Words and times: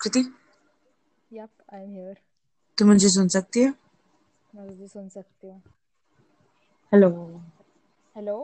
Sukriti 0.00 0.20
yup 1.30 1.50
I 1.74 1.82
am 1.82 1.90
here 1.92 2.18
तू 2.78 2.84
मुझे 2.86 3.08
सुन 3.08 3.28
सकती 3.28 3.60
है? 3.60 3.72
मैं 4.54 4.68
तुझे 4.68 4.88
सुन 4.88 5.08
सकती 5.08 5.46
हूँ। 5.48 5.62
हेलो 6.92 7.08
हेलो 8.16 8.36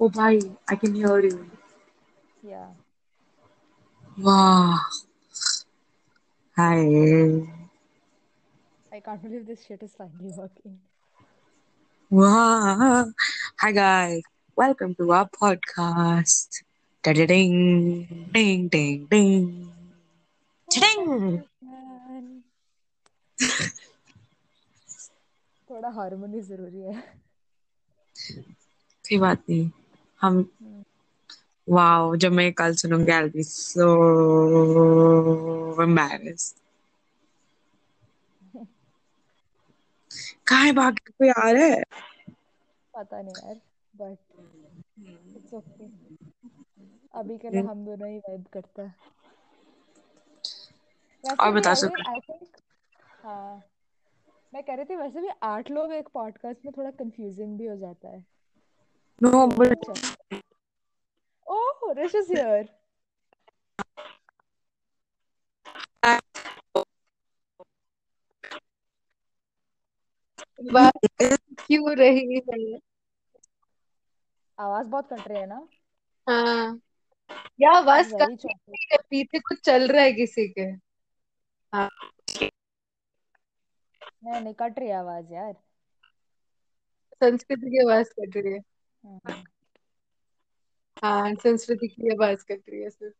ओ 0.00 0.08
भाई 0.16 0.38
आई 0.70 0.76
कैन 0.76 0.94
हियर 0.94 1.24
यू 1.24 2.50
या 2.50 2.64
वाह 4.18 4.76
hi 6.56 6.84
I 8.92 9.00
can't 9.00 9.22
believe 9.22 9.42
this 9.46 9.66
shit 9.66 9.82
is 9.82 9.94
finally 9.98 10.32
working 10.38 10.78
वाह 12.10 12.82
hi 13.62 13.72
guys 13.72 14.24
welcome 14.56 14.92
to 14.98 15.10
our 15.10 15.28
podcast 15.40 16.64
ding 17.04 17.22
ding 18.32 18.68
ding 18.68 19.06
ding. 19.08 19.69
Ding 20.70 21.42
थोड़ा 25.68 25.88
हार्मनी 25.98 26.40
ज़रूरी 26.42 26.82
है। 26.82 27.02
कोई 29.04 29.18
बात 29.18 29.42
नहीं। 29.50 29.70
हम 30.20 30.44
वाओ 31.68 32.14
जब 32.16 32.32
मैं 32.32 32.52
कल 32.60 32.74
सुनूँगी 32.82 33.12
आई 33.12 33.28
बी 33.30 33.42
सो 33.44 33.88
embarrassed 35.84 36.56
कहाँ 40.46 40.64
है 40.64 40.72
बाकी 40.72 41.12
कोई 41.12 41.28
आ 41.30 41.50
रहा 41.50 41.64
है? 41.64 41.82
पता 42.94 43.20
नहीं 43.22 43.36
यार 43.36 43.60
बट 43.94 44.18
इट्स 45.36 45.54
ओके 45.54 45.88
अभी 47.14 47.38
के 47.38 47.50
लिए 47.50 47.62
हम 47.62 47.84
दोनों 47.84 48.08
ही 48.08 48.18
वाइब 48.18 48.46
करते 48.52 48.82
हैं। 48.82 48.94
और 51.24 51.52
बता 51.52 51.74
सकते 51.74 52.32
हाँ। 53.24 53.62
मैं 54.54 54.62
कह 54.62 54.74
रही 54.74 54.84
थी 54.84 54.96
वैसे 54.96 55.20
भी 55.20 55.28
आठ 55.42 55.70
लोग 55.70 55.92
एक 55.92 56.08
पॉडकास्ट 56.08 56.64
में 56.64 56.72
थोड़ा 56.76 56.90
कंफ्यूजिंग 56.90 57.58
भी 57.58 57.66
हो 57.66 57.76
जाता 57.76 58.08
है। 58.08 58.24
नो 59.22 59.46
बट 59.46 59.84
चल 59.84 60.14
ओह 61.46 61.92
रिश 61.92 62.14
इज़ 62.14 62.32
हियर 62.32 62.68
बात 70.72 70.92
क्यों 71.60 71.94
रही 71.96 72.72
है? 72.72 72.78
आवाज़ 74.58 74.86
बहुत 74.86 75.08
कट 75.12 75.28
रही 75.28 75.38
है 75.38 75.46
ना? 75.46 75.68
हाँ। 76.26 76.80
या 77.60 77.72
आवाज़ 77.72 78.14
कम 78.14 78.36
चॉपी 78.36 78.88
है 78.92 78.98
पीछे 79.10 79.38
कुछ 79.38 79.60
चल 79.60 79.88
रहा 79.88 80.02
है 80.02 80.12
किसी 80.12 80.48
के। 80.48 80.70
नहीं 84.24 84.40
नहीं 84.40 84.54
कट 84.54 84.78
रही 84.78 84.88
है 84.88 84.94
आवाज़ 84.94 85.32
यार। 85.32 85.54
संस्कृति 87.22 87.70
की 87.70 87.78
आवाज़ 87.84 88.08
कट 88.10 88.36
रही 88.36 88.52
है। 88.52 88.58
हम्म, 88.58 89.42
हाँ 91.04 91.34
संस्कृति 91.34 91.88
की 91.88 92.12
आवाज़ 92.14 92.44
कट 92.44 92.62
रही 92.70 92.82
है 92.82 92.90
सिर्फ़ 92.90 93.14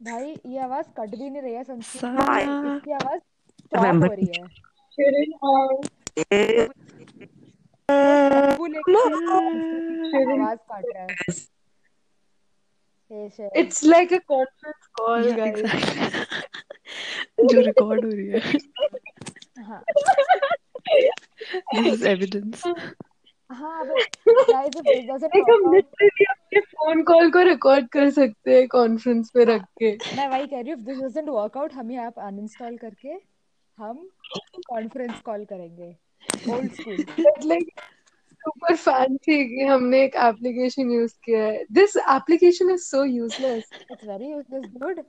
भाई 0.00 0.34
ये 0.46 0.58
आवाज़ 0.58 0.86
कट 0.96 1.14
भी 1.16 1.28
नहीं 1.30 1.42
रही 1.42 1.54
है 1.54 1.64
संस्कृत 1.64 2.02
की 2.02 2.68
इसकी 2.68 2.92
आवाज़ 2.92 3.20
remember 3.74 4.08
हो 4.08 4.12
रही 4.12 4.26
है। 4.28 4.46
शिरिन 10.08 10.40
आवाज़ 10.40 10.58
काट 10.68 10.84
रहा 10.84 11.02
है। 11.02 11.14
It's 13.10 13.84
like 13.84 14.12
a 14.12 14.18
conference 14.28 14.86
call 14.94 15.30
guys 15.34 15.60
जो 17.44 17.60
रिकॉर्ड 17.60 18.04
हो 18.04 18.10
रही 18.10 18.26
है। 18.28 18.40
हाँ। 19.58 19.82
दिस 21.74 21.86
इज़ 21.86 22.06
एविडेंस 22.08 22.62
हाँ 23.50 23.84
गाइस 23.86 24.76
डजंट 24.76 25.34
लाइक 25.34 25.50
हम 25.50 25.72
लिटरली 25.74 26.24
अपने 26.24 26.60
फ़ोन 26.60 27.02
कॉल 27.02 27.30
को 27.30 27.42
रिकॉर्ड 27.42 27.88
कर 27.88 28.10
सकते 28.10 28.54
हैं 28.54 28.66
कॉन्फ्रेंस 28.68 29.30
पे 29.34 29.44
हाँ 29.44 29.54
रख 29.54 29.64
के। 29.82 29.90
मैं 30.16 30.28
वही 30.28 30.46
कह 30.46 30.60
रही 30.60 30.70
हूँ 30.70 30.78
if 30.78 30.86
this 30.86 30.98
doesn't 31.00 31.28
work 31.28 31.56
out 31.56 31.72
हम 31.72 31.90
ये 31.90 31.98
ऐप 31.98 32.18
अनइंस्टॉल 32.18 32.76
करके 32.78 33.16
हम 33.78 34.08
कॉन्फ्रेंस 34.68 35.20
कॉल 35.20 35.44
करेंगे। 35.44 35.94
Old 36.50 36.72
school 36.72 37.04
like 37.46 37.80
super 38.42 38.76
fancy 38.76 39.44
कि 39.48 39.64
हमने 39.66 40.02
एक 40.04 40.14
एप्लीकेशन 40.26 40.90
यूज़ 40.90 41.14
किया 41.24 41.42
है। 41.44 41.64
This 41.72 41.96
application 42.10 42.70
is 42.70 42.82
so 42.82 43.04
useless 43.04 43.70
it's 43.90 44.04
very 44.04 44.30
useless 44.30 44.64
dude 44.76 45.02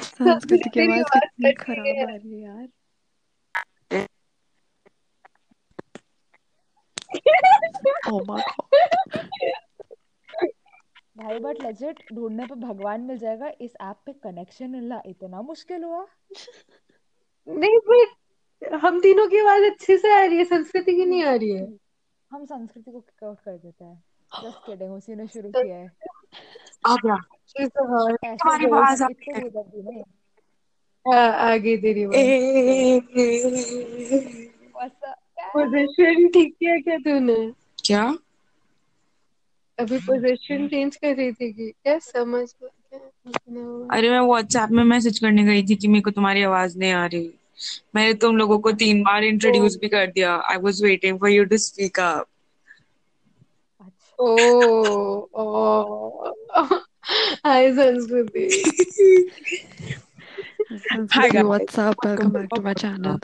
Sanskriti 0.00 0.70
की 0.70 0.80
आवाज़ 0.80 0.98
आवाज़ 0.98 1.18
कितनी 1.18 1.52
खराब 1.52 1.86
आ 1.86 2.14
रही 2.14 2.32
है 2.32 2.40
यार। 2.42 2.68
Oh 8.08 8.20
my 8.26 8.40
god. 8.42 8.74
भाई 11.18 11.38
बट 11.38 11.62
लेजिट 11.62 12.00
ढूँढने 12.14 12.46
पे 12.46 12.54
भगवान 12.56 13.00
मिल 13.00 13.18
जाएगा। 13.18 13.50
इस 13.60 13.72
ऐप 13.82 13.96
पे 14.06 14.12
कनेक्शन 14.24 14.70
मिलना 14.70 15.00
इतना 15.06 15.42
मुश्किल 15.42 15.84
हुआ। 15.84 16.06
नहीं 17.48 17.78
बट 17.88 18.14
हम 18.62 19.00
तीनों 19.00 19.26
की 19.26 19.38
आवाज़ 19.38 19.64
अच्छे 19.64 19.98
से 19.98 20.12
आ 20.14 20.24
रही 20.24 20.38
है 20.38 20.44
संस्कृति 20.44 20.94
की 20.94 21.04
नहीं 21.06 21.22
आ 21.24 21.34
रही 21.34 21.50
है। 21.50 21.68
हम 22.30 22.44
संस्कृति 22.44 22.90
को 22.90 23.00
किक 23.00 23.24
आउट 23.24 23.40
कर 23.44 23.56
देते 23.56 23.84
हैं। 23.84 24.04
जस्ट 24.44 24.66
किडिंग 24.66 24.92
उसी 24.96 25.14
ने 25.14 25.26
शुरू 25.26 25.50
किया 25.50 25.76
है। 25.76 25.92
आ 26.86 26.96
गया 26.96 27.16
तुम्हारी 28.34 28.66
आवाज़ 28.66 29.02
आ 29.02 29.08
हाँ, 31.06 31.32
आ 31.32 31.56
गई 31.56 31.76
तेरी? 31.76 32.06
पोजीशन 35.54 36.28
ठीक 36.28 36.54
किया 36.54 36.76
क्या 36.76 36.96
तूने? 36.96 37.52
क्या? 37.86 38.14
अभी 39.78 39.98
पोजीशन 39.98 40.68
चेंज 40.68 40.96
कर 40.96 41.16
रही 41.16 41.32
थी 41.32 41.52
कि 41.52 41.70
क्या 41.70 41.98
समझ 41.98 42.48
अरे 43.90 44.10
मैं 44.10 44.20
व्हाट्सएप 44.20 44.70
में 44.70 44.84
मैसेज 44.84 45.18
करने 45.18 45.44
गई 45.44 45.62
थी 45.62 45.74
कि 45.74 45.88
मेरे 45.88 46.00
को 46.00 46.10
तुम्हारी 46.10 46.42
आवाज़ 46.42 46.78
नहीं 46.78 46.92
आ 46.92 47.06
रही। 47.06 47.34
मैंने 47.94 48.14
तुम 48.14 48.36
लोगों 48.36 48.58
को 48.58 48.72
तीन 48.72 49.02
बार 49.02 49.24
इंट्रोड्यूस 49.24 49.76
भी 49.76 49.88
कर 49.88 50.06
दिया। 50.06 50.36
I 50.36 50.56
was 50.56 50.84
waiting 50.84 51.20
for 51.20 51.28
you 51.28 51.44
to 51.44 51.56
speak 51.56 52.00
up 52.00 52.26
अच्छा। 53.80 54.24
ओ 54.24 54.38
ओ। 55.34 56.34
हाय 57.46 57.72
संस्कृति 57.72 58.72
Hi 60.72 61.30
guys, 61.30 61.44
what's 61.44 61.78
up? 61.78 61.94
Welcome 62.06 62.32
back 62.32 62.48
to 62.56 62.64
my 62.64 62.74
channel. 62.74 63.18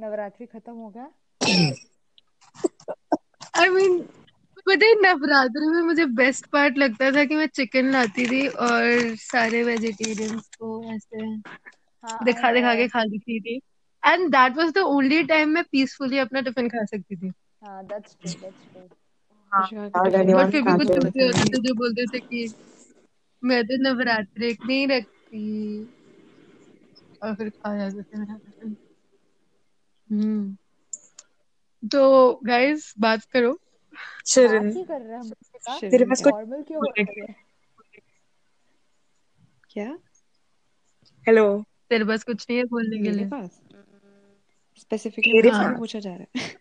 Navratri 0.00 0.46
खत्म 0.46 0.72
हो 0.72 0.88
गया। 0.88 1.10
आई 3.58 3.68
मीन 3.70 3.98
पता 4.66 4.86
है 4.86 4.94
नवरात्रि 4.96 5.66
में 5.68 5.80
मुझे 5.82 6.04
बेस्ट 6.16 6.46
पार्ट 6.52 6.76
लगता 6.78 7.10
था 7.12 7.24
कि 7.24 7.34
मैं 7.34 7.46
चिकन 7.54 7.90
लाती 7.92 8.26
थी 8.28 8.46
और 8.62 9.14
सारे 9.20 9.62
वेजिटेरियंस 9.64 10.48
को 10.50 10.72
ऐसे 10.94 11.26
हाँ 12.04 12.18
दिखा 12.24 12.52
दिखा 12.52 12.74
के 12.76 12.86
खा 12.88 13.04
देती 13.06 13.40
थी। 13.40 13.56
And 14.02 14.28
that 14.30 14.56
was 14.56 14.72
the 14.72 14.78
only 14.88 15.22
time 15.26 15.48
मैं 15.50 15.64
पीसफुली 15.72 16.18
अपना 16.20 16.40
टिफ़िन 16.42 16.68
खा 16.70 16.84
सकती 16.86 17.16
थी। 17.16 17.32
हाँ 17.62 17.82
that's 17.84 18.14
true 18.14 18.34
that's 18.36 18.64
true. 18.66 18.88
Vishakha 19.52 19.88
के 19.90 19.96
How's 19.96 20.12
टिफ़िन 20.12 20.16
anyone 20.16 20.34
बट 20.34 20.50
फिर 20.50 20.62
भी 20.62 20.72
कुछ 20.74 20.88
बहुत 20.88 20.88
catching? 20.88 21.10
चूजे 21.10 21.20
पता 21.20 21.22
होते 21.22 21.46
थे 21.48 21.60
जो 21.62 21.74
बोलते 21.76 22.06
थे 22.08 22.20
कि 22.20 22.48
मैं 23.42 23.62
तो 23.66 23.76
नवरात्रि 23.82 24.56
नहीं 24.62 24.86
रखती। 24.88 25.44
और 27.22 27.34
फिर 27.36 27.50
खा 27.50 27.76
जाते 27.78 28.02
थे 28.02 28.18
मेरा 28.18 28.36
टिफ़िन 28.38 28.76
हम्म। 30.10 30.56
तो 31.82 32.40
गाइस 32.44 32.94
बात 32.98 33.24
करो। 33.24 33.52
रहे 34.38 34.58
हैं 34.58 34.84
तेरे 35.90 36.04
पास 36.04 36.22
कुछ 36.22 36.34
क्यों 36.34 36.78
हो 36.78 36.90
रही 36.90 37.04
क्या? 39.70 39.98
हेलो 41.26 41.44
तेरे 41.90 42.04
पास 42.04 42.24
कुछ 42.24 42.46
नहीं 42.50 42.58
है 42.58 42.64
बोलने 42.64 42.98
के 42.98 43.10
लिए। 43.10 43.28
Specifically 44.80 45.42
pass? 45.50 45.78
पूछा 45.78 45.98
जा 45.98 46.14
रहा 46.14 46.22
है। 46.22 46.56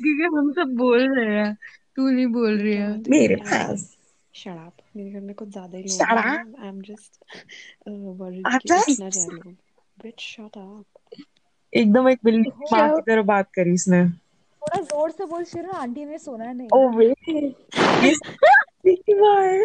क्योंकि 0.00 0.36
हम 0.36 0.52
सब 0.52 0.74
बोल 0.76 1.18
रहे 1.18 1.36
हैं। 1.36 1.54
तू 1.96 2.08
नहीं 2.10 2.26
बोल 2.26 2.58
रही 2.58 2.74
है। 2.74 2.88
मेरे 3.08 3.36
पास? 3.36 3.96
शट 4.34 4.50
अप 4.50 4.76
मेरे 4.96 5.10
घर 5.10 5.20
में 5.20 5.34
कुछ 5.34 5.48
ज़्यादा 5.48 5.78
ही 5.78 5.82
लोग 5.84 5.98
Shut 5.98 6.24
हैं। 6.24 6.62
आई 6.62 6.68
एम 6.68 6.80
जस्ट 6.82 7.24
वरीड 7.88 8.46
I'm 8.46 8.58
कि 8.58 8.68
कुछ 8.68 8.98
जाए 8.98 9.26
लोग 9.26 9.54
बिच 10.02 10.20
शट 10.20 10.58
अप 10.58 10.93
एकदम 11.74 12.08
एक 12.08 12.18
बिल्ली 12.24 12.50
माँ 12.72 12.88
की 12.90 13.02
तरह 13.02 13.22
बात 13.24 13.50
करी 13.54 13.74
इसने। 13.74 14.04
थोड़ा 14.62 14.80
ज़ोर 14.82 15.10
से 15.10 15.24
बोल 15.26 15.44
शिरण 15.44 15.70
आंटी 15.74 16.04
ने 16.04 16.18
सुना 16.18 16.52
नहीं। 16.52 16.74
ओ 16.74 16.78
वे। 16.90 17.06
ये 17.06 18.14
पीछी 18.82 19.14
बार 19.14 19.64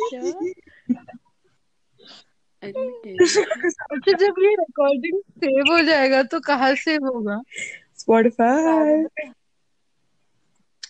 क्या? 0.00 0.32
अच्छा 2.62 4.12
जब 4.14 4.38
ये 4.38 4.54
रिकॉर्डिंग 4.54 5.20
सेव 5.38 5.72
हो 5.72 5.80
जाएगा 5.84 6.22
तो 6.24 6.40
कहाँ 6.42 6.74
सेव 6.76 7.06
होगा? 7.06 7.40
स्पॉटिफाई 7.98 9.04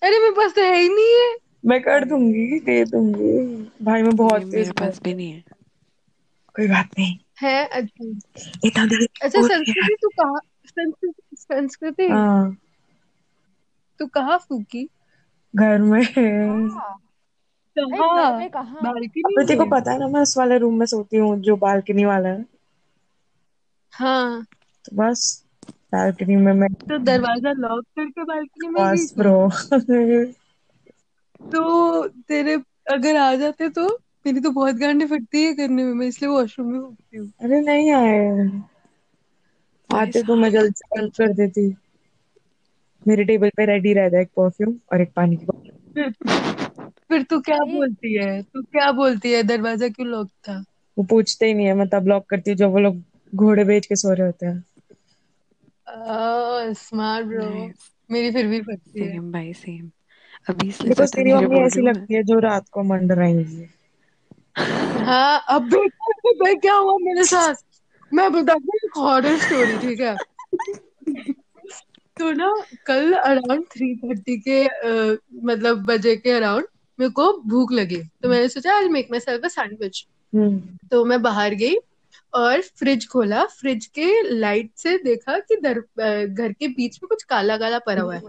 अरे 0.02 0.18
मेरे 0.18 0.30
पास 0.30 0.54
तो 0.54 0.62
है 0.62 0.76
ही 0.76 0.88
नहीं 0.88 1.14
है। 1.14 1.34
मैं 1.66 1.80
कर 1.82 2.04
दूँगी 2.04 2.58
दे 2.60 2.84
दूँगी। 2.84 3.32
भाई 3.84 4.02
मैं 4.02 4.14
बहुत 4.16 4.42
तेज 4.50 4.70
मेरे 4.70 4.72
पास 4.72 5.00
भी 5.04 5.14
नहीं 5.14 5.30
है। 5.32 5.42
कोई 6.54 6.68
बात 6.68 6.90
नहीं। 6.98 7.16
है 7.40 7.54
अच्छा। 7.70 8.04
अच्छा 9.22 9.42
संस्कृति 9.42 9.96
तू 10.02 10.08
कहाँ 10.10 10.40
संस्कृति 10.76 11.36
संस्कृति। 11.38 12.08
हाँ 12.08 12.56
तू 14.00 14.06
कहाँ 14.08 14.38
फूकी? 14.40 14.86
घर 15.54 15.78
में। 15.82 16.02
हाँ। 16.40 16.98
कहाँ? 17.76 18.82
बालकनी 18.82 19.36
तेरे 19.36 19.56
को 19.56 19.64
पता 19.66 19.92
है 19.92 19.98
ना 19.98 20.08
मैं 20.08 20.20
उस 20.20 20.36
वाले 20.38 20.58
रूम 20.58 20.78
में 20.78 20.86
सोती 20.86 21.16
हूँ 21.16 21.36
जो 21.42 21.56
बालकनी 21.58 22.04
वाला 22.04 22.28
है। 22.28 22.44
हाँ। 23.92 24.44
तो 24.84 24.96
बस 24.96 25.22
बालकनी 25.92 26.36
में 26.36 26.52
मैं 26.54 26.68
तो 26.88 26.98
दरवाज़ा 27.00 27.52
लॉक 27.54 27.84
करके 27.96 28.24
बालकनी 28.24 28.68
में 28.68 28.82
बस 28.82 29.12
ब्रो 29.16 29.36
तो 31.40 32.06
तेरे 32.28 32.54
अगर 32.92 33.16
आ 33.16 33.34
जाते 33.36 33.68
तो 33.70 33.86
मेरी 34.26 34.40
तो 34.40 34.50
बहुत 34.52 34.74
गांडें 34.76 35.06
फटती 35.08 35.44
है 35.44 35.52
करने 35.54 35.84
में 35.84 35.92
मैं 35.94 36.06
इसलिए 36.06 36.30
वॉशरूम 36.30 36.72
में 36.72 36.80
फूकती 36.80 37.16
हूँ। 37.16 37.32
अरे 37.40 37.60
नहीं 37.60 37.92
आए। 37.92 38.18
आते 39.94 40.22
तो 40.22 40.36
मैं 40.36 40.50
जल्द 40.50 40.74
से 40.74 40.96
जल्द 40.96 41.12
कर 41.16 41.32
देती। 41.34 41.66
मेरे 43.06 43.24
टेबल 43.24 43.50
पे 43.56 43.66
रेडी 43.66 43.92
रहता 43.94 44.16
है 44.16 44.22
एक 44.22 44.28
परफ्यूम 44.36 44.74
और 44.92 45.00
एक 45.00 45.12
पानी 45.16 45.36
की 45.36 45.46
बोतल। 45.46 46.12
फिर 47.08 47.22
तू 47.22 47.40
क्या 47.40 47.58
बोलती 47.66 48.14
है? 48.14 48.42
तू 48.42 48.62
क्या 48.62 48.90
बोलती 48.92 49.32
है? 49.32 49.42
दरवाज़ा 49.42 49.88
क्यों 49.88 50.08
लॉक 50.08 50.28
था? 50.48 50.62
वो 50.96 51.04
पूछते 51.04 51.46
ही 51.46 51.54
नहीं 51.54 51.66
है 51.66 51.74
मैं 51.74 51.88
तब 51.88 52.02
ब्लॉक 52.04 52.26
करती 52.30 52.50
हूँ 52.50 52.56
जब 52.58 52.70
वो 52.72 52.78
लोग 52.78 53.02
घोड़े 53.32 53.64
बेच 53.64 53.86
के 53.86 53.96
सो 53.96 54.12
रहे 54.12 54.26
होते 54.26 54.46
हैं। 54.46 54.64
स्मार्ट 56.74 57.26
ब्रो 57.26 57.48
मेरी 58.10 58.30
फिर 58.32 58.46
भी 58.46 58.60
फटती 58.62 59.00
है। 59.00 59.08
सेम 59.08 59.32
भाई 59.32 59.52
सेम 59.54 59.90
अभी 60.48 60.70
पता 60.80 61.04
तेरी 61.06 61.32
मम्मी 61.32 61.58
ऐसी 61.60 61.80
लगती 61.82 62.14
है 62.14 62.22
जो 62.22 62.38
रात 62.40 62.68
को 62.68 62.82
मंडराएँगी। 62.84 63.68
हाँ 65.06 65.44
अब 65.48 65.68
देखो 65.68 66.46
है 66.46 66.54
क्या 66.56 66.74
हुआ 66.74 66.96
मेरे 67.02 67.24
साथ? 67.26 67.54
मैं 68.12 68.32
बताती 68.32 68.78
हूँ 68.78 69.02
हॉरर 69.04 69.38
स्टोरी 69.38 69.78
ठीक 69.78 70.00
है? 70.00 70.16
तो 72.18 72.32
ना 72.32 72.52
कल 72.86 73.12
अराउंड 73.12 73.64
थ्री 73.72 73.94
थर्टी 73.96 74.36
के 74.38 74.64
अ, 74.64 75.16
मतलब 75.44 75.84
बजे 75.86 76.16
के 76.16 76.30
अराउंड 76.30 76.66
मेरे 76.98 77.10
को 77.10 77.32
भूख 77.46 77.72
लगी। 77.72 77.96
तो 78.22 78.28
मैंने 78.28 78.48
सोचा 78.48 78.76
आज 78.76 78.84
make 78.90 79.08
my 79.10 79.20
self 79.20 79.44
a 79.44 79.48
sandwich 79.48 80.06
तो 80.90 81.04
मैं 81.04 81.22
बाहर 81.22 81.54
गई 81.54 81.74
और 82.34 82.60
फ्रिज 82.60 83.08
खोला। 83.08 83.44
फ्रिज 83.44 83.86
के 83.86 84.30
लाइट 84.38 84.70
से 84.76 84.96
देखा 84.98 85.38
कि 85.38 85.56
दर 85.56 85.78
घर 86.26 86.52
के 86.52 86.68
बीच 86.68 86.98
में 87.02 87.08
कुछ 87.08 87.22
काला 87.22 87.56
काला 87.56 87.78
पड़ा 87.78 88.02
हुआ 88.02 88.14
है। 88.14 88.20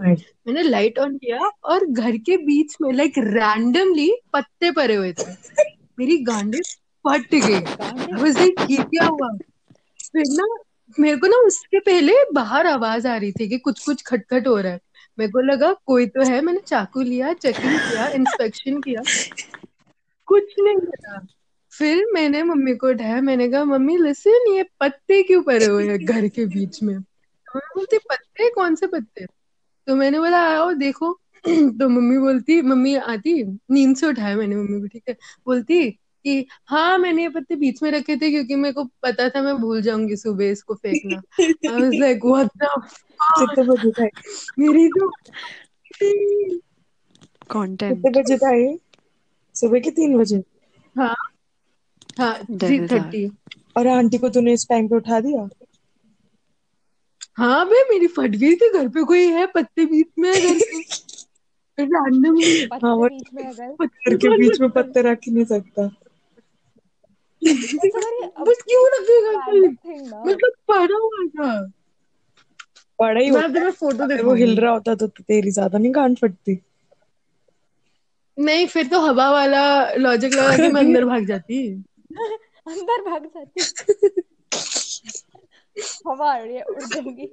मैंने 0.48 0.64
लाइट 0.64 1.00
ऑन 1.00 1.18
किया 1.18 1.38
और 1.64 1.86
घर 1.86 2.18
के 2.18 2.38
बीच 2.38 2.76
में 2.82 2.92
लाइक 2.94 3.14
रैंडमली 3.18 4.12
पत्ते 4.34 4.72
पड़े 4.72 4.96
हुए 4.96 5.14
थे। 5.14 5.32
मेरी 6.00 6.18
गांडें 6.18 6.60
फट 7.06 7.36
गई। 7.36 7.60
क्या 8.84 9.06
हुआ। 9.06 9.38
फिर 10.16 10.24
ना 10.30 10.58
मेरे 11.00 11.18
को 11.18 11.28
ना 11.28 11.38
उसके 11.38 11.80
पहले 11.80 12.14
बाहर 12.34 12.68
आवाज़ 12.68 13.08
आ 13.08 13.18
रही 13.18 13.32
थी 13.32 13.48
कि 13.50 13.58
कुछ 13.58 13.86
कुछ 13.86 14.04
खटखट 14.04 14.48
हो 14.48 14.58
रहा 14.58 14.72
है। 14.72 14.80
मेरे 15.20 15.32
को 15.32 15.40
लगा 15.40 15.76
कोई 15.86 16.08
तो 16.08 16.22
है, 16.22 16.42
मैंने 16.42 16.60
चाकू 16.68 17.02
लिया 17.02 17.34
चेकिंग 17.34 17.80
किया 17.80 18.08
इंस्पेक्शन 18.08 18.82
किया। 18.82 19.02
कुछ 20.26 20.44
नहीं 20.60 20.76
मिला 20.76 21.26
फिर 21.72 22.06
मैंने 22.14 22.44
मम्मी 22.44 22.76
को 22.76 22.88
उठाया, 22.88 23.22
मैंने 23.22 23.50
कहा, 23.50 23.64
मम्मी 23.64 23.98
लिसन 23.98 24.46
ये 24.50 24.64
पत्ते 24.80 25.24
क्यों 25.24 25.42
पड़े 25.42 25.66
हुए 25.66 25.88
हैं 25.88 26.06
घर 26.06 26.28
के 26.28 26.46
बीच 26.46 26.84
में? 26.84 27.02
तो 27.02 27.60
बोलती 27.60 27.98
पत्ते, 27.98 28.50
कौन 28.50 28.76
से 28.76 28.88
पत्ते? 28.88 29.26
तो 29.88 29.96
मैंने 29.96 30.20
बोला, 30.20 30.40
आओ 30.40 30.74
देखो। 30.74 31.20
तो 31.48 31.90
मम्मी 31.90 32.18
बोलती, 32.18 32.62
मम्मी 32.62 32.96
आती, 32.96 33.44
नींद 33.72 33.96
से 33.96 34.08
उठाया 34.08 34.36
मैंने 34.36 34.56
मम्मी 34.56 34.82
को, 34.82 34.88
ठीक 34.88 35.04
है? 35.10 35.18
बोलती 35.46 36.00
कि 36.26 36.48
हाँ 36.66 36.98
मैंने 36.98 37.22
ये 37.22 37.30
पत्ते 37.30 37.56
बीच 37.56 37.84
में 37.84 37.92
रखे 37.92 38.16
थे 38.16 38.30
क्योंकि 38.32 38.56
मेरे 38.56 38.74
को 38.74 38.84
पता 38.84 39.30
था 39.30 39.42
मैं 39.42 39.58
भूल 39.58 39.82
जाऊँगी 39.82 40.16
सुबह 40.16 40.46
इसको 40.46 40.74
फेंकना। 40.74 41.22
I 41.42 41.82
was 41.82 41.96
like 41.96 42.26
what 42.26 42.48
the 42.58 44.10
मेरी 44.60 44.88
तो 44.88 45.10
कंटेंट 47.52 47.98
कितने 47.98 48.22
बजे 48.22 48.38
था 48.38 48.56
ये? 48.56 48.80
सुबह 49.56 49.80
के 49.80 49.92
तीन 49.92 50.18
बजे? 50.18 50.44
हाँ। 50.98 51.16
हाँ 52.20 52.40
थ्री 52.60 52.80
थर्टी 52.88 53.32
और 53.78 53.88
आंटी 53.88 54.18
को 54.18 54.30
तूने 54.30 54.54
इस 54.54 54.68
टाइम 54.70 54.88
पे 54.88 54.96
उठा 54.96 55.20
दिया? 55.20 55.50
हाँ 57.38 57.66
बे 57.68 57.84
मेरी 57.94 58.08
फट 58.08 58.30
गई 58.30 58.56
थी 58.56 58.74
घर 58.74 58.88
पे 58.88 59.04
कोई 59.04 59.28
है 59.28 59.46
पत्ते 59.46 59.86
बीच 59.86 60.08
में 60.20 60.30
है 60.36 60.42
घर 60.42 60.60
के 60.60 61.84
रैंडमली 61.84 62.66
पत्ते 62.66 62.88
हाँ, 62.88 62.96
वो- 62.96 63.10
बीच 63.10 63.28
में 63.34 63.44
अगर? 63.44 63.86
घर 64.10 64.16
के 64.18 64.38
बीच 64.38 64.62
में 64.62 64.70
पत्ते 64.70 65.02
रख 65.02 65.20
ही 65.28 65.32
नहीं 65.32 65.46
सकता। 65.46 66.05
बस 67.46 68.62
क्यों 68.62 68.84
कोई 69.06 69.96
ना। 69.96 70.24
मतलब 70.26 70.52
पड़ा 70.68 70.98
हुआ 70.98 71.26
था। 71.28 71.72
बड़ा 73.02 73.22
ही 73.22 73.32
मैं 73.32 73.72
फ़ोटो 73.72 74.24
वो 74.24 74.34
हिल 74.34 74.60
रहा 74.60 74.72
होता 74.72 74.96
तो 74.96 75.08
तेरी 75.08 75.52
ज़्यादा 75.52 75.78
नहीं 75.78 75.96
गांड 75.96 76.18
फटती। 76.18 76.60
नहीं 78.40 78.68
फिर 78.68 78.88
तो 78.88 79.00
हवा 79.00 79.32
वाला 79.32 79.92
लॉजिक 79.94 80.34
लगा 80.34 80.56
के 80.58 80.70
मैं 80.70 80.82
अंदर 80.82 81.06
भाग 81.06 81.26
जाती। 81.26 81.84
अंदर 82.68 83.02
भाग 83.02 83.26
जाती। 83.26 83.62
हवा 86.08 86.34
आ 86.34 86.38
रही 86.38 86.56
है 86.56 86.64
उड़ 86.64 86.84
जाऊँगी 86.84 87.26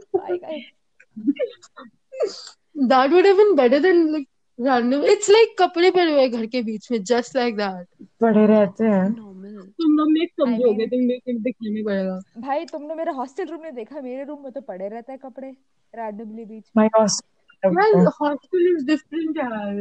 that 2.78 3.10
would 3.10 3.26
have 3.26 3.36
been 3.36 3.54
better 3.54 3.78
than 3.78 4.12
like 4.12 4.28
random 4.60 5.04
it's 5.04 5.30
like 5.30 5.56
कपड़े 5.58 5.90
पड़े 5.90 6.12
हुए 6.12 6.28
घर 6.28 6.46
के 6.46 6.62
बीच 6.62 6.90
में 6.90 7.04
जस्ट 7.04 7.36
लाइक 7.36 7.56
दैट 7.56 8.06
पड़े 8.20 8.46
रहते 8.46 8.84
हैं। 8.84 9.12
तुम 9.12 9.92
लोग 9.92 10.12
ने 10.12 10.20
I 10.20 10.28
समझोगे 10.28 10.74
mean- 10.74 10.90
तुमने 10.90 11.18
फिर 11.18 11.38
दिखाने 11.38 11.82
पड़ेगा। 11.82 12.20
भाई 12.38 12.64
तुमने 12.64 12.94
मेरा 12.94 13.12
हॉस्टल 13.12 13.44
रूम 13.44 13.62
नहीं 13.62 13.72
देखा? 13.72 14.00
मेरे 14.00 14.24
रूम 14.24 14.42
में 14.42 14.52
तो 14.52 14.60
पड़े 14.60 14.88
रहते 14.88 15.12
हैं 15.12 15.18
कपड़े 15.18 15.48
रैंडमली 15.94 16.44
बीच 16.44 16.64
में। 16.76 16.84
माय 16.84 16.86
हॉस्टल 16.86 17.68
यार 17.68 18.06
हॉस्टल 18.06 18.76
इज़ 18.76 18.86
डिफरेंट 18.86 19.36
यार। 19.36 19.74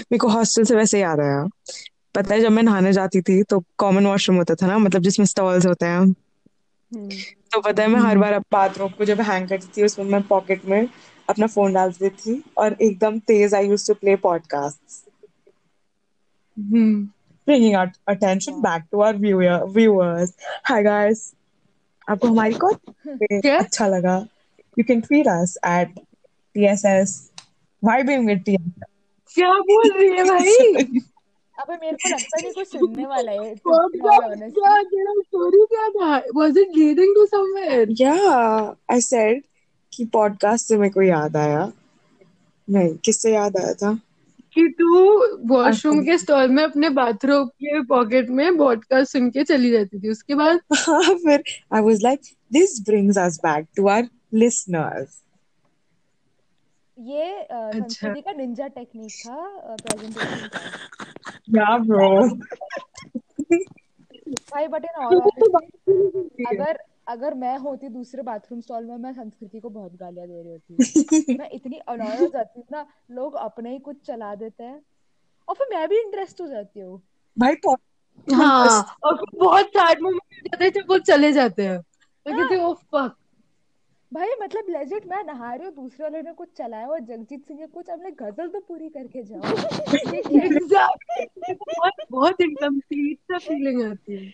मेरे 0.00 0.18
को 0.18 0.28
हॉस्टल 0.28 0.64
से 0.64 0.76
वैसे 0.76 1.00
याद 1.00 1.20
आया। 1.20 1.48
पता 2.14 2.34
है 2.34 2.40
जब 2.40 2.50
मैं 2.50 2.62
नहाने 2.62 2.92
जाती 2.92 3.20
थी 3.20 3.42
तो 3.42 3.64
कॉमन 3.78 4.06
वॉशरूम 4.06 4.38
होता 4.38 4.54
था 4.54 4.66
ना 4.66 4.78
मतलब 4.78 5.02
जिसमें 5.02 5.26
स्टॉल्स 5.26 5.66
होते 5.66 5.86
हैं। 5.86 6.14
तो 7.52 7.60
पता 7.60 7.82
है 7.82 7.88
मैं 7.88 8.00
हर 8.00 8.18
बार 8.18 8.38
बाथरूम 8.52 8.88
को 8.88 9.04
जब 9.04 9.20
हैंग 9.20 9.48
करती 9.48 9.68
थी 9.76 9.84
उसमें 9.84 10.06
मैं 10.06 10.22
पॉकेट 10.22 10.64
में 10.64 10.88
अपना 11.28 11.46
फ़ोन 11.46 11.72
डाल 11.72 11.92
देती 11.92 12.34
थी 12.34 12.42
और 12.58 12.76
एकदम 12.82 13.18
तेज 13.28 13.54
I 13.54 13.68
use 13.68 13.86
to 13.86 13.94
play 13.94 14.16
podcast 14.16 15.04
hmm. 16.56 17.08
Bringing 17.46 17.76
our 17.76 17.92
attention 18.06 18.60
back 18.60 18.86
to 18.90 19.02
our 19.02 19.14
viewer 19.14 19.58
viewers 19.74 20.32
hi 20.64 20.78
आपको 22.08 22.28
हमारी 22.28 22.54
क्या? 23.06 23.58
अच्छा 23.58 23.86
लगा? 23.86 24.16
You 24.76 24.84
can 24.84 25.00
tweet 25.00 25.28
us 25.28 25.56
at 25.66 25.94
tss 26.54 27.12
vibing 27.82 28.26
with 28.30 28.42
tss 28.44 28.84
क्या 29.36 29.52
बोल 29.70 29.90
रही 29.92 30.08
है 30.08 30.24
भाई? 30.24 31.00
अबे 31.58 31.74
मेरे 31.74 31.96
को 31.96 32.08
लगता 32.08 32.40
नहीं 32.42 32.52
कोई 32.52 32.64
सुनने 32.64 33.06
वाला 33.12 33.32
है 33.32 33.54
क्या 34.50 34.82
तेरा 34.82 35.12
स्टोरी 35.12 35.64
क्या 35.64 35.88
था? 35.88 36.22
Was 36.34 36.58
it 36.58 36.68
leading 36.76 37.14
to 37.14 37.26
somewhere 37.26 37.88
yeah 37.90 38.96
i 38.96 39.00
said 39.00 39.40
कि 39.92 40.04
पॉडकास्ट 40.04 40.66
से 40.66 40.76
मेरे 40.76 40.90
को 40.90 41.02
याद 41.02 41.36
आया। 41.36 41.72
नहीं 42.70 42.94
किससे 42.94 43.32
याद 43.32 43.56
आया 43.56 43.74
था? 43.74 43.98
कि 44.54 44.74
तू 44.78 45.18
वॉशरूम 45.48 46.00
के 46.00 46.18
स्टॉल 46.18 46.48
में 46.48 46.64
अपने 46.64 46.90
बाथरूम 46.90 47.46
के 47.46 47.82
पॉकेट 47.82 48.30
में 48.30 48.56
पॉडकास्ट 48.56 49.12
सुन 49.12 49.30
के 49.30 49.44
चली 49.44 49.70
जाती 49.70 49.98
थी। 49.98 50.10
उसके 50.10 50.34
बाद 50.34 50.60
हाँ 50.74 51.14
फिर 51.14 51.42
I 51.72 51.82
was 51.82 52.02
like 52.02 52.20
this 52.52 52.80
brings 52.80 53.18
us 53.18 53.38
back 53.38 53.66
to 53.76 53.82
our 53.82 54.02
listeners. 54.34 55.25
ये 56.98 57.42
अ, 57.42 57.70
संस्कृति 57.72 58.20
का 58.20 58.32
निंजा 58.32 58.68
टेक्निक 58.68 59.12
था 59.12 59.76
प्रेजेंटेशन 59.76 60.48
का। 60.48 60.60
yeah 61.48 61.78
bro? 61.84 62.38
भाई 64.52 64.68
बट 64.68 64.84
इन 64.84 65.02
ऑल 65.02 65.20
अगर 66.46 66.78
अगर 67.08 67.34
मैं 67.34 67.58
होती 67.58 67.88
दूसरे 67.88 68.22
बाथरूम 68.22 68.60
स्टॉल 68.60 68.84
में 68.84 68.96
मैं 68.96 69.12
संस्कृति 69.12 69.60
को 69.60 69.68
बहुत 69.70 69.96
गालियाँ 69.96 70.26
दे 70.28 70.42
रही 70.42 70.52
होती। 70.52 71.36
मैं 71.38 71.50
इतनी 71.50 71.78
अनॉय 71.78 72.16
हो 72.16 72.28
जाती 72.28 72.60
हूँ 72.60 72.66
ना 72.72 72.86
लोग 73.10 73.34
अपने 73.34 73.70
ही 73.70 73.78
कुछ 73.78 73.96
चला 74.00 74.34
देते 74.34 74.64
हैं। 74.64 74.82
और 75.48 75.54
फिर 75.54 75.66
मैं 75.70 75.88
भी 75.88 75.98
इंटरेस्ट 76.00 76.40
हो 76.40 76.46
जाती 76.46 76.80
हूँ। 76.80 77.02
भाई 77.38 77.54
pod- 77.54 78.34
हाँ 78.34 78.84
और 79.04 79.24
बहुत 79.34 79.66
सैड 79.66 80.02
मोमेंट 80.02 80.22
हो 80.32 80.40
जाते 80.44 80.64
हैं 80.64 80.72
जब 80.72 80.84
वो 80.88 80.98
चले 80.98 81.32
जाते 81.32 81.66
हैं। 81.66 81.80
तो 81.80 82.32
कहते 82.32 82.56
ओ 82.56 82.74
फक 82.74 83.16
भाई 84.12 84.28
मतलब 84.40 84.66
लेजिट 84.70 85.06
मैं 85.06 85.22
नहा 85.24 85.54
रही 85.54 85.66
हूँ 85.66 85.74
दूसरे 85.74 86.04
वाले 86.04 86.22
ने 86.22 86.32
कुछ 86.32 86.48
चलाया 86.58 86.88
और 86.88 87.00
जगजीत 87.00 87.46
सिंह 87.46 87.60
ने 87.60 87.66
कुछ 87.66 87.90
हमने 87.90 88.10
गज़ल 88.20 88.48
तो 88.48 88.60
पूरी 88.60 88.88
करके 88.88 89.22
जाओ। 89.22 89.40
ये 91.40 91.54
बहुत 91.54 91.92
बहुत 92.10 92.40
एकदम 92.40 92.78
स्वीट 92.80 93.18
सा 93.18 93.38
फीलिंग 93.38 93.82
आती 93.82 94.14
है। 94.14 94.32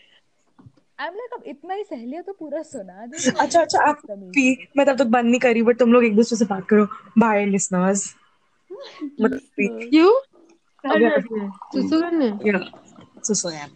आई 1.01 1.07
एम 1.07 1.15
लाइक 1.15 1.33
अब 1.35 1.43
इतना 1.47 1.75
ही 1.75 1.85
सहेली 1.85 2.17
है 2.17 2.23
तो 2.23 2.33
पूरा 2.33 2.63
सुना 2.63 3.07
दे। 3.07 3.31
अच्छा 3.31 3.61
अच्छा 3.61 3.83
आप 3.89 4.03
पी 4.09 4.69
मैं 4.77 4.87
तब 4.87 4.99
तक 4.99 5.07
बंद 5.15 5.27
नहीं 5.27 5.41
करी 5.41 5.63
बट 5.63 5.79
तुम 5.79 5.93
लोग 5.93 6.05
एक 6.05 6.15
दूसरे 6.17 6.39
से 6.39 6.45
बात 6.45 6.67
करो। 6.71 6.87
बाय 7.19 7.45
लिसनर्स 7.47 8.15
मतलब 9.21 9.41
क्यों 9.91 10.13
कहाँ 10.85 10.99
जाती 11.01 11.41
है 11.41 11.51
सुसु 11.75 12.01
करने 12.01 12.27
या 12.47 12.59
सो 13.25 13.35
सो 13.35 13.51
यार 13.51 13.69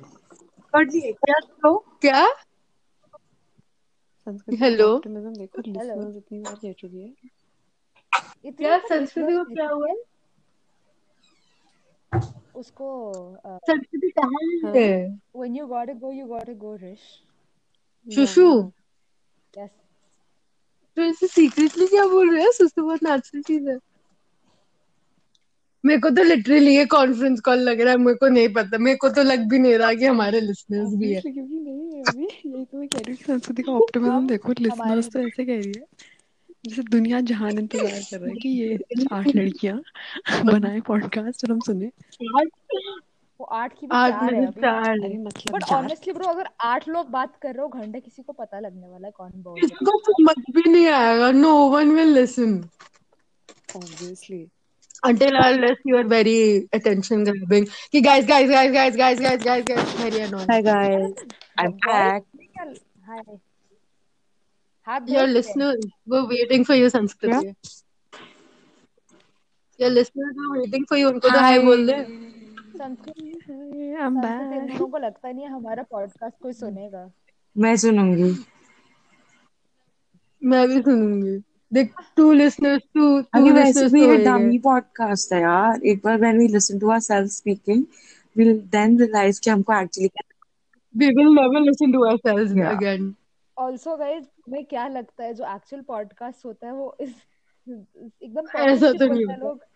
कर 0.75 0.85
दिए 0.85 1.13
क्या 1.13 1.39
करो 1.41 1.77
क्या? 2.01 2.27
संस्कृति 4.27 4.63
Hello? 4.63 4.91
देखो 5.39 5.63
लिसनर्स 5.67 6.17
इतनी 6.17 6.41
बार 6.41 6.55
कह 6.55 6.73
चुकी 6.73 7.01
है। 7.01 7.15
क्या 8.53 8.79
तो 8.79 8.89
संस्कृति 8.89 9.33
को 9.33 9.45
क्या 9.45 9.69
हुआ? 9.69 9.89
है? 9.89 9.97
उसको 12.57 13.13
संस्कृति 13.47 14.11
कहाँ 14.11 14.47
हाँ? 14.65 14.73
When 15.37 15.57
you 15.57 15.67
got 15.67 15.91
go 15.91 16.13
you 16.13 16.27
got 16.27 16.51
go 16.51 16.75
रिश 16.77 16.99
शुशु 18.15 18.73
यस 19.59 19.71
तो 20.97 21.27
सीक्रेटली 21.27 21.87
क्या 21.87 22.07
बोल 22.07 22.37
रहे 22.37 22.45
हैं? 22.45 22.69
बहुत 22.79 23.03
नेचुरल 23.03 23.43
चीज़ 23.43 23.69
है। 23.69 23.79
मेरे 25.85 26.01
को 26.01 26.11
तो 26.11 26.23
लिटरली 26.23 26.77
ये 26.77 26.85
कॉन्फ्रेंस 26.87 27.41
कॉल 27.41 27.59
लग 27.59 27.81
रहा 27.81 27.91
है 27.91 27.99
मेरे 27.99 28.19
को 28.19 28.29
नहीं 28.29 28.49
पता। 28.49 28.79
मेरे 28.79 28.97
को 28.97 29.09
तो 29.09 29.23
लग 29.23 29.49
भी 29.49 29.59
नहीं 29.59 29.75
रहा 29.75 29.95
कि 29.95 30.05
हमारे 30.05 30.41
लिसनर्स 30.41 30.95
भी 30.95 31.13
है। 31.13 31.21
क्योंकि 31.21 31.41
नहीं 31.41 31.86
है 31.97 32.03
अभी 32.03 32.25
यही 32.25 32.65
तो 32.65 32.79
मैं 32.79 32.89
कह 32.89 32.99
रही 32.99 33.13
हूँ। 33.13 33.25
संस्कृति 33.27 33.63
का 33.63 33.73
ऑप्टिमिज्म 33.73 34.13
हम 34.13 34.27
देखो 34.29 34.53
लिसनर्स 34.61 35.09
तो 35.13 35.21
ऐसे 35.21 35.45
कह 35.45 35.57
रही 35.57 35.73
है। 35.77 35.85
जैसे 36.67 36.83
दुनिया 36.91 37.21
जहान 37.31 37.59
इंतज़ार 37.59 38.01
कर 38.11 38.19
रहा 38.19 38.31
है 38.31 38.37
कि 38.37 38.49
ये 38.49 38.79
आठ 39.13 39.27
लड़कियाँ 39.37 39.81
बनाए 40.45 40.81
पॉडकास्ट 40.87 41.45
और 41.45 41.53
हम 41.53 41.61
सुने। 41.67 41.91
वो 43.41 43.45
आठ 43.45 43.73
की 43.73 43.87
भी 43.87 43.93
चार 43.93 44.35
है 44.35 44.47
अभी। 44.47 44.61
चार 44.61 44.89
अरे 44.91 45.17
मतलब 45.19 45.55
बट 45.55 45.65
ऑनेस्टली 45.73 46.13
ब्रो 46.13 46.29
अगर 46.29 46.49
आठ 46.65 46.89
लोग 46.89 47.11
बात 47.11 47.37
कर 47.43 47.55
रहे 47.55 47.63
हो 47.63 47.69
घंटे 47.81 48.01
किसी 48.01 48.23
को 48.23 48.33
पता 48.33 48.61
लगने 48.61 48.87
वाला 48.89 49.07
है 49.07 49.13
कौन 49.17 49.31
बोल 49.37 49.61
रहा 49.61 49.67
किसी 49.67 49.85
को 49.85 49.99
समझ 50.03 50.37
भी 50.55 50.71
नहीं 50.71 50.87
आएगा। 50.89 51.31
No 51.33 51.55
one 51.71 51.91
will 51.97 52.15
listen 52.19 52.61
obviously 53.77 54.47
until 55.07 55.37
unless 55.39 55.83
you 55.85 55.97
are 55.97 56.07
very 56.11 56.39
attention 56.77 57.25
grabbing 57.25 57.67
कि 57.93 58.01
guys 58.05 58.29
guys 58.29 58.49
guys 58.51 58.71
guys 58.77 58.97
guys 58.97 59.21
guys 59.21 59.43
guys 59.43 59.65
guys 59.67 59.91
very 59.99 60.23
annoying 60.27 60.51
hi 60.51 60.63
guys 60.63 61.25
back 61.61 62.25
है 62.59 62.73
हाय 63.07 63.23
हाथ 64.87 65.01
your 65.09 65.27
listeners 65.27 65.87
were 66.07 66.25
waiting 66.27 66.65
for 66.65 66.75
you 66.75 66.91
Sanskriti 66.91 67.57
your 69.81 69.91
listeners 69.91 70.35
were 70.37 70.51
waiting 70.59 70.85
for 70.91 70.97
you. 70.97 71.09
उनको 71.09 71.29
तो 71.29 71.39
हाय 71.39 71.59
बोल 71.59 71.87
दे 71.87 71.97
संस्कृत 72.77 73.51
आई 73.51 74.07
am 74.07 74.19
इन 74.55 74.69
लोगों 74.69 74.87
को 74.87 74.99
लगता 74.99 75.33
नहीं 75.33 75.45
है 75.45 75.51
हमारा 75.51 75.83
पॉडकास्ट 75.83 76.37
कोई 76.43 76.53
सुनेगा। 76.53 77.11
मैं 77.57 77.77
सुनूँगी। 77.77 78.31
मैं 80.45 80.69
भी 80.69 80.83
सुनूँगी। 80.83 81.43
देख 81.73 81.93
two 82.19 82.33
listeners 82.33 82.81
two 82.97 83.23
two 83.23 83.25
अभी 83.35 83.51
वैसे 83.51 83.89
भी 83.89 84.01
तो 84.01 84.13
ये 84.13 84.19
डमी 84.25 84.59
पॉडकास्ट 84.59 85.33
है। 85.33 85.41
यार। 85.41 85.81
एक 85.87 85.99
बार 86.05 86.19
when 86.21 86.39
we 86.39 86.49
listen 86.49 86.79
to 86.79 86.91
ourselves 86.91 87.31
speaking 87.31 87.85
we'll 88.39 88.57
then 88.73 88.97
realize 89.01 89.39
कि 89.39 89.51
हमको 89.51 89.73
actually 89.73 90.09
we 91.01 91.09
will 91.17 91.33
never 91.35 91.61
listen 91.61 91.93
to 91.93 92.03
ourselves 92.09 92.53
Yeah. 92.55 92.75
again. 92.75 93.15
Guys 93.57 94.25
तुम्हें 94.25 94.65
क्या 94.65 94.87
लगता 94.89 95.25
है 95.25 95.35
जो 95.35 95.45
एक्चुअल 95.55 95.83
पॉडकास्ट 95.83 96.45
होता 96.47 96.67
है 96.67 96.73
वो 96.73 96.97
इस 97.01 97.15
एकदम 98.23 98.59
ऐसा 98.61 98.91
तो 98.93 99.07
नहीं 99.07 99.25
होता। 99.25 99.67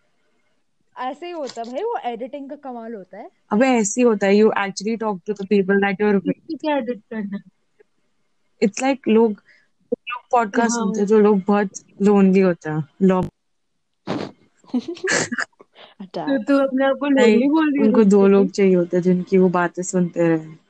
है 0.96 1.10
ऐसे 1.10 1.26
ही 1.26 1.32
होता 1.32 1.60
है 1.60 1.72
भाई 1.72 1.82
वो 1.82 1.96
एडिटिंग 2.04 2.48
का 2.50 2.56
कमाल 2.64 2.94
होता 2.94 3.18
है। 3.18 3.28
अबे 3.52 3.68
ऐसे 3.68 4.00
ही 4.00 4.06
होता 4.06 4.26
है 4.26 4.36
you 4.36 4.50
actually 4.58 4.96
talk 4.96 5.20
to 5.26 5.32
the 5.32 5.46
people 5.50 5.80
that 5.84 6.00
your 6.00 6.16
इसको 6.16 6.56
क्या 6.56 6.76
edit 6.76 7.00
करना? 7.10 7.38
इट्स 8.62 8.82
लाइक 8.82 9.08
लोग 9.08 9.30
लोग 9.30 10.22
पॉडकास्ट 10.32 10.70
हाँ। 10.70 10.84
सुनते 10.84 11.00
हैं 11.00 11.06
जो 11.06 11.20
लोग 11.20 11.42
बहुत 11.46 11.82
लोनली 12.02 12.40
होता 12.40 12.74
है। 12.74 12.82
लोग 13.02 13.28
तो 16.14 16.42
तू 16.44 16.56
अपने 16.58 16.84
आप 16.84 16.96
को 17.00 17.08
नहीं 17.08 17.48
बोल 17.48 17.70
रही 17.70 17.80
है 17.80 17.86
उनको 17.86 18.04
दो 18.10 18.26
लोग 18.26 18.50
चाहिए 18.50 18.74
होते 18.74 18.96
हैं 18.96 19.02
जिनकी 19.04 19.38
वो 19.38 19.48
बातें 19.48 19.82
सुनते 19.82 20.28
रहे। 20.28 20.69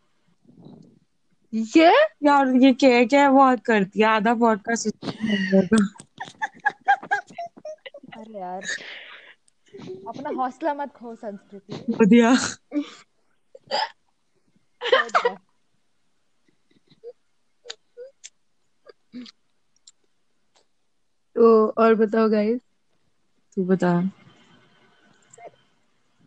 क्या 1.53 1.91
यार 2.23 2.47
ये 2.55 2.71
क्या 2.73 3.03
क्या 3.05 3.29
बहुत 3.31 3.59
करती 3.65 3.99
है? 4.01 4.05
आधा 4.07 4.33
पॉडकास्ट 4.33 4.87
अरे 8.17 8.39
यार 8.39 8.63
अपना 10.07 10.29
हौसला 10.35 10.73
मत 10.73 10.93
खो 10.95 11.15
संस्कृति। 11.15 11.83
बढ़िया। 11.89 12.33
तो 21.35 21.67
और 21.77 21.95
बताओ 21.95 22.29
गाइस 22.29 22.59
तू 23.57 23.63
बता। 23.65 23.93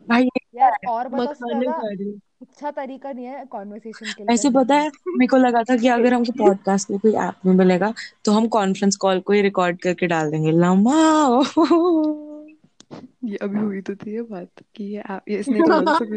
भाई 0.08 0.28
यार 0.54 0.76
और 0.88 1.08
बताओ 1.08 1.34
रही 2.42 2.46
हूँ 2.46 2.48
अच्छा 2.50 2.70
तरीका 2.70 3.12
नहीं 3.12 3.26
है 3.26 3.44
कॉन्वर्सेशन 3.44 4.12
के 4.12 4.22
लिए 4.22 4.34
ऐसे 4.34 4.50
पता 4.50 4.74
है 4.74 4.88
मेरे 4.88 5.26
को 5.26 5.36
लगा 5.36 5.62
था 5.62 5.76
कि 5.76 5.88
अगर 5.88 6.14
हमको 6.14 6.32
पॉडकास्ट 6.38 6.90
में 6.90 7.00
कोई 7.00 7.12
ऐप 7.12 7.34
में 7.46 7.54
मिलेगा 7.54 7.94
तो 8.24 8.32
हम 8.32 8.48
कॉन्फ्रेंस 8.48 8.96
कॉल 8.96 9.20
को 9.20 9.32
ही 9.32 9.40
रिकॉर्ड 9.40 9.80
करके 9.80 10.06
डाल 10.06 10.30
देंगे। 10.30 10.50
लंबा 10.50 10.94
ये 13.24 13.36
अभी 13.36 13.58
हुई 13.58 13.80
तो 13.80 13.94
थी 13.94 14.14
ये 14.14 14.22
बात 14.22 14.48
कि 14.74 14.84
ये 14.84 15.00
आप 15.00 15.24
ये 15.28 15.38
इसने 15.38 15.58
तो 15.58 15.66
बोला 15.66 15.98
सकती 15.98 16.16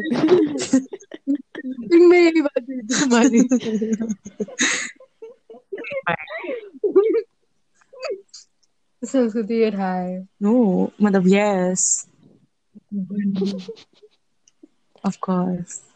मीटिंग 1.68 2.08
में 2.08 2.20
यही 2.20 2.40
बात 2.40 2.62
हुई 2.62 2.80
थी। 2.80 2.94
हमारी 2.94 3.48
संस्कृति 9.04 9.54
ये 9.54 9.70
हाय 9.70 10.26
नो 10.42 10.90
मतलब 11.02 11.24
यस 11.26 12.08
ऑफ़ 15.06 15.16
कोर्स 15.20 15.87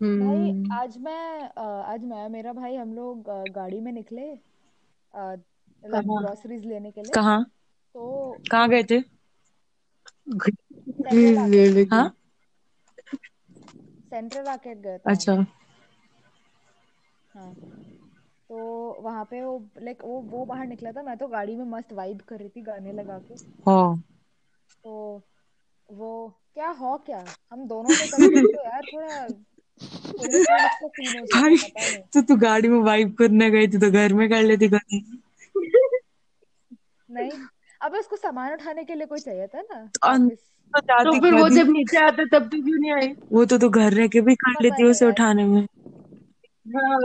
भाई 0.00 0.50
हम्म। 0.50 0.72
आज 0.72 0.96
मैं 0.98 1.48
आज 1.84 2.02
मैं 2.04 2.28
मेरा 2.28 2.52
भाई 2.52 2.74
हम 2.76 2.92
लोग 2.94 3.22
गाड़ी 3.54 3.80
में 3.80 3.90
निकले? 3.92 4.26
ग्रोसरीज 5.84 6.64
लेने 6.66 6.90
के 6.90 7.02
लिए। 7.02 7.12
कहाँ? 7.14 7.42
तो 7.94 8.36
कहाँ 8.50 8.68
गए 8.68 8.82
थे? 8.82 9.00
सेंट्रल 10.30 11.38
आर्केड 11.38 11.92
हाँ? 11.92 12.14
सेंट्रल 14.10 14.46
आर्केड 14.46 14.80
गए 14.82 14.98
थे 14.98 15.10
अच्छा। 15.10 15.34
हाँ। 17.34 17.52
तो 18.50 18.56
वहाँ 19.02 19.24
पे 19.30 19.42
वो 19.42 19.58
लाइक 19.82 20.04
वो 20.04 20.20
वो 20.30 20.44
बाहर 20.44 20.66
निकला 20.66 20.92
था 20.92 21.02
मैं 21.02 21.16
तो 21.18 21.26
गाड़ी 21.28 21.56
में 21.56 21.64
मस्त 21.70 21.92
वाइब 21.92 22.20
कर 22.28 22.38
रही 22.38 22.48
थी 22.48 22.60
गाने 22.70 22.92
लगा 22.92 23.18
के। 23.28 23.34
हो। 23.66 23.98
तो 24.84 25.22
वो 25.88 26.10
क्या 26.54 26.68
हो 26.80 26.96
क्या? 27.06 27.24
हम 27.52 27.66
दोनों 27.68 27.88
कुछ 27.90 28.10
तो 28.14 28.64
यार 28.64 28.82
थोड़ा 28.94 29.26
तो 29.78 31.22
भाई 31.24 31.56
तू 32.14 32.20
तो 32.20 32.36
गाड़ी 32.36 32.68
में 32.68 32.78
वाइप 32.78 33.16
करने 33.18 33.50
गई 33.50 33.68
थी 33.68 33.78
तो 33.78 33.90
घर 33.90 34.12
में 34.12 34.28
कर 34.28 34.42
लेती 34.42 34.68
गाड़ी। 34.68 35.22
नहीं 37.10 37.30
अब 37.82 37.94
उसको 37.94 38.16
सामान 38.16 38.52
उठाने 38.52 38.84
के 38.84 38.94
लिए 38.94 39.06
कोई 39.06 39.18
चाहिए 39.18 39.46
था 39.46 39.60
ना? 39.60 39.90
तो, 40.18 40.28
तो 41.04 41.20
फिर 41.20 41.34
वो 41.34 41.48
जब 41.48 41.68
नीचे 41.68 41.96
आते 41.96 42.24
तब 42.26 42.44
तो 42.44 42.62
क्यों 42.62 42.78
नहीं 42.78 42.92
आई? 42.92 43.14
वो 43.32 43.44
तो 43.44 43.58
तू 43.58 43.68
घर 43.68 43.92
रह 43.92 44.08
के 44.08 44.20
भी 44.20 44.34
कर 44.34 44.62
लेती 44.62 44.84
उसे 44.84 45.06
उठाने 45.06 45.44
में। 45.44 45.66
हाँ, 46.68 47.00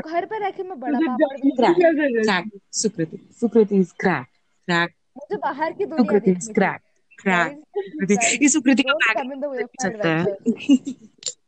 घर 0.00 0.24
पर 0.24 0.46
रखे 0.46 0.62
मैं 0.62 0.80
बड़ा 0.80 0.98
crack 0.98 2.50
Sukriti 2.72 3.18
Sukriti 3.40 3.76
is 3.76 3.92
crack 4.00 4.26
crack 4.64 4.90
मुझे 5.16 5.36
बाहर 5.36 5.72
की 5.72 5.84
सुकृति 5.84 6.30
इज़ 6.30 6.52
क्रैक 6.52 6.80
क्रैक 7.22 8.42
ये 8.42 8.48
सुकृति 8.48 8.82
का 8.82 9.12
क्रैक 9.12 9.68
सकता 9.82 10.08
है। 10.08 10.36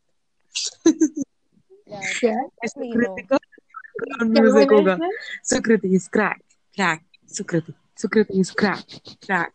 Sukriti 5.44 5.94
is 5.94 6.08
crack 6.08 6.38
crack 6.74 7.00
Sukriti 7.28 7.72
Sukriti 7.96 8.40
is 8.40 8.52
crack 8.52 8.84
crack 9.26 9.52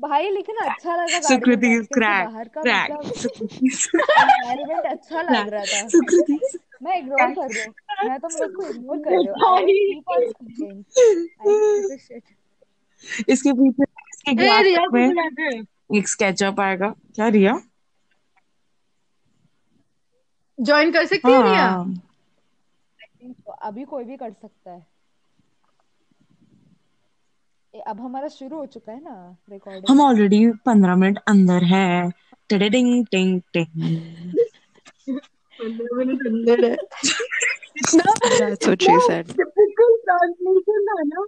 भाई 0.00 0.30
लेकिन 0.30 0.56
अच्छा 0.56 0.96
लगा 0.96 1.20
सुकृति 1.20 1.74
इज़ 1.74 1.86
क्रैक 1.92 2.48
क्रैक 2.58 2.92
अच्छा 4.86 5.22
लग 5.22 5.48
रहा 5.48 5.64
था। 5.64 5.88
सुकृति 5.88 6.58
मैं 6.82 6.98
इग्नोर 6.98 7.30
कर 7.30 7.54
रही 7.54 7.64
हूँ। 7.64 7.74
मैं 8.08 8.20
तो 8.20 8.28
मतलब 8.28 8.86
मुझे 8.86 9.20
इग्नोर 9.20 9.34
कर 9.36 10.44
रही 10.44 10.70
हूँ। 10.70 10.84
इसके 13.28 13.52
पीछे 13.52 13.82
इसके 13.82 14.32
ग्लास 14.32 14.88
में 14.92 15.98
एक 15.98 16.08
स्केचअप 16.08 16.60
आएगा। 16.60 16.88
क्या 16.88 17.28
रिया? 17.28 17.62
ज्वाइन 20.60 20.92
कर 20.92 21.06
सकती 21.06 21.32
है 21.32 21.42
रिया 21.42 21.68
अभी 23.62 23.84
कोई 23.84 24.04
भी 24.04 24.16
कर 24.16 24.30
सकता 24.30 24.70
है। 24.70 24.86
ए, 27.74 27.78
अब 27.78 28.00
हमारा 28.00 28.28
शुरू 28.28 28.56
हो 28.56 28.66
चुका 28.66 28.92
है 28.92 29.02
ना 29.04 29.10
हम 29.10 29.52
रिकॉर्डिंग 29.52 30.00
ऑलरेडी 30.00 30.46
पंद्रह 30.50 30.96
मिनट 30.96 31.18
अंदर 31.28 31.64
है। 31.64 32.10
टिडिंग 32.48 33.06
टिंग 33.06 33.40
टिंग। 33.52 33.66
पंद्रह 35.60 35.96
मिनट 35.96 36.26
अंदर 36.26 36.64
इतना 37.76 38.04
That's 38.38 38.66
what 38.66 38.82
she 38.82 38.96
said. 39.08 39.26
typical 39.26 39.92
translation 40.08 40.80
था 40.88 41.02
ना। 41.02 41.26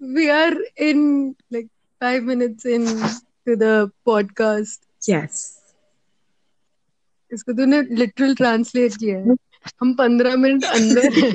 We 0.00 0.30
are 0.30 0.56
in 0.88 1.34
like 1.52 1.68
five 2.00 2.22
minutes 2.22 2.64
in 2.64 2.84
to 3.46 3.56
the 3.56 3.90
podcast. 4.08 4.80
Yes 5.08 5.57
इसको 7.32 7.52
तूने 7.52 7.82
लिटरल 7.82 8.34
ट्रांसलेट 8.34 8.96
किया 8.96 9.18
है। 9.18 9.34
हम 9.80 9.94
पंद्रह 9.94 10.36
मिनट 10.36 10.64
अंदर 10.64 11.12
हैं। 11.18 11.30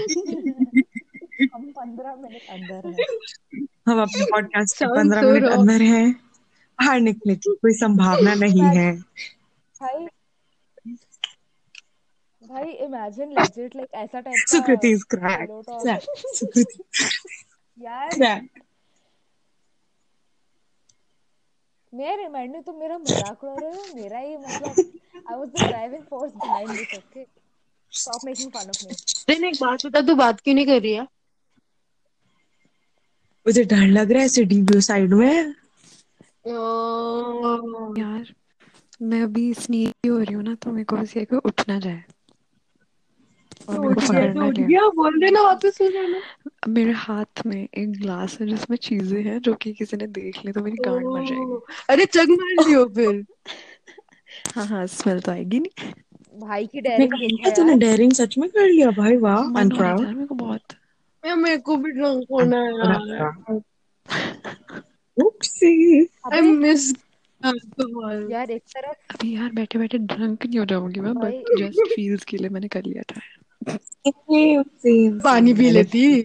हम 1.54 1.72
पंद्रह 1.72 2.16
मिनट 2.16 2.42
अंदर 2.50 2.88
हैं। 2.88 3.08
हम 3.88 4.02
अपने 4.02 4.26
पॉडकास्ट 4.26 4.78
के 4.78 4.86
पंद्रह 4.86 5.22
so 5.22 5.32
मिनट 5.32 5.52
अंदर 5.52 5.82
हैं। 5.82 6.12
बाहर 6.80 7.00
निकलने 7.00 7.36
की 7.36 7.56
कोई 7.62 7.74
संभावना 7.74 8.34
नहीं 8.44 8.64
है। 8.78 8.92
भाई 9.82 10.06
भाई 12.44 12.72
इमेजिन 12.86 13.30
लेजिट 13.32 13.76
लाइक 13.76 13.90
ऐसा 13.94 14.20
टाइप 14.20 14.36
का 14.52 14.52
Sukriti 14.52 14.92
is 14.92 15.04
crack 15.10 15.50
crack 15.82 16.02
Sukriti 16.36 16.84
यार 17.78 18.10
क्रैक 18.10 18.50
मैं 21.94 22.16
रिमाइंड 22.18 22.64
तुम 22.66 22.76
मेरा 22.78 22.98
मज़ाक 23.00 23.44
उड़ा 23.44 23.58
रहे 23.58 23.72
हो 23.72 23.86
मेरा 23.90 24.20
ही 24.20 24.36
मतलब 24.40 24.80
I 25.28 25.36
was 25.36 25.50
the 25.52 25.66
driving 25.66 26.04
force 26.06 26.36
behind 26.40 26.76
this 26.78 26.94
okay 26.94 27.26
stop 27.92 28.26
making 28.26 28.52
fun 28.52 28.70
of 28.70 28.84
me 28.84 28.96
दिन 29.28 29.44
एक 29.46 29.56
बात 29.58 29.86
बता 29.86 30.02
तू 30.02 30.16
बात 30.16 30.40
क्यों 30.42 30.56
नहीं 30.56 30.66
कर 30.66 30.82
रही 30.82 30.94
है? 30.94 31.08
मुझे 33.46 33.64
डर 33.64 33.86
लग 33.90 34.12
रहा 34.12 34.22
है 34.22 34.28
सिटी 34.28 34.62
व्यू 34.62 34.82
साइड 34.82 35.14
में। 35.14 35.54
यार 37.98 38.34
मैं 39.02 39.22
अभी 39.24 39.54
स्नीक 39.54 40.10
हो 40.10 40.18
रही 40.20 40.34
हूँ 40.34 40.44
ना 40.44 40.56
तो 40.56 40.72
मेरे 40.72 40.86
को 40.86 40.96
बस 40.96 41.16
ये 41.18 41.26
कोई 41.26 41.40
उठ 41.46 41.62
जाए। 41.70 42.04
और 43.70 43.80
मेरे 43.80 43.94
को 43.94 44.02
पकड़ना 44.02 44.42
तो 44.42 44.48
उठ 44.48 44.58
ले 44.58 44.90
बोल 44.96 45.20
देना 45.20 45.42
वापस 45.42 45.78
हो 45.82 45.90
जाना। 45.90 46.22
मेरे 46.68 46.92
हाथ 46.92 47.46
में 47.46 47.68
एक 47.78 47.92
ग्लास 47.92 48.38
है 48.42 48.48
जिसमें 48.48 48.78
चीज़ें 48.78 49.24
हैं 49.24 49.40
जो 49.40 49.54
कि 49.54 49.74
किसी 49.74 49.98
ने 49.98 50.08
देख 50.08 50.46
ली 50.46 50.52
तो 50.52 50.62
मेरी 50.62 50.78
गांड 50.78 51.06
मर 51.06 51.26
जाएगी। 51.26 51.60
अरे 51.90 52.06
चग 52.06 52.30
मार 52.30 52.68
लियो 52.68 52.86
फिर। 52.86 53.26
हाँ 54.56 54.66
हाँ 54.66 54.88
स्मेल 54.88 55.20
तो 55.20 55.32
आएगी 55.32 55.60
नहीं। 55.60 55.92
भाई 56.40 56.68
की 56.68 56.82
मैं 56.82 57.10
डेयरिंग 57.10 57.56
तूने 57.56 57.72
यार 57.72 57.80
डेयरिंग 57.80 58.12
सच 58.12 58.38
में 58.38 58.50
कर 58.50 58.68
लिया 58.68 58.92
भाई? 58.92 59.18
वाह 59.18 59.38
आई 59.38 59.44
एम 59.44 59.52
मन 59.52 59.72
हो 59.72 59.78
रहा 59.78 59.92
था 59.92 59.96
प्राउड 59.96 60.06
यार 60.06 60.14
मेरे 60.16 60.28
को 60.28 60.36
बहुत। 60.36 60.62
यार 61.26 61.36
मेरे 61.36 61.58
को 61.58 61.76
भी 61.78 61.92
ड्रंक 61.92 62.26
होना 62.32 62.58
है 62.58 62.74
यार। 62.74 63.62
Oopsie. 65.18 66.06
आई 66.34 66.42
मिस 66.42 66.94
यार 68.32 68.52
एक 68.52 68.62
तरफ़ 68.62 69.16
अभी 69.16 69.36
यार 69.36 69.52
बैठे 69.52 69.80
बैठे 69.80 69.98
ड्रंक 69.98 70.46
नहीं 70.46 70.60
हो 70.60 70.66
जाऊँगी 70.66 71.00
मैं 71.00 71.14
बट 71.14 71.34
जस्ट 71.60 71.96
फील्स 71.96 72.24
के 72.24 72.38
लिए 72.38 72.50
मैंने 72.50 72.68
कर 72.68 72.84
लिया 72.84 73.04
था. 73.04 73.22
पानी 75.24 75.54
पी 75.54 75.70
लेती। 75.70 76.22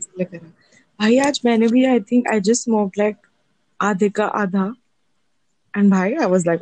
भाई 1.00 1.18
आज 1.26 1.40
मैंने 1.44 1.66
भी 1.68 1.84
I 1.84 2.00
think 2.10 2.28
I 2.32 2.40
just 2.40 2.62
smoke 2.64 2.98
like 2.98 3.16
आधे 3.80 4.08
का 4.18 4.24
आधा। 4.42 4.64
एंड 5.74 5.90
भाई 5.90 6.14
I 6.14 6.26
was 6.30 6.46
like 6.46 6.60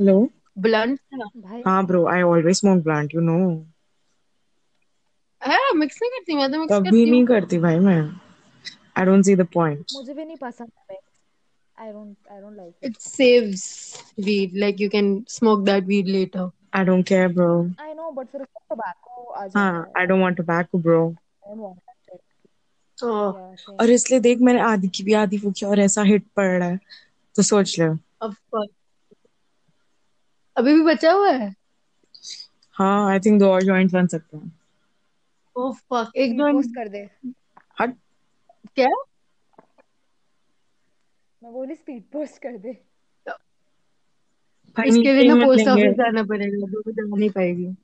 hello 0.00 0.30
blunt 0.58 1.00
भाई। 1.14 1.62
हाँ 1.66 1.84
bro 1.86 2.06
I 2.12 2.22
always 2.22 2.56
smoke 2.56 2.82
blunt 2.84 3.14
you 3.14 3.20
know 3.20 3.38
है 5.42 5.58
मिक्स 5.76 5.98
नहीं 6.02 6.10
करती 6.10 6.34
मैं 6.34 6.50
तो 6.52 6.58
मिक्स 6.58 6.72
कभी 6.72 6.84
करती 6.84 7.10
नहीं 7.10 7.24
करती 7.26 7.58
भाई 7.58 7.78
मैं। 7.78 8.02
I 8.98 9.04
don't 9.04 9.24
see 9.24 9.36
the 9.36 9.46
point 9.54 9.84
मुझे 9.94 10.14
भी 10.14 10.24
नहीं 10.24 10.36
पसंद 10.36 10.70
है 10.90 10.98
I 11.78 11.92
don't 11.92 12.16
I 12.32 12.40
don't 12.40 12.56
like 12.56 12.72
it 12.88 12.96
saves 13.02 13.62
weed 14.26 14.50
like 14.64 14.80
you 14.84 14.90
can 14.96 15.08
smoke 15.36 15.64
that 15.68 15.82
weed 15.92 16.08
later 16.16 16.50
I 16.74 16.84
don't 16.84 17.06
care 17.08 17.28
bro 17.32 17.48
I 17.80 17.91
know 18.12 18.14
but 18.14 18.28
फिर 18.28 18.42
उसमें 18.42 18.62
टोबैको 18.70 19.24
आ 19.24 19.46
हाँ 19.56 19.56
जाता 19.72 19.98
आई 19.98 20.00
है 20.00 20.06
don't 20.06 20.22
want 20.22 20.36
tobacco 20.36 20.78
bro 20.78 21.08
I 21.08 21.54
don't 21.54 21.60
want 21.60 21.80
और 23.80 23.90
इसलिए 23.90 24.20
देख 24.20 24.38
मैंने 24.38 24.60
आधी 24.60 24.88
की 24.88 25.04
भी 25.04 25.12
आधी 25.12 25.38
फूकी 25.38 25.66
और 25.66 25.80
ऐसा 25.80 26.02
हिट 26.02 26.26
पड़ 26.36 26.58
रहा 26.58 26.68
है। 26.68 26.78
तो 27.36 27.42
सोच 27.42 27.78
ले। 27.78 27.84
अभी 30.56 30.74
भी 30.74 30.82
बचा 30.82 31.12
हुआ 31.12 31.30
है? 31.30 31.54
हाँ 32.72 33.10
आई 33.10 33.20
थिंक 33.20 33.40
दो 33.40 33.50
और 33.50 33.62
जॉइंट 33.62 33.92
बन 33.92 34.06
सकते 34.06 34.36
हैं। 34.36 34.52
Oh 35.56 35.72
fuck. 35.72 36.06
एक 36.16 36.38
जॉइंट 36.38 36.56
पोस्ट 36.56 36.74
कर 36.74 36.88
दे। 36.88 37.08
हट। 37.80 37.96
क्या? 38.76 38.88
मैं 41.42 41.52
बोली 41.52 41.74
स्पीड 41.74 42.02
पोस्ट 42.02 42.42
कर 42.42 42.58
दे। 42.58 42.72
भाई 44.76 44.88
इसके 44.88 45.12
लिए 45.12 45.28
ना 45.28 45.46
पोस्ट 45.46 45.68
ऑफ़िस 45.68 45.96
जाना 45.96 46.22
पड़ेगा 46.22 46.66
तो 46.66 46.80
वो 46.80 46.92
जा 46.92 47.16
नहीं 47.16 47.30
पाएगी 47.30 47.74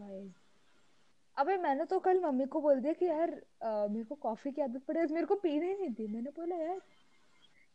हाँ 0.00 0.08
भाई। 0.08 0.30
अबे 1.36 1.56
मैंने 1.56 1.84
तो 1.84 1.98
कल 1.98 2.20
मम्मी 2.20 2.44
को 2.44 2.60
बोल 2.60 2.80
दिया 2.80 2.92
कि 2.92 3.06
यार 3.06 3.30
अ, 3.62 3.86
मेरे 3.90 4.04
को 4.04 4.14
कॉफ़ी 4.14 4.50
की 4.50 4.62
आदत 4.62 4.80
पड़ी 4.88 5.00
है 5.00 5.06
मेरे 5.12 5.26
को 5.26 5.34
पीने 5.34 5.66
ही 5.66 5.74
नहीं 5.74 5.90
दी। 5.90 6.06
मैंने 6.06 6.30
बोला 6.30 6.56
यार 6.56 6.80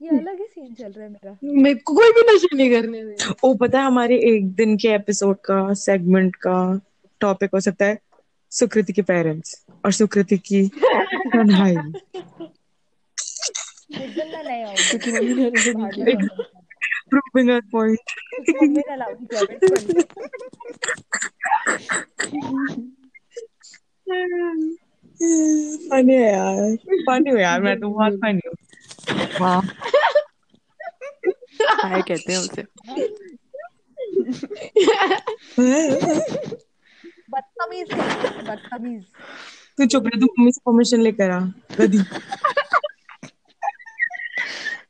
ये 0.01 0.09
अलग 0.09 0.39
ही 0.39 0.45
सीन 0.45 0.73
चल 0.73 0.91
रहा 0.91 1.05
है 1.05 1.11
मेरा। 1.11 1.37
मेरे 1.43 1.75
को 1.75 1.93
कोई 1.93 2.11
भी 2.11 2.21
नशा 2.33 2.55
नहीं 2.57 2.71
करने 2.71 3.03
दे। 3.05 3.15
ओ 3.43 3.53
पता 3.53 3.79
है 3.79 3.85
हमारे 3.85 4.17
एक 4.19 4.51
दिन 4.55 4.77
के 4.77 4.87
एपिसोड 4.87 5.37
का 5.37 5.73
सेगमेंट 5.73 6.35
का 6.35 6.79
टॉपिक 7.21 7.49
हो 7.53 7.59
सकता 7.59 7.85
है 7.85 7.99
सुकृति 8.51 8.93
के 8.93 9.01
पेरेंट्स 9.01 9.65
और 9.85 9.91
सुकृति 9.91 10.37
की 10.37 10.67
तन्हाई 11.33 11.75
जिस 13.91 14.15
दिन 14.15 14.27
मैं 14.27 14.43
नहीं 14.43 14.63
आऊँगी। 14.63 14.97
क्योंकि 14.97 15.11
मम्मी 15.11 15.33
ने 15.33 15.51
किया। 15.51 16.66
किया 17.11 17.21
बचपन 17.27 17.45
में 17.47 17.59
फनी 25.89 26.13
है 26.13 26.31
यार 26.31 26.75
फनी 27.09 27.29
हो 27.31 27.37
यार 27.37 27.61
मैं 27.61 27.79
तो 27.79 27.89
बहुत 27.89 28.13
फनी 28.23 28.41
हूँ 28.47 28.55
वाह 29.41 29.59
हाय 31.83 32.01
कहते 32.01 32.33
हैं 32.33 32.39
उसे 32.39 32.63
बदतमीज 37.33 37.93
बदतमीज 38.49 39.03
तू 39.77 39.85
चुप 39.85 40.05
रह 40.07 40.19
तू 40.19 40.25
मम्मी 40.39 40.51
से 40.51 40.61
परमिशन 40.65 41.01
लेकर 41.01 41.31
आ 41.31 41.39
गधी 41.79 41.99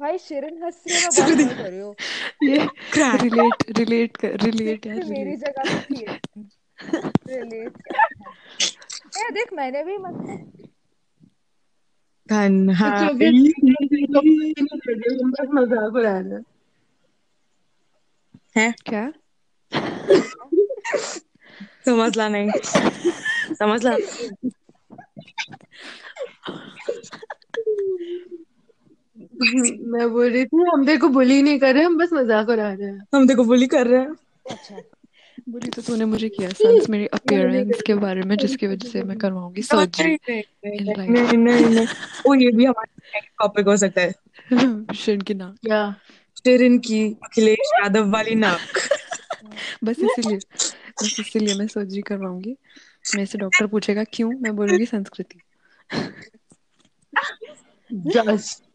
भाई 0.00 0.18
शिरन 0.18 0.62
हंस 0.64 0.82
रही 0.86 0.96
है 0.96 1.02
मैं 1.02 1.14
बहुत 1.14 1.44
हंस 1.44 1.60
रही 1.60 1.80
हूँ 1.80 1.94
ये 2.42 2.68
रिलेट 3.16 3.64
रिलेट 3.78 4.16
कर 4.16 4.36
रिलेट 4.44 4.86
यार 4.86 5.04
मेरी 5.04 5.36
जगह 5.36 5.64
पे 5.64 5.80
थी 5.80 6.04
रिलेट 7.28 7.72
ए 9.18 9.30
देख 9.30 9.52
मैंने 9.52 9.82
भी 9.84 9.96
मतलब 9.98 10.46
तन्हाई 12.28 13.08
हैं। 16.06 16.44
है? 18.56 18.72
क्या? 18.86 19.12
समझ 21.84 22.16
ला 22.16 22.28
नहीं। 22.28 22.50
समझ 23.54 23.82
ला 23.84 23.96
मैं 29.92 30.10
बोल 30.10 30.30
रही 30.30 30.44
थी 30.44 30.64
हम 30.72 30.86
देखो 30.86 31.08
बुली 31.08 31.42
नहीं 31.42 31.58
कर 31.58 31.74
रहे 31.74 31.84
हम 31.84 31.98
बस 31.98 32.10
मज़ाक 32.12 32.48
उड़ा 32.48 32.72
रहे 32.72 32.88
हैं। 32.88 33.06
हम 33.14 33.26
देखो 33.26 33.44
बुली 33.44 33.66
कर 33.66 33.86
रहे 33.86 34.00
हैं। 34.00 34.16
अच्छा। 34.50 34.82
बुली 35.48 35.70
तो 35.70 35.82
तूने 35.82 36.04
मुझे 36.04 36.28
किया 36.28 36.48
सन्स 36.48 36.90
मेरी 36.90 37.06
अपीयरेंस 37.06 37.82
के 37.86 37.94
बारे 37.94 38.22
में 38.22 38.36
जिसकी 38.36 38.66
वजह 38.66 38.88
से 38.88 39.02
मैं 39.02 39.18
करवाऊँगी 39.18 39.62
सर्जरी 39.62 40.18
नहीं 40.28 40.42
नहीं 40.64 40.94
life. 40.94 41.08
नहीं 41.10 41.38
नहीं 41.38 41.64
नहीं 41.64 42.46
ये 42.46 42.52
भी 42.52 42.64
हमारा 42.64 43.20
टॉपिक 43.20 43.66
हो 43.66 43.76
सकता 43.76 44.00
है। 44.00 44.14
शिन 44.94 45.20
की 45.20 45.34
नाक। 45.34 45.56
क्या 45.62 45.94
शिरिन 46.38 46.78
की 46.78 47.12
अखिलेश 47.24 47.70
यादव 47.82 48.10
वाली 48.10 48.34
नाक। 48.34 48.58
बस 49.84 49.98
इसीलिए 49.98 50.36
बस 51.02 51.16
इसीलिए 51.20 51.54
मैं 51.54 51.66
सर्जरी 51.66 52.02
करवाऊँगी। 52.02 52.56
मेरे 53.14 53.26
से 53.26 53.38
डॉक्टर 53.38 53.66
पूछेगा 53.66 54.04
क्यों? 54.04 54.30
मैं 54.30 54.56
बोलूँगी 54.56 54.86
संस्कृति। 54.86 55.40
जस्ट 57.92 58.69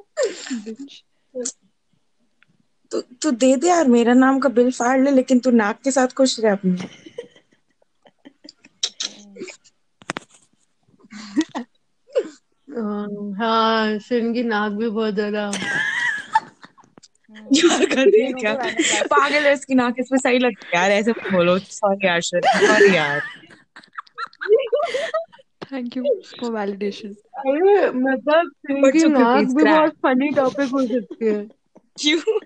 तू 2.91 2.99
तू 3.21 3.32
दे 3.34 3.56
दे 3.56 3.67
यार 3.67 3.88
मेरा 3.88 4.13
नाम 4.15 4.39
का 4.39 4.49
बिल 4.51 4.71
फाड़ 4.71 4.99
ले 5.01 5.12
लेकिन 5.12 5.39
तू 5.39 5.51
नाक 5.54 5.82
के 5.84 5.91
साथ 5.91 6.13
खुश 6.17 6.39
रह 6.39 6.51
अपनी। 6.51 6.88
हाँ 13.38 13.97
शिन 13.99 14.34
की 14.34 14.43
नाक 14.43 14.71
भी 14.73 14.89
बहुत 14.89 15.13
ज़्यादा। 15.13 15.49
यार 17.56 17.86
कर 17.86 18.06
रही 18.06 18.32
क्या 18.34 18.54
पागल 19.06 19.45
है 19.45 19.54
इसकी 19.54 19.75
नाक 19.75 19.95
इसमें 19.99 20.17
सही 20.19 20.39
लगती 20.39 20.67
है। 20.67 20.80
यार 20.80 20.91
ऐसे 20.91 21.12
बोलो। 21.32 21.58
सॉरी 21.71 22.08
यार 22.08 22.21
सॉरी 22.21 22.95
यार। 22.95 23.21
थैंक 25.75 25.97
यू 25.97 26.03
फॉर 26.41 26.51
वैलिडेशन 26.51 27.09
अरे 27.09 27.89
मतलब 27.91 28.51
But 28.71 28.95
नाक 29.05 29.45
भी 29.45 29.63
बहुत 29.63 29.93
फनी 30.03 30.29
टॉपिक 30.29 30.69
हो 30.69 30.85
सकती 30.88 31.25
है। 31.25 31.47
क्यों? 32.01 32.39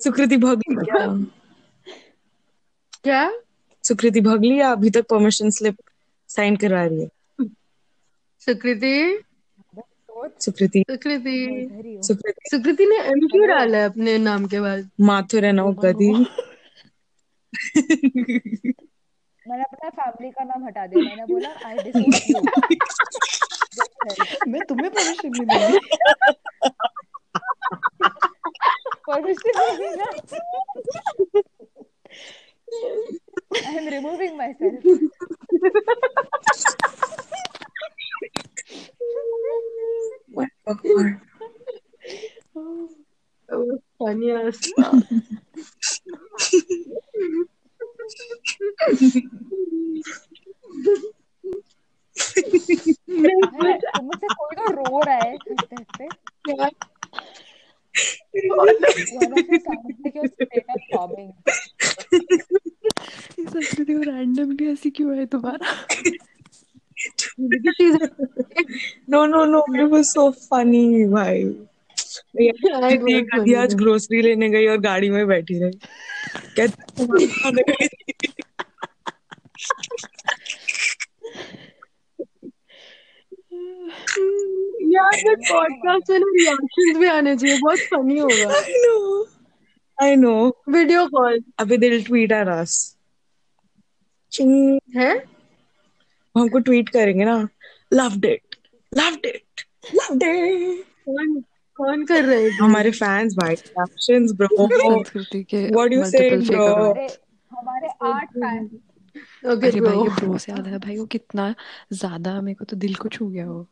सुकृति 0.00 0.36
भगली 0.36 0.74
क्या? 0.74 1.06
क्या? 3.04 3.30
सुकृति 3.84 4.20
भगली 4.20 4.60
या 4.60 4.70
अभी 4.72 4.90
तक 4.90 5.06
परमिशन 5.10 5.50
स्लिप 5.50 5.76
साइन 6.28 6.56
करवा 6.56 6.84
रही 6.84 7.00
है। 7.00 7.08
सुकृति? 8.40 9.22
सुकृति। 10.40 10.84
सुकृति। 10.90 11.36
सुकृति। 12.02 12.48
सुकृति 12.50 12.86
ने 12.86 12.96
एम 12.96 13.26
क्यों 13.26 13.48
डाला 13.48 13.78
है 13.78 13.84
अपने 13.84 14.18
नाम 14.18 14.46
के 14.46 14.60
बाद? 14.60 14.90
माथुर 15.00 15.44
है 15.44 15.52
ना 15.52 15.64
गदी 15.84 16.26
मैंने 19.48 19.62
अपना 19.62 19.88
फैमिली 19.98 20.30
का 20.30 20.44
नाम 20.44 20.64
हटा 20.66 20.86
दिया। 20.86 21.02
मैंने 21.08 21.24
बोला 21.32 21.50
आई 21.68 21.76
डिसोन 21.84 22.02
यू 22.02 22.40
मैं 24.52 24.60
तुम्हें 24.68 24.90
परमिशन 24.90 25.30
नहीं 25.36 25.46
दूँगी 25.46 25.78
परमिशन 29.08 29.50
नहीं 29.80 29.94
ना 29.96 30.08
I 33.68 33.74
am 33.76 33.88
removing 33.88 34.36
myself 34.52 34.82
funny 44.00 44.28
ass 44.36 44.58
तुम 53.96 54.10
से 54.10 54.28
कोई 54.32 54.56
तो 54.56 54.64
रो 54.72 55.00
रहा 55.06 55.16
है 55.16 55.32
हँसते 55.34 55.74
हँसते 55.76 56.04
One 58.38 58.68
of 58.68 58.80
you 58.98 59.58
sounds 59.66 60.00
like 60.04 60.14
you're 60.14 60.28
straight 60.32 60.66
up 60.72 60.82
sobbing. 60.90 61.30
संस्कृति 63.52 63.94
को 63.94 64.00
रैंडमली 64.10 64.66
ऐसी 64.72 64.90
क्यों 64.98 65.16
है 65.18 65.24
तुम्हारा 65.34 65.70
no 69.24 69.44
no 69.44 69.64
no 69.66 69.86
it 69.86 69.92
was 69.92 70.04
so 70.04 70.30
funny 70.30 71.04
भाई। 71.04 71.44
it 72.40 73.02
was 73.02 73.56
आज 73.56 73.74
ग्रोसरी 73.74 74.22
लेने 74.22 74.48
गई 74.48 74.66
और 74.66 74.78
गाड़ी 74.78 75.10
में 75.10 75.26
बैठी 75.26 75.62
रही। 75.62 75.72
कहती 76.56 77.06
गई 77.50 77.86
थी।" 77.86 78.32
यार 84.94 85.18
ये 85.18 85.34
पॉडकास्ट 85.34 86.10
में 86.10 86.18
रिएक्शंस 86.18 86.96
भी 86.98 87.06
आने 87.06 87.36
चाहिए 87.36 87.58
बहुत 87.58 87.78
फनी 87.78 88.18
होगा। 88.18 88.62
I 88.62 88.66
know 88.66 89.26
I 90.02 90.24
know 90.24 90.52
video 90.68 91.06
call 91.06 91.44
अभी 91.58 91.76
दिल 91.76 92.04
ट्वीट 92.04 92.32
आ 92.32 92.64
चिंग 94.32 94.78
है? 94.96 95.18
हमको 96.36 96.58
ट्वीट 96.58 96.88
करेंगे 96.88 97.24
ना। 97.24 97.48
Loved 97.94 98.24
it 98.24 98.45
loved 98.96 99.26
it. 99.26 99.64
Loved 99.94 100.22
it. 100.22 100.84
कौन 101.04 101.40
कौन 101.76 102.04
कर 102.04 102.24
रहे 102.24 102.42
हैं? 102.42 102.50
हमारे 102.50 102.90
फैंस 102.90 103.34
भाई 103.34 103.56
captions 103.56 104.32
bro. 104.32 104.48
संस्कृति 104.52 105.42
के 105.54 105.68
What 105.70 105.90
do 105.90 105.96
you 105.96 106.04
say, 106.04 106.36
bro? 106.36 106.94
fake 106.94 107.18
हमारे 107.52 107.88
आठ 108.02 108.28
ओके 109.46 109.66
अरे 109.66 109.80
भाई 109.80 109.94
ब्रो 109.94 110.04
ये 110.04 110.10
ब्रो 110.10 110.38
से 110.38 110.52
याद 110.52 110.66
है 110.66 110.78
भाई 110.78 110.96
वो 110.98 111.06
कितना 111.06 111.54
ज़्यादा 111.92 112.40
मेरे 112.40 112.54
को 112.54 112.64
तो 112.64 112.76
दिल 112.76 112.94
को 112.94 113.08
छू 113.08 113.28
गया 113.28 113.46
वो। 113.46 113.66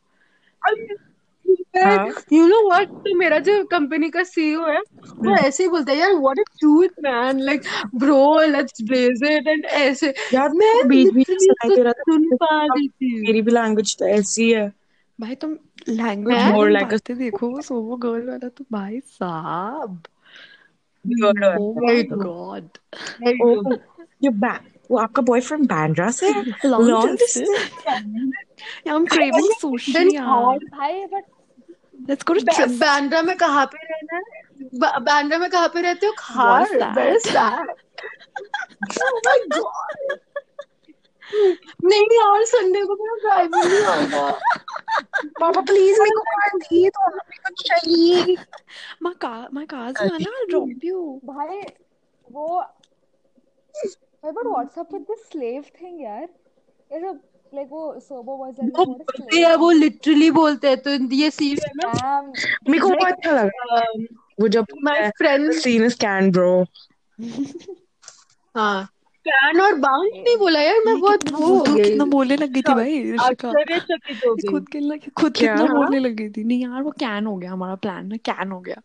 हाँ। 1.76 2.08
यू 2.32 2.46
नो 2.46 2.68
व्हाट 2.68 2.88
तो 2.88 3.14
मेरा 3.14 3.38
जो 3.38 3.64
कंपनी 3.64 4.10
का 4.10 4.22
सीईओ 4.22 4.66
है 4.66 4.80
वो 5.16 5.36
ऐसे 5.36 5.62
ही 5.62 5.68
बोलता 5.68 5.92
है 5.92 5.98
यार 5.98 6.12
what 6.12 6.38
a 6.38 6.42
cute 6.42 6.90
man 7.00 7.40
like 7.40 7.62
bro 7.94 8.46
let's 8.46 8.82
blaze 8.82 9.24
it 9.24 9.48
and 9.48 9.64
ऐसे 9.64 10.14
यार 10.34 10.50
मैं 10.50 10.88
बीच 10.88 11.12
बीच 11.12 11.30
में 11.30 11.36
सुनाई 11.38 11.76
दे 11.76 11.82
रहा 11.82 11.92
था 11.92 12.02
सुन 12.02 12.36
पा 12.36 12.64
रही 12.64 12.88
थी। 12.88 13.22
मेरी 13.22 13.42
भी 13.42 13.50
लैंग्वेज 13.50 13.96
तो 13.98 14.04
ऐसी 14.04 14.50
है। 14.50 14.83
भाई 15.18 15.34
तुम 15.34 15.56
लैंग्वेज 15.88 16.44
मोर 16.46 16.70
लाइक 16.70 16.90
करते 16.90 17.14
देखो 17.14 17.50
वो 17.50 17.60
सो 17.62 17.80
वो 17.82 17.96
गर्ल 18.04 18.28
वाला 18.28 18.48
तो 18.48 18.64
भाई 18.72 19.00
साहब। 19.12 20.02
Oh 21.54 21.80
my 21.80 22.02
god 22.16 22.78
you 24.24 24.30
back 24.44 24.70
वो 24.90 24.98
आपका 24.98 25.22
बॉयफ्रेंड 25.22 25.66
बैंड्रा 25.68 26.10
से? 26.12 26.30
लॉन्ग 26.66 27.18
डिस्टेंस 27.18 27.86
यार 28.86 28.94
हम 28.94 29.06
क्रेविंग 29.06 29.50
सुशी 29.52 30.14
यार 30.14 30.58
भाई 30.70 31.04
but 31.06 31.24
let's 32.08 32.24
go 32.24 32.34
to 32.34 32.40
trip 32.50 32.68
Bandra 32.80 33.22
में 33.22 33.36
कहाँ 33.36 33.64
पे 33.66 33.84
रहना 33.84 34.16
है? 34.16 34.42
बैंड्रा 35.00 35.38
में 35.38 35.48
कहाँ 35.50 35.68
पे 35.68 35.82
रहते 35.82 36.06
हो? 36.06 36.12
Khar 36.18 36.76
what 36.76 37.26
that 37.28 37.72
oh 39.02 39.20
my 39.26 39.38
god 39.50 40.18
नहीं 41.84 42.06
यार 42.16 42.44
संडे 42.46 42.82
को 42.86 42.94
मेरा 43.02 43.16
ड्राइवर 43.22 43.66
नहीं 43.68 43.84
आएगा 43.92 44.26
पापा 45.40 45.60
प्लीज़ 45.60 46.00
मेरे 46.00 46.14
को 46.16 46.22
कार 46.22 46.58
दी 46.58 46.88
तो 46.88 47.08
मेरे 47.08 47.38
को 47.44 47.50
चाहिए। 47.62 48.36
My 49.04 49.12
car, 49.24 49.48
my 49.52 49.64
car's 49.66 50.00
Nana. 50.00 50.30
I'll 50.30 50.48
drop 50.50 50.84
you. 50.88 51.00
भाई 51.24 51.60
वो 52.26 52.60
भाई 52.60 54.32
but 54.32 54.46
what's 54.46 54.78
up 54.78 54.92
with 54.92 55.02
this 55.10 55.28
slave 55.30 55.64
thing 55.80 56.02
यार। 56.02 56.22
ये 56.22 57.00
सब 57.00 57.20
लाइक 57.54 57.68
वो 57.70 57.98
सोबो 58.00 58.36
वाज 58.36 58.54
एंड 58.60 58.72
वो 58.78 58.84
बोलते 58.84 59.36
हैं 59.36 59.54
वो 59.56 59.70
लिटरली 59.70 60.30
बोलते 60.38 60.68
हैं 60.68 60.78
तो 60.82 60.90
ये 61.16 61.30
सीन 61.30 61.58
है 61.66 61.72
ना। 61.76 62.20
मेरे 62.68 62.78
को 62.78 62.88
वो 62.88 63.06
अच्छा 63.06 63.30
लगा। 63.30 63.80
Um, 63.80 64.06
वो 64.40 64.48
जब 64.48 64.66
my 64.86 64.98
friend 65.20 65.52
scene 65.60 65.84
is 65.84 65.96
can 66.00 66.30
bro 66.32 66.64
हाँ। 68.54 68.88
कैन 69.28 69.60
और 69.60 69.74
बाउंस 69.74 70.10
नहीं 70.14 70.36
बोला 70.38 70.60
यार 70.60 70.78
मैं 70.86 71.00
बहुत 71.00 71.30
वो 71.32 71.56
हो 71.58 71.64
तो 71.64 71.72
गई 71.74 71.84
कितना 71.84 72.04
बोलने 72.04 72.36
लग 72.36 72.50
गई 72.50 72.62
थी 72.62 72.74
भाई 72.74 73.12
ऋषिका 73.12 73.48
आश्चर्यचकित 73.48 74.26
हो 74.26 74.34
गई 74.34 74.50
खुद 74.50 74.68
के 74.68 74.80
खुद 75.10 75.32
क्या? 75.36 75.54
कितना 75.56 75.74
बोलने 75.74 75.98
लग 75.98 76.12
गई 76.12 76.28
थी 76.30 76.44
नहीं 76.44 76.62
यार 76.62 76.82
वो 76.82 76.90
कैन 76.90 77.26
हो 77.26 77.36
गया 77.36 77.52
हमारा 77.52 77.74
प्लान 77.86 78.06
ना 78.06 78.16
कैन 78.30 78.50
हो 78.52 78.60
गया 78.60 78.80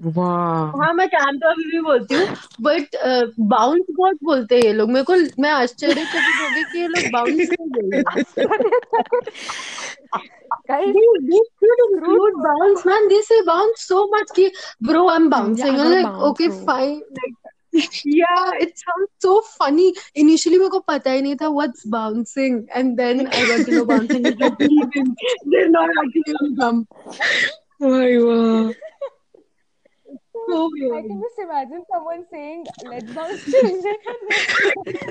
वाह 0.00 0.82
हाँ 0.82 0.92
मैं 0.94 1.08
कैन 1.08 1.38
तो 1.38 1.48
अभी 1.48 1.70
भी 1.70 1.80
बोलती 1.80 2.14
हूँ 2.14 2.26
बट 2.60 2.96
बाउंस 3.40 3.86
बहुत 3.90 4.18
बोलते 4.24 4.54
हैं 4.54 4.62
ये 4.62 4.72
लोग 4.72 4.90
मेरे 4.90 5.04
को 5.04 5.42
मैं 5.42 5.50
आश्चर्यचकित 5.50 6.40
हो 6.40 6.48
गई 6.56 6.64
कि 6.64 6.78
ये 6.78 6.88
लोग 6.88 7.10
बाउंस 7.12 7.48
क्यों 7.48 7.68
बोल 7.68 7.90
रहे 7.94 8.00
हैं 8.00 9.22
guys 10.70 10.94
They, 10.94 11.06
they 11.28 11.40
should 11.60 11.80
include 11.86 12.36
bounce, 12.42 12.84
man. 12.84 13.08
They 13.08 13.20
say 13.22 13.42
bounce 13.46 13.82
so 13.82 14.06
much 14.08 14.32
ki, 14.34 14.46
bro, 14.80 15.08
I'm 15.08 15.28
bouncing. 15.30 15.78
I 15.78 15.84
I'm 15.84 15.90
like, 15.90 16.04
bounce, 16.04 16.30
okay, 16.30 16.48
bro. 16.48 16.64
fine. 16.66 17.02
Like, 17.18 17.36
yeah, 17.73 18.51
it 18.65 18.77
sounds 18.79 19.09
so 19.19 19.31
funny. 19.57 19.93
Initially, 20.23 20.57
मेरे 20.59 20.69
को 20.75 20.79
पता 20.89 21.11
ही 21.11 21.21
नहीं 21.21 21.35
था 21.41 21.49
what's 21.55 21.83
bouncing, 21.95 22.59
and 22.73 22.97
then 22.99 23.27
I 23.27 23.41
got 23.49 23.65
to 23.65 23.71
know 23.77 23.85
bouncing 23.85 24.25
is 24.31 24.37
like 24.43 24.59
leaving. 24.59 25.09
They're 25.53 25.69
not 25.69 25.89
actually 26.03 26.35
on 26.41 26.55
jump. 26.61 26.87
भाई 27.81 28.17
वाह 28.17 28.73
So 30.47 30.57
I 30.57 30.67
weird. 30.71 31.05
can 31.09 31.21
just 31.21 31.39
imagine 31.43 31.83
someone 31.91 32.23
saying 32.31 32.65
let's 32.89 33.13
bounce 33.13 33.45
together 33.45 33.93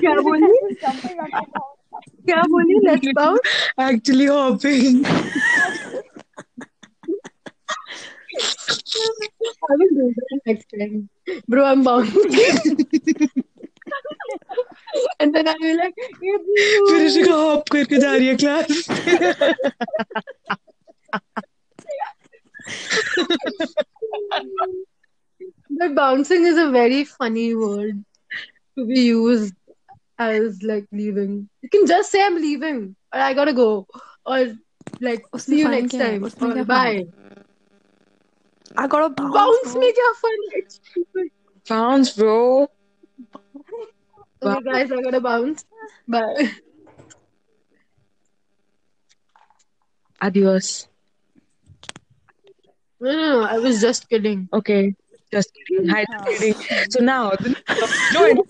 क्या 0.01 0.13
बोली? 0.27 0.51
jumping 0.83 1.19
up 1.25 1.33
and 1.39 1.49
down 1.55 2.05
क्या 2.29 2.41
बोली? 2.53 2.79
Let's 2.87 3.11
bounce. 3.19 3.49
Actually 3.89 4.25
hopping 4.25 5.03
I 9.69 9.75
will 9.79 9.89
do 9.97 10.13
that 10.15 10.39
next 10.45 10.65
time. 10.77 11.09
Bro, 11.47 11.65
I'm 11.65 11.83
bouncing. 11.83 13.29
and 15.19 15.33
then 15.35 15.47
I'll 15.47 15.59
be 15.59 15.73
like, 15.77 15.93
फिर 16.19 17.05
उसे 17.05 17.23
कहा 17.23 17.35
hop 17.35 17.69
करके 17.69 17.97
जा 17.99 18.11
रही 18.15 18.27
है 18.27 18.35
class 18.43 18.67
but 25.69 25.95
bouncing 25.95 26.43
is 26.45 26.57
a 26.57 26.69
very 26.71 27.03
funny 27.03 27.55
word 27.55 28.03
to 28.77 28.85
be 28.85 29.01
used 29.01 29.53
as 30.17 30.61
like 30.63 30.85
leaving. 30.91 31.49
You 31.61 31.69
can 31.69 31.85
just 31.87 32.11
say 32.11 32.23
I'm 32.25 32.35
leaving 32.35 32.95
or 33.13 33.19
I 33.19 33.33
gotta 33.33 33.53
go 33.53 33.87
or 34.25 34.55
like 35.01 35.23
उसमें 35.33 35.55
see 35.55 35.59
you 35.59 35.65
fun 35.65 35.71
next 35.71 35.91
क्या 35.91 36.05
है? 36.05 36.11
time 36.19 36.23
उसमें 36.23 36.49
or 36.49 36.53
क्या 36.53 36.65
fun 36.65 36.67
bye. 36.67 37.18
I 38.76 38.86
got 38.86 39.04
a 39.04 39.10
bounce. 39.10 39.34
Bounce 39.34 39.72
bro. 39.72 39.80
major 39.80 40.14
fun. 40.20 41.30
Bounce, 41.68 42.16
bro. 42.16 42.68
Okay, 44.42 44.60
guys, 44.64 44.92
I 44.92 45.02
got 45.02 45.14
a 45.14 45.20
bounce. 45.20 45.64
Bye. 46.08 46.52
Adios. 50.22 50.88
No, 53.00 53.10
no, 53.12 53.40
no, 53.40 53.42
I 53.42 53.58
was 53.58 53.80
just 53.80 54.08
kidding. 54.08 54.48
Okay, 54.52 54.94
just 55.32 55.50
kidding. 55.54 55.88
Hi, 55.88 56.04
just 56.26 56.40
kidding. 56.40 56.90
So 56.90 57.00
now, 57.00 57.32
no, 58.12 58.44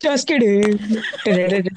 just 0.00 0.26
kidding. 0.26 0.78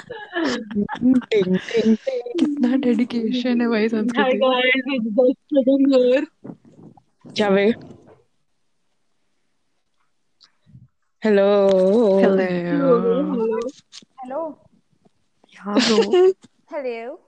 It's 2.35 2.59
not 2.59 2.81
dedication, 2.81 3.69
why 3.69 3.87
Sanskrit? 3.87 4.17
Hi 4.17 4.33
guys, 4.33 4.71
it's 4.85 5.05
just 5.15 5.37
kidding 5.49 5.89
here. 5.89 6.23
क्या 7.25 7.49
वे? 7.49 7.73
Hello. 11.23 11.69
Hello 12.19 12.37
hello 14.21 14.59
यहाँ 15.53 15.75
bro 15.75 16.31
hello 16.73 17.19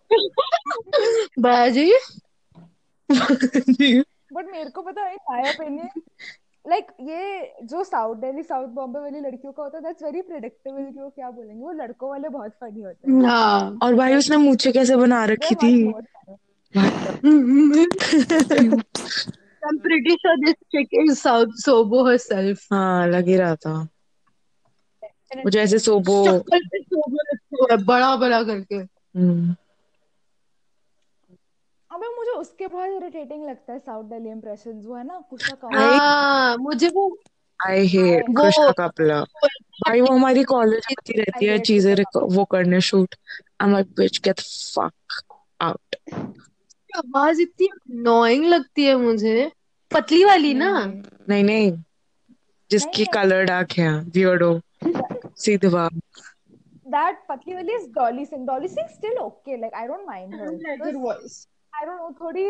but 4.34 4.46
मेरे 4.52 4.70
को 4.70 4.82
पता 4.82 5.02
है 5.02 5.16
my 5.16 5.42
opinion 5.42 6.02
like 6.70 6.88
ये 7.02 7.54
जो 7.64 7.84
south 7.84 8.16
Delhi 8.16 8.44
south 8.44 8.68
Bombay 8.68 9.00
वाली 9.00 9.20
लड़कियों 9.20 9.54
का 9.54 9.64
होता 9.64 9.78
है 9.78 9.84
दैट्स 9.84 10.04
वेरी 10.04 10.22
प्रिडिक्टेबल 10.22 10.92
कि 10.92 11.00
वो 11.00 11.10
क्या 11.10 11.30
बोलेंगे। 11.30 11.64
वो 11.64 11.72
लड़कों 11.72 12.10
वाले 12.10 12.30
बहुत 12.30 12.52
फनी 12.52 12.82
होते 12.82 13.12
हैं। 13.12 13.22
हाँ. 13.22 13.80
और 13.84 13.96
भाई 13.96 14.16
उसने 14.16 14.38
मूछे 14.38 14.72
कैसे 14.72 14.96
बना 14.96 15.26
रखी 15.26 15.56
थी. 15.56 15.94
I'm 19.66 19.80
pretty 19.80 20.18
sure 20.22 20.38
this 20.46 20.56
chick 20.72 20.88
is 20.92 21.22
South 21.22 21.50
Sobo 21.66 22.06
herself. 22.12 22.68
हाँ 22.74 23.08
लग 23.08 23.28
ही 23.28 23.36
रहा 23.36 23.56
था। 23.56 23.88
मुझे 25.38 25.60
ऐसे 25.60 25.80
सोबो 25.80 26.24
है, 27.72 27.78
बड़ा 27.86 28.16
बड़ा 28.16 28.44
करके. 28.44 28.76
हम्म, 28.76 29.56
अबे 31.92 32.08
मुझे 32.16 32.32
उसके 32.32 32.68
बहुत 32.68 32.90
इरिटेटिंग 32.90 33.46
लगता 33.46 33.74
है 33.74 33.80
साउथ 33.80 34.04
दिल्ली 34.04 34.30
इंप्रेशंस 34.30 34.86
वो 34.86 34.96
है 34.96 35.04
ना 35.04 35.24
कुशा 35.30 35.56
का 35.56 35.68
हाँ, 35.68 36.58
मुझे 36.58 36.90
वो 36.90 37.18
आई 37.68 37.86
हेट 37.88 38.30
वो- 38.30 38.38
कृष्णा 38.38 38.72
कपला 38.72 39.22
भाई 39.88 40.02
वो 40.02 40.08
हमारी 40.08 40.44
कॉलेज 40.44 40.86
में 40.92 41.14
रहती 41.18 41.46
है 41.46 41.60
चीज़ें 41.60 41.96
वो 42.16 42.46
करने 42.46 42.82
shoot 42.82 43.16
I 43.62 43.68
am 43.68 43.74
like 43.74 43.88
bitch 43.88 44.22
get 44.24 44.40
fuck 44.76 44.94
out 45.62 45.96
आवाज़ 46.98 47.42
इतनी 47.42 47.68
annoying 47.92 48.46
लगती 48.50 48.86
है 48.86 48.96
मुझे. 48.98 49.52
पतली 49.92 50.24
वाली 50.26 50.54
ना? 50.54 50.70
नहीं 51.30 51.44
नहीं 51.44 51.72
जिसकी। 52.72 53.06
कलर्ड 53.14 53.50
आँखें 53.52 53.88
वियर्डो 54.16 54.60
सीधे 55.44 55.70
बाप 55.70 56.00
that 56.94 57.16
पतली 57.30 57.54
वाली 57.56 57.74
is 57.76 57.86
Dolly 57.94 58.26
Singh 58.26 58.46
Dolly 58.48 58.68
Singh 58.68 58.90
still 58.96 59.20
okay 59.22 59.56
like 59.62 59.74
I 59.78 59.86
don't 59.92 60.06
mind 60.10 60.34
her 60.40 60.50
Because, 60.52 60.98
voice. 61.06 61.48
I 61.74 61.86
don't 61.86 61.98
know 61.98 62.12
थोड़ी 62.22 62.46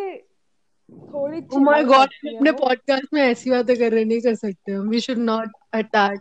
थोड़ी 1.13 1.41
Oh 1.55 1.59
my 1.59 1.81
god, 1.83 2.09
है 2.25 2.35
अपने। 2.37 2.51
पॉडकास्ट 2.51 3.13
में 3.13 3.21
ऐसी 3.21 3.49
बातें 3.51 3.75
कर 3.77 3.91
रहे 3.91 4.03
नहीं 4.05 4.21
कर 4.21 4.35
सकते 4.35 4.71
हम. 4.71 4.89
We 4.89 4.99
should 5.05 5.21
not 5.29 5.55
attack 5.73 6.19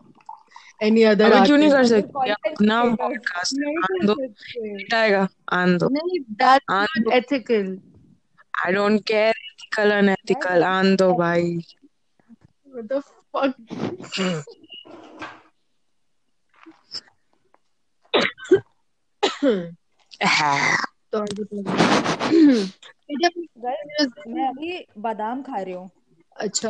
any 0.83 1.03
other 1.11 1.31
अबे 1.33 1.45
क्यों 1.47 1.59
नहीं 1.59 1.71
कर. 1.71 1.85
सकती 1.87 2.31
अपना 2.31 2.83
नहीं 2.83 3.77
आन 3.91 4.07
दो. 4.07 4.15
आएगा 4.97 5.27
आन 5.53 5.77
दो 5.79 5.89
नहीं, 5.89 6.21
that's 6.43 6.71
not 6.71 7.13
ethical. 7.21 7.75
I 8.67 8.73
don't 8.73 9.01
care 9.07 9.29
ethical 9.29 9.91
unethical 9.91 10.63
आन 10.63 10.97
दो 10.97 11.13
भाई। 11.15 11.59
What 12.75 12.89
the 12.89 13.01
fuck? 13.03 13.53
तो 21.15 21.25
मैं 24.31 24.49
अभी 24.49 24.87
बादाम 24.99 25.43
खा 25.43 25.61
रही 25.61 25.75
हूँ। 25.75 25.91
अच्छा। 26.37 26.69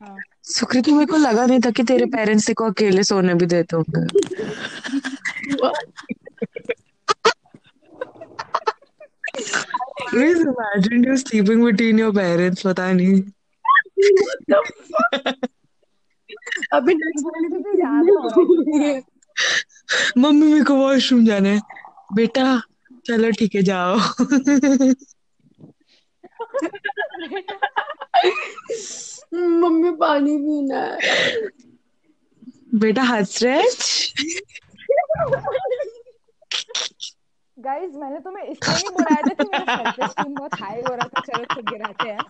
हाँ। 0.00 0.18
सुकृति 0.42 0.92
मेरे 0.92 1.06
को 1.06 1.16
लगा 1.16 1.46
नहीं 1.46 1.60
था 1.60 1.70
कि 1.70 1.82
तेरे 1.82 2.06
पेरेंट्स 2.16 2.46
तेरे 2.46 2.54
को 2.54 2.64
अकेले 2.64 3.02
सोने 3.02 3.34
भी 3.34 3.46
देते 3.46 3.76
होंगे। 3.76 4.06
Always 10.16 10.38
imagined 10.38 11.04
you 11.04 11.16
sleeping 11.16 11.64
between 11.64 11.98
your 11.98 12.12
parents 12.12 12.62
पता 12.62 12.92
नहीं. 12.92 13.22
अभी 16.72 16.94
next 16.94 17.24
वाली 17.24 17.48
मुझे 17.48 17.70
भी 17.70 17.80
याद 17.80 18.06
रहा 18.10 18.86
है। 18.86 19.02
मम्मी 20.18 20.52
मेरे 20.52 20.64
को 20.64 20.74
वॉशरूम 20.74 21.26
जाना 21.26 21.48
है। 21.48 21.60
बेटा 22.14 22.62
चलो 23.06 23.30
ठीक 23.30 23.54
है 23.54 23.62
जाओ। 23.62 23.98
मम्मी 29.34 29.90
पानी 29.90 30.36
पीना 30.36 30.78
है। 30.78 31.48
बेटा 32.74 33.02
हंस 33.02 33.42
रहे 33.42 33.62
गाइस 37.66 37.94
मैंने 37.96 38.18
तुम्हें 38.20 38.44
इसलिए 38.44 38.74
नहीं 38.74 38.90
बुलाया 38.94 39.22
था 39.22 39.34
कि 39.34 39.44
मेरा 39.44 39.90
सेल्फ 39.90 40.26
बहुत 40.28 40.52
हाई 40.60 40.80
हो 40.80 40.94
रहा 40.94 41.08
था 41.08 41.20
चलो 41.26 41.44
खुद 41.54 41.64
गिराते 41.70 42.08
हैं। 42.08 42.22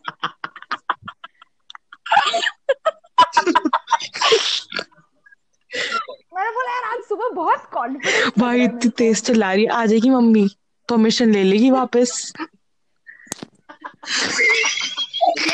मैंने 6.35 6.51
बोला 6.51 6.71
यार 6.73 6.85
आज 6.93 7.03
सुबह 7.09 7.29
बहुत 7.35 7.69
कॉन्फिडेंस 7.73 8.33
भाई 8.39 8.65
इतनी 8.65 8.91
तेज 8.99 9.23
चला 9.23 9.53
रही 9.53 9.65
है। 9.65 9.71
आ 9.71 9.85
जाएगी 9.87 10.11
मम्मी 10.11 10.47
परमिशन 10.89 11.33
ले 11.33 11.43
लेगी 11.45 11.71
वापस। 11.71 12.33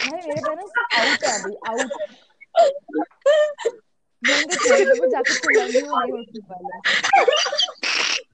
भाई 0.03 0.21
मेरे 0.27 0.41
पेरेंट्स 0.41 0.73
आउट 0.99 1.25
है 1.25 1.33
अभी 1.41 1.55
आउट 1.69 1.91
मैं 4.23 4.37
थोड़ी 4.47 4.85
देर 4.85 5.01
में 5.01 5.09
जाके 5.11 5.35
चिल्लाऊँगी 5.35 5.81
वो 5.81 6.01
नहीं 6.01 6.13
होने 6.13 6.41
वाला 6.51 6.77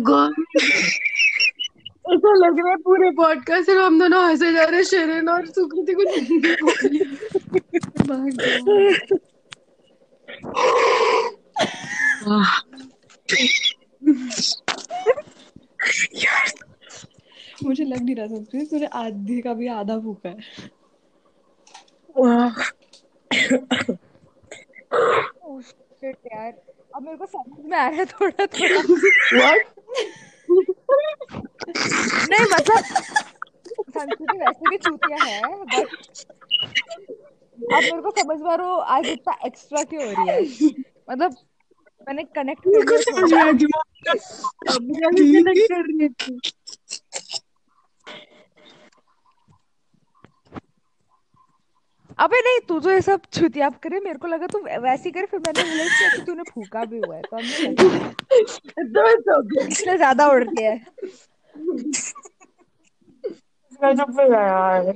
Oh 0.00 0.28
ऐसा 2.12 2.34
लग 2.34 2.58
रहा 2.58 2.70
है 2.70 2.76
पूरे 2.76 3.10
पॉडकास्ट 3.10 3.66
सिर्फ़ 3.66 3.80
हम 3.80 3.98
दोनों 3.98 4.28
हंसे 4.28 4.52
जा 4.52 4.64
रहे 4.64 4.76
हैं 4.76 4.84
शेरन 4.84 5.28
और 5.28 5.46
सुकृति 5.46 5.94
को 5.94 6.02
मुझे 17.64 17.84
लग 17.84 18.02
नहीं 18.02 18.16
रहा 18.16 18.26
संस्कृति 18.26 18.66
तूने 18.66 18.86
आधे 18.86 19.40
का 19.40 19.54
भी 19.54 19.66
आधा 19.66 19.98
फूका 19.98 20.28
है। 20.28 20.36
वाह। 22.18 22.62
शिट 25.60 26.16
यार। 26.26 26.69
अब 26.96 27.02
मेरे 27.02 27.16
को 27.16 27.26
समझ 27.26 27.64
में 27.70 27.76
आया 27.78 28.04
थोड़ा 28.04 28.46
थोड़ा। 28.46 28.80
नहीं 32.30 32.44
मतलब 32.52 32.84
संस्कृति 33.90 34.38
वैसे 34.38 34.70
भी 34.70 34.76
चूतिया 34.76 35.24
है 35.24 35.40
बट 35.42 35.88
अब 37.74 37.82
मेरे 37.82 38.00
को 38.02 38.10
समझ 38.20 38.40
में 38.40 38.50
आ 38.50 38.54
रहा 38.54 38.66
हो 38.66 38.76
आज 38.96 39.06
इतना 39.06 39.36
एक्स्ट्रा 39.46 39.82
क्यों 39.84 40.04
हो 40.04 40.10
रही 40.10 40.28
है? 40.28 40.68
मतलब 41.10 41.36
मैंने 42.06 42.22
कनेक्ट 42.38 42.64
कर 42.64 42.70
लिया 42.70 42.98
समझ 43.00 43.32
थोड़ा 43.32 43.34
में 43.34 43.40
आ 43.42 43.50
गया 43.52 43.80
अब 52.20 52.30
नहीं 52.34 52.58
तू 52.68 52.78
जो 52.80 52.90
ये 52.90 53.00
सब 53.02 53.20
छुतियाप 53.32 53.78
करे 53.82 54.00
मेरे 54.00 54.18
को 54.18 54.28
लगा 54.28 54.46
तू 54.46 54.58
वैसे 54.82 55.02
ही 55.04 55.10
करे 55.12 55.26
फिर 55.26 55.40
मैंने 55.40 55.62
रियलाइज़ 55.62 55.98
किया 55.98 56.08
कि 56.10 56.22
तूने 56.22 56.42
फूका 56.50 56.84
भी 56.84 56.98
हुआ 56.98 57.16
है 57.16 57.22
तो 57.22 57.36
तो 58.94 59.06
it's 59.10 59.68
इसलिए 59.68 59.96
ज़्यादा 59.96 60.26
उड़ 60.28 60.42
रही 60.44 60.64
है। 60.64 60.74
मैं 63.80 63.94
चुप 63.96 64.10
हो 64.20 64.28
गया 64.28 64.40
यार। 64.46 64.92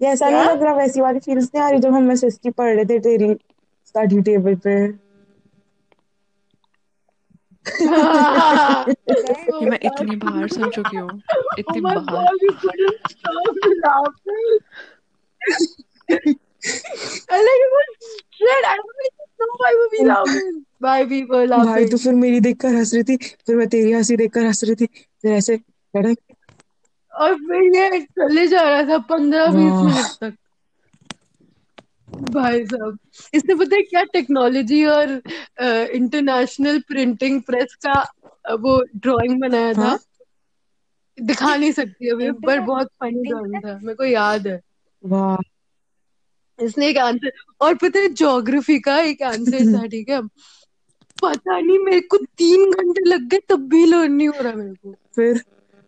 ये 0.00 0.08
ऐसा 0.08 0.28
नहीं 0.30 0.44
लग 0.44 0.62
रहा 0.62 0.72
वैसी 0.74 1.00
वाली 1.00 1.18
फील्स 1.20 1.50
नहीं 1.54 1.62
आ 1.64 1.68
रही 1.70 1.80
जब 1.80 1.94
हम 1.94 2.10
एसएसटी 2.12 2.50
पढ़ 2.60 2.74
रहे 2.74 2.84
थे 2.84 2.98
तेरी 3.00 3.34
स्टडी 3.86 4.20
टेबल 4.22 4.54
पे। 4.66 4.74
कि 9.50 9.66
मैं 9.66 9.78
इतनी 9.84 10.16
बाहर 10.16 10.48
सुन 10.48 10.70
चुकी 10.70 10.96
हूँ। 10.96 11.22
इतनी 11.58 11.80
oh 11.80 11.94
भाई 21.64 21.86
तो 21.86 21.96
फिर 21.96 22.14
मेरी 22.14 22.40
देखकर 22.40 22.68
हंस 22.68 22.94
रही 22.94 23.02
थी 23.02 23.16
फिर 23.16 23.56
मैं 23.56 23.68
तेरी 23.68 23.92
हँसी 23.92 24.16
देखकर 24.16 24.44
हंस 24.44 24.64
रही 24.64 24.74
थी 24.74 24.86
फिर 25.22 25.32
ऐसे 25.32 25.60
और 27.14 27.34
फिर 27.34 27.76
ये 27.76 28.00
चले 28.00 28.46
जा 28.46 28.62
रहा 28.62 28.82
था 28.82 28.98
पंद्रह 28.98 29.46
बीस 29.46 29.72
हाँ। 29.72 29.84
मिनट 29.84 30.06
तक। 30.20 30.47
भाई 32.14 32.64
साहब। 32.66 32.98
इसने 33.34 33.54
पता 33.54 33.76
है 33.76 33.82
क्या 33.82 34.02
टेक्नोलॉजी 34.02 34.84
और 34.84 35.10
इंटरनेशनल 35.94 36.80
प्रिंटिंग 36.80 37.42
प्रेस 37.42 37.74
का 37.86 38.00
वो 38.54 38.84
ड्राइंग 38.96 39.40
बनाया 39.40 39.72
था? 39.72 39.80
हाँ? 39.80 39.98
दिखा 41.20 41.56
नहीं 41.56 41.72
सकती 41.72 42.08
अभी 42.08 42.30
पर 42.30 42.60
बहुत 42.60 42.86
फनी 42.86 43.22
ड्राइंग 43.22 43.64
था 43.64 43.78
मेरे 43.82 43.94
को 43.94 44.04
याद 44.04 44.46
है। 44.46 44.60
वाह। 45.04 45.36
इसने 46.64 46.88
एक 46.88 46.98
आंसर 46.98 47.30
और 47.60 47.74
पता 47.74 47.98
है 47.98 48.08
ज्योग्राफी 48.08 48.78
का 48.78 49.00
एक 49.00 49.22
आंसर 49.22 49.78
था 49.78 49.86
ठीक 49.86 50.08
है? 50.08 50.22
पता 51.22 51.60
नहीं 51.60 51.78
मेरे 51.78 52.00
को 52.00 52.16
तीन 52.16 52.70
घंटे 52.70 53.04
लग 53.04 53.28
गए 53.28 53.38
तब 53.48 53.68
भी 53.68 53.86
लर्न 53.86 54.12
नहीं 54.12 54.28
हो 54.28 54.40
रहा 54.40 54.52
मेरे 54.52 54.74
को। 54.74 54.94
फिर 55.16 55.44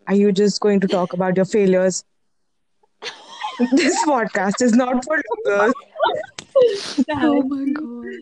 are 0.09 0.17
you 0.17 0.31
just 0.31 0.63
going 0.63 0.81
to 0.81 0.87
talk 0.87 1.15
about 1.15 1.39
your 1.39 1.47
failures? 1.47 2.05
This 3.61 4.03
podcast 4.05 4.63
is 4.63 4.73
not 4.73 5.05
for 5.05 5.17
losers 5.17 5.75
oh 7.23 7.43
my 7.43 7.65
god 7.73 8.17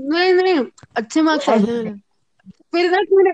नहीं 0.00 0.34
नहीं 0.34 0.64
अच्छे 0.96 1.22
मार्क्स 1.22 1.48
आए 1.48 1.58
थे 1.58 1.72
मेरे। 1.72 1.90
फिर 2.72 2.90
ना 2.90 3.00
मैंने 3.12 3.32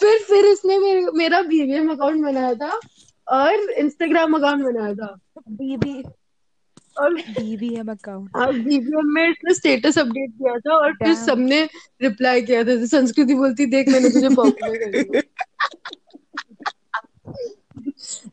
फिर 0.00 0.18
फिर 0.18 0.44
इसने 0.44 0.78
मेरे, 0.78 1.06
मेरा 1.14 1.42
बीबीएम 1.42 1.90
अकाउंट 1.92 2.24
बनाया 2.24 2.54
था 2.54 2.80
और 3.28 3.70
इंस्टाग्राम 3.70 4.34
अकाउंट 4.34 4.64
बनाया 4.64 4.94
था। 4.94 5.14
बीबी 5.48 6.02
और 6.98 7.14
बीबीएम 7.14 7.90
अकाउंट 7.92 8.36
और 8.36 8.52
बीबीएम 8.52 9.06
में 9.06 9.28
इसने 9.30 9.54
स्टेटस 9.54 9.98
अपडेट 9.98 10.30
किया 10.30 10.58
था 10.58 10.74
और 10.74 10.92
फिर 10.92 11.14
सबने 11.14 11.68
रिप्लाई 12.02 12.42
किया 12.42 12.64
था। 12.64 12.84
संस्कृति 12.86 13.34
बोलती 13.34 13.66
देख 13.66 13.88
मैंने 13.88 14.10
तुझे 14.10 14.28
पॉपुलर 14.28 14.76
कर 14.76 15.02
दिया। 15.02 15.22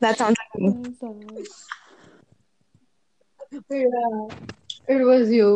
that 0.01 0.17
sounds 0.17 0.39
like 0.39 0.53
me 0.62 0.71
it 4.89 5.01
was 5.01 5.32
you 5.32 5.49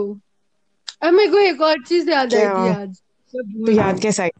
अब 1.02 1.14
मेरे 1.14 1.32
को 1.32 1.38
एक 1.40 1.62
और 1.62 1.84
चीज़ 1.84 2.10
याद 2.10 2.34
आई? 2.34 2.42
थी 2.42 2.70
आज 2.82 2.96
तो 3.34 3.66
गई। 3.66 3.76
याद 3.76 4.00
कैसा 4.00 4.24
है 4.24 4.32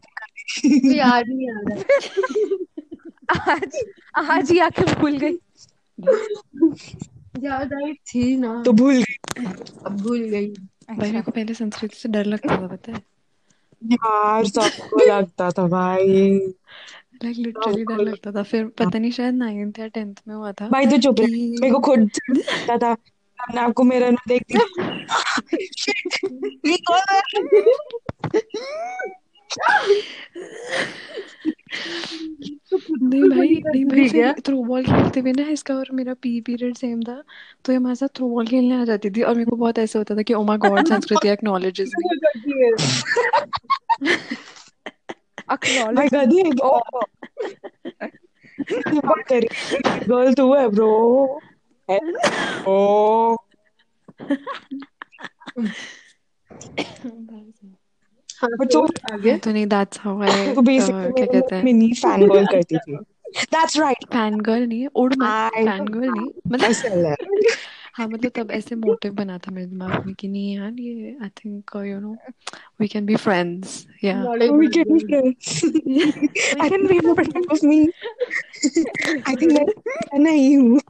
मेरे 0.64 0.98
याद 0.98 1.24
नहीं 1.28 1.50
आ 1.50 1.60
रहा 1.68 3.52
आज 3.52 3.76
आज 4.14 4.50
ही 4.50 4.58
आके 4.58 4.94
भूल 4.94 5.18
गई। 5.18 5.38
याद 7.44 7.72
आई 7.74 7.92
थी 7.92 8.36
ना। 8.36 8.62
तो 8.62 8.72
भूल 8.72 9.02
गई। 9.02 9.44
अब 9.86 10.00
भूल 10.02 10.20
गई। 10.20 10.48
भाई 10.90 11.10
मेरे 11.10 11.22
को 11.22 11.30
पहले 11.30 11.54
संस्कृत 11.54 11.92
से 11.92 12.08
डर 12.08 12.24
लगता 12.24 12.56
था 12.56 12.66
पता 12.66 12.92
है? 12.92 13.02
यार 13.92 14.44
सबको 14.46 15.06
लगता 15.06 15.50
था 15.50 15.66
भाई। 15.66 16.38
लाइक 17.24 17.36
लिटरली 17.36 17.84
डर 17.84 17.98
लगता 17.98 18.32
था। 18.32 18.42
फिर 18.42 18.66
पता 18.66 18.98
नहीं 18.98 19.10
शायद 19.10 19.34
नाइन्थ 19.34 19.78
या 19.78 19.86
टेंथ 19.86 20.14
में 20.28 20.34
हुआ 20.34 20.52
था 20.52 20.68
भाई 20.68 20.86
तो 20.86 20.96
चुप 20.96 21.16
रह 21.20 21.26
कि 21.26 21.56
मेरे 21.60 21.72
को 21.72 21.78
खुद 21.80 22.10
लगता 22.30 22.78
था 22.78 22.92
अपने 23.40 23.60
आप 23.60 23.72
को 23.72 23.82
मेरा 23.82 24.10
ना 24.10 24.32
है? 24.32 24.60
नहीं 33.02 33.30
भाई 33.30 33.48
नहीं 33.48 33.84
भाई 33.84 34.08
फिर 34.08 34.32
थ्रो 34.32 34.64
बॉल 34.64 34.84
खेलते 34.84 35.20
हुए 35.20 35.32
ना 35.32 35.42
इसका 35.42 35.74
और 35.74 35.86
मेरा 35.92 36.14
पी 36.14 36.40
पीरियड 36.40 36.74
सेम 36.74 37.02
था 37.02 37.24
तो 37.64 37.72
ये 37.72 37.76
हमारे 37.76 37.94
साथ 37.94 38.08
थ्रो 38.08 38.28
बॉल 38.28 38.46
खेलने 38.46 38.80
आ 38.80 38.84
जाती 38.84 39.10
थी 39.10 39.22
और 39.22 39.34
मेरे 39.34 39.50
को 39.50 39.56
बहुत 39.56 39.78
ऐसा 39.78 39.98
होता 39.98 40.16
था 40.16 40.22
कि 40.22 40.34
ओ 40.34 40.42
my 40.42 40.58
God 40.58 40.88
Sanskriti 40.88 41.28
acknowledges 41.28 41.92
me 41.98 42.64
है 42.64 42.72
अक्नॉलेज 45.48 46.14
गधी 46.14 46.36
है 46.36 46.50
क्या? 46.50 46.80
ये 46.84 46.90
बात 46.90 47.08
करी 47.98 48.53
गर्ल 50.08 50.34
तू 50.34 50.52
है 50.54 50.68
ब्रो 50.70 50.88
ओ 52.66 53.36
हाँ 58.36 58.66
तो 58.66 58.80
आगे। 59.08 59.36
तो 59.38 59.50
नहीं 59.50 59.66
दैट्स 59.66 60.00
हाउ 60.00 60.20
आई 60.22 60.54
तो 60.54 60.62
बेसिकली 60.62 61.12
क्या 61.12 61.26
कहते 61.28 61.56
हैं? 61.56 61.64
मिनी 61.64 61.92
फ़ैन 61.94 62.28
गर्ल 62.28 62.46
करती 62.46 62.78
थी. 62.78 62.96
दैट्स 63.46 63.76
राइट 63.78 64.04
फ़ैन 64.12 64.40
गर्ल 64.40 64.66
नहीं 64.66 64.86
उड़ 64.96 65.12
मत 65.14 65.34
फ़ैन 65.56 65.86
गर्ल 65.88 66.12
नहीं 66.12 66.30
मतलब 66.52 66.76
है 67.98 68.04
हाँ 68.04 68.08
मतलब 68.08 68.30
तब 68.34 68.50
ऐसे 68.50 68.74
मोटिव 68.74 69.12
बना 69.12 69.38
था 69.38 69.52
मेरे 69.52 69.66
दिमाग 69.66 70.06
में 70.06 70.14
कि 70.14 70.28
नहीं 70.28 70.56
यार 70.56 70.72
ये 70.72 71.16
I 71.22 71.28
think 71.28 71.70
you 71.76 72.00
know 72.00 72.16
we 72.80 72.88
can 72.88 73.06
be 73.06 73.16
friends 73.16 73.86
या 74.04 74.24
we 74.24 74.68
can 74.68 74.84
be 74.84 75.00
friends. 75.00 75.64
I 76.60 76.68
can 76.68 76.86
be 76.86 76.98
a 76.98 77.14
friend 77.14 77.46
of 77.50 77.62
me. 77.62 77.88
I 79.26 79.34
think 79.34 79.52
मैं 79.52 79.64
मैं 79.88 80.18
नहीं 80.18 80.56
हूँ। 80.56 80.80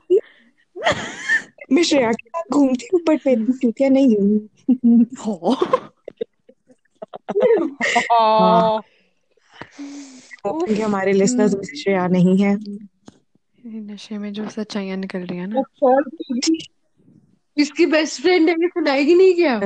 मैं 1.73 1.83
श्रेया 1.83 2.13
के 2.13 2.29
साथ 2.29 2.43
घूमती 2.53 2.89
हूँ 2.95 3.01
बट 3.09 3.21
मैं 3.27 3.53
चूतिया 3.53 3.89
नहीं 3.89 4.17
हूँ। 4.17 4.49
हो। 5.27 5.57
हाँ। 8.13 8.83
क्योंकि 9.81 10.81
हमारे 10.81 11.13
लिसनर्स 11.13 11.55
में 11.55 11.63
श्रेया 11.63 12.07
नहीं 12.07 12.39
है। 12.39 12.59
नशे 13.67 14.19
में 14.19 14.33
जो 14.33 14.49
सच्चाइयाँ 14.49 14.97
निकल 14.97 15.19
रही 15.19 15.39
है 15.39 15.47
ना। 15.47 15.63
इसकी 17.57 17.87
बेस्ट 17.87 18.21
फ्रेंड 18.23 18.49
है 18.49 18.55
ये 18.63 18.69
सुनाएगी 18.69 19.15
नहीं 19.15 19.35
क्या? 19.35 19.59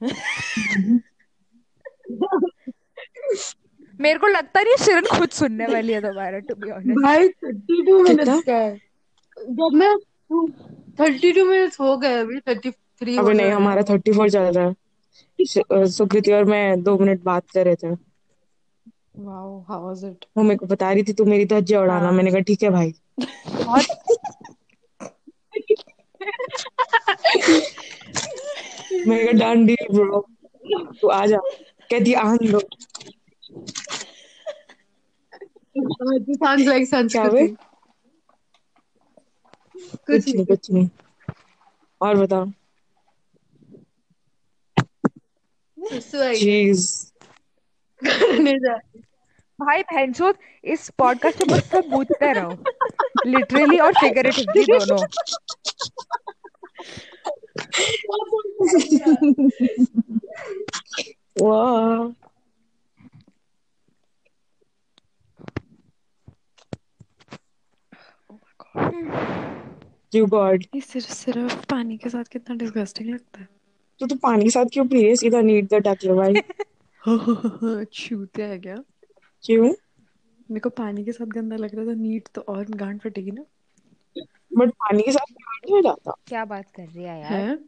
मेरे 4.00 4.18
को 4.18 4.26
लगता 4.26 4.60
नहीं 4.62 4.76
शिरन 4.76 5.06
खुद 5.18 5.30
सुनने 5.36 5.66
वाली 5.66 5.92
है 5.92 6.00
दोबारा 6.00 6.38
टू 6.48 6.54
बी 6.54 6.70
ऑनेस्ट 6.70 7.00
भाई 7.04 7.28
थर्टी 7.28 7.82
टू 7.86 8.04
कितना? 8.04 8.24
मिनट्स 8.24 8.44
का 8.46 8.56
है। 8.56 8.76
जब 9.36 9.74
मैं 9.74 9.94
थर्टी 11.00 11.32
टू 11.32 11.44
मिनट्स 11.44 11.80
हो 11.80 11.96
गए 11.96 12.18
अभी 12.20 12.38
थर्टी 12.48 12.70
थ्री 12.70 13.16
अबे 13.18 13.32
नहीं 13.34 13.50
हमारा 13.50 13.82
थर्टी 13.90 14.12
फोर 14.12 14.30
चल 14.30 14.52
रहा 14.58 14.66
है। 14.66 14.74
सुकृति 15.88 16.32
और 16.32 16.44
मैं 16.44 16.82
दो 16.82 16.96
मिनट 16.98 17.22
बात 17.22 17.50
कर 17.50 17.64
रहे 17.64 17.74
थे। 17.74 17.90
वाओ 17.90 19.58
हाउ 19.68 19.84
वाज 19.86 20.04
इट 20.04 20.24
वो 20.36 20.42
मेरे 20.42 20.56
को 20.56 20.66
बता 20.66 20.90
रही 20.92 21.02
थी 21.02 21.12
तू 21.12 21.24
मेरी 21.24 21.44
तो 21.46 21.60
धज्जियाँ 21.60 21.82
उड़ाना। 21.82 22.10
मैंने 22.10 22.30
कहा 22.30 22.40
ठीक 22.50 22.62
है 22.62 22.70
भाई। 22.70 22.94
मैंने 29.06 29.32
कहा 29.32 29.32
डन 29.32 29.66
डील 29.66 29.88
ब्रो 29.92 30.26
तू 31.00 31.08
आ 31.08 31.26
जा. 31.26 31.38
कहती 31.90 32.14
आन 32.14 32.38
sounds 36.42 36.68
like 36.68 36.86
संस्कृति 36.86 37.56
कुछ 39.88 40.24
कुछ 40.24 40.34
नहीं 40.34 40.46
कुछ 40.46 40.70
नहीं। 40.70 40.88
और 42.00 42.16
बताओ। 42.16 42.46
चीज़ 46.34 47.12
भाई 49.60 49.82
इस 50.64 50.90
पॉडकास्ट 50.98 51.48
में 51.48 51.58
बस 51.58 51.70
सब 51.70 51.84
बूझते 51.90 52.32
रहो। 52.32 52.64
लिटरली 53.26 53.78
और 53.78 53.92
फिगरेटिवली 53.92 54.64
दोनों। 54.64 55.06
Wow. 61.40 62.14
You 70.14 70.26
God. 70.26 70.64
ये 70.74 70.80
सिर्फ़ 70.80 71.10
सिर्फ़ 71.12 71.56
पानी 71.70 71.96
के 71.98 72.08
साथ 72.10 72.24
कितना 72.24 72.56
डिस्गस्टिंग 72.56 73.10
लगता 73.10 73.40
है। 73.40 73.48
तो 74.00 74.06
तू 74.06 74.14
पानी 74.16 74.44
के 74.44 74.50
साथ 74.50 74.64
क्यों 74.72 74.86
पी 74.88 74.96
रही 74.96 75.08
है? 75.08 75.14
सीधा 75.16 75.40
नीट 75.40 75.64
द 75.64 75.74
टक 75.86 76.06
भाई 76.16 76.34
छूते 77.84 78.42
है 78.42 78.58
क्या? 78.58 78.76
क्यों? 79.44 79.64
मेरे 79.64 80.60
को 80.60 80.70
पानी 80.70 81.04
के 81.04 81.12
साथ 81.12 81.26
गंदा 81.26 81.56
लग 81.56 81.74
रहा 81.74 81.86
था 81.86 81.94
नीट 81.94 82.28
तो 82.34 82.40
और 82.40 82.64
गांड 82.64 83.00
फटेगी 83.00 83.30
ना। 83.30 83.44
बट 84.58 84.70
पानी 84.70 85.02
के 85.02 85.12
साथ 85.12 85.32
नहीं 85.32 85.74
हो 85.74 85.80
जाता। 85.82 86.12
क्या 86.26 86.44
बात 86.44 86.64
कर 86.76 86.82
रही 86.82 87.04
है 87.04 87.20
यार? 87.20 87.32
है? 87.32 87.58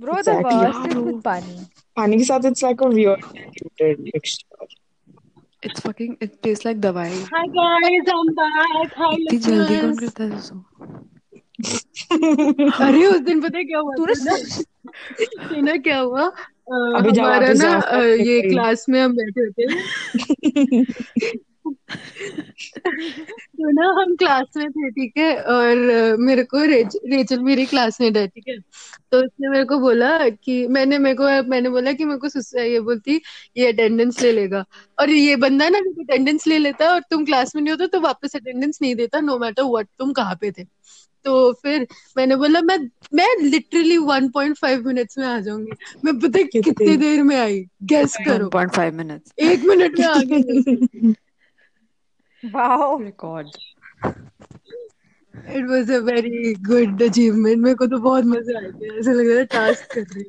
ब्रो 0.00 0.12
द. 0.22 0.28
वर्स्ट 0.28 0.96
विद 0.96 1.20
पानी। 1.24 1.66
पानी 1.96 2.16
के 2.18 2.24
साथ 2.24 2.40
it's 2.44 2.62
like 2.62 2.82
a 2.82 2.86
weird 2.86 3.24
mixture. 4.14 4.66
It's 5.64 5.80
fucking 5.80 6.16
it 6.22 6.32
taste 6.42 6.64
like 6.66 6.80
दवाई। 6.80 7.10
Hi 7.34 7.44
guys, 7.56 8.10
I'm 8.14 8.34
back. 8.40 8.92
Hi 8.98 9.12
इतनी 9.20 9.38
जल्दी 9.38 9.80
कौन 9.80 9.96
करता 9.96 10.24
है 10.24 10.40
सो 10.40 10.64
अरे 12.84 13.06
उस 13.06 13.20
दिन 13.20 13.40
पता 13.40 13.58
है 13.58 13.64
क्या 13.64 13.78
हुआ 13.78 13.94
तूने 13.96 14.14
था 14.14 15.60
ना? 15.60 15.76
क्या 15.76 15.98
हुआ? 15.98 16.30
हमारा 16.70 17.52
ना 17.52 17.98
ये 18.04 18.40
क्लास 18.42 18.86
में 18.88 19.00
हम 19.00 19.16
बैठे 19.16 19.50
थे 19.50 19.64
तो 21.74 23.70
ना 23.70 24.02
हम 24.02 24.16
क्लास 24.16 24.44
में 24.56 24.70
थे 24.70 24.90
ठीक 24.90 25.12
है? 25.18 25.36
और 25.42 25.76
मेरे 26.16 26.44
को 26.44 26.64
रेच, 26.64 26.96
रेचल 27.06 27.38
मेरी 27.38 27.66
क्लासमेट 27.66 28.16
है 28.16 28.26
ठीक 28.26 28.44
है? 28.48 28.58
तो 29.12 29.18
उसने 29.18 29.48
मेरे 29.48 29.64
को 29.64 29.78
बोला 29.78 30.28
कि 30.28 30.66
मैंने 30.66 30.98
मेरे 30.98 31.14
को 31.14 31.48
मैंने 31.50 31.68
बोला 31.68 31.92
कि 31.92 32.04
मेरे 32.04 32.18
को 32.18 32.60
ये 32.60 32.80
बोलती 32.80 33.20
ये 33.56 33.72
अटेंडेंस 33.72 34.22
ले 34.22 34.32
लेगा। 34.32 34.64
और 35.00 35.10
ये 35.10 35.36
बंदा 35.36 35.68
ना 35.68 35.78
अटेंडेंस 35.78 36.46
ले 36.46 36.58
लेता 36.58 36.92
और 36.94 37.00
तुम 37.00 37.24
क्लास 37.24 37.56
में 37.56 37.62
नहीं 37.62 37.72
होता 37.72 37.86
तो 37.86 38.00
वापस 38.00 38.36
अटेंडेंस 38.36 38.78
नहीं 38.82 38.94
देता 38.94 39.20
नो 39.20 39.38
मैटर 39.38 39.62
व्हाट 39.62 39.88
तुम 39.98 40.12
कहाँ 40.12 40.38
पे 40.40 40.50
थे? 40.50 40.64
तो 41.24 41.52
फिर 41.52 41.86
मैंने 42.16 42.36
बोला 42.36 42.60
मैं 42.60 42.78
मैं 43.14 43.42
लिटरली 43.42 43.96
1.5 43.96 44.86
मिनट्स 44.86 45.18
में 45.18 45.26
आ 45.26 45.40
जाऊँगी। 45.40 45.72
मैं 46.04 46.18
पता 46.18 46.42
कितनी? 46.42 46.62
कितनी? 46.62 46.96
देर 46.96 47.22
में 47.22 47.36
आई? 47.36 47.64
गेस 47.82 48.16
करो। 48.26 48.46
1.5 48.46 48.94
मिनट्स 48.94 49.32
एक 49.38 49.64
मिनट 49.64 49.98
में 49.98 50.06
आ 50.06 50.18
गई। 50.18 51.12
Wow 52.42 52.98
record 53.00 53.56
it 55.34 55.64
was 55.68 55.90
a 55.90 55.98
very 56.04 56.54
good 56.64 57.02
achievement 57.02 57.58
मेरे 57.58 57.74
को 57.74 57.86
तो 57.86 57.98
बहुत 58.00 58.24
मज़ा 58.26 58.58
आया। 58.58 58.72
था 58.72 58.98
ऐसा 58.98 59.12
लग 59.12 59.30
रहा 59.30 59.44
था 59.44 59.58
टास्क 59.58 59.92
कर 59.94 60.06
रही 60.14 60.24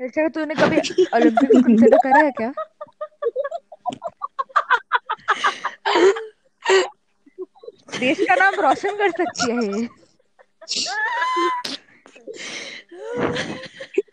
अच्छा 0.00 0.28
तूने 0.28 0.56
कभी 0.56 0.80
ओलंपिक्स 1.16 1.58
कंसिडर 1.58 2.00
करा 2.00 2.22
है 2.24 2.32
क्या? 2.32 2.54
देश 8.00 8.22
का 8.22 8.36
नाम 8.36 8.60
रोशन 8.60 8.96
कर 8.96 9.12
सकती 9.14 9.50
है 9.50 9.88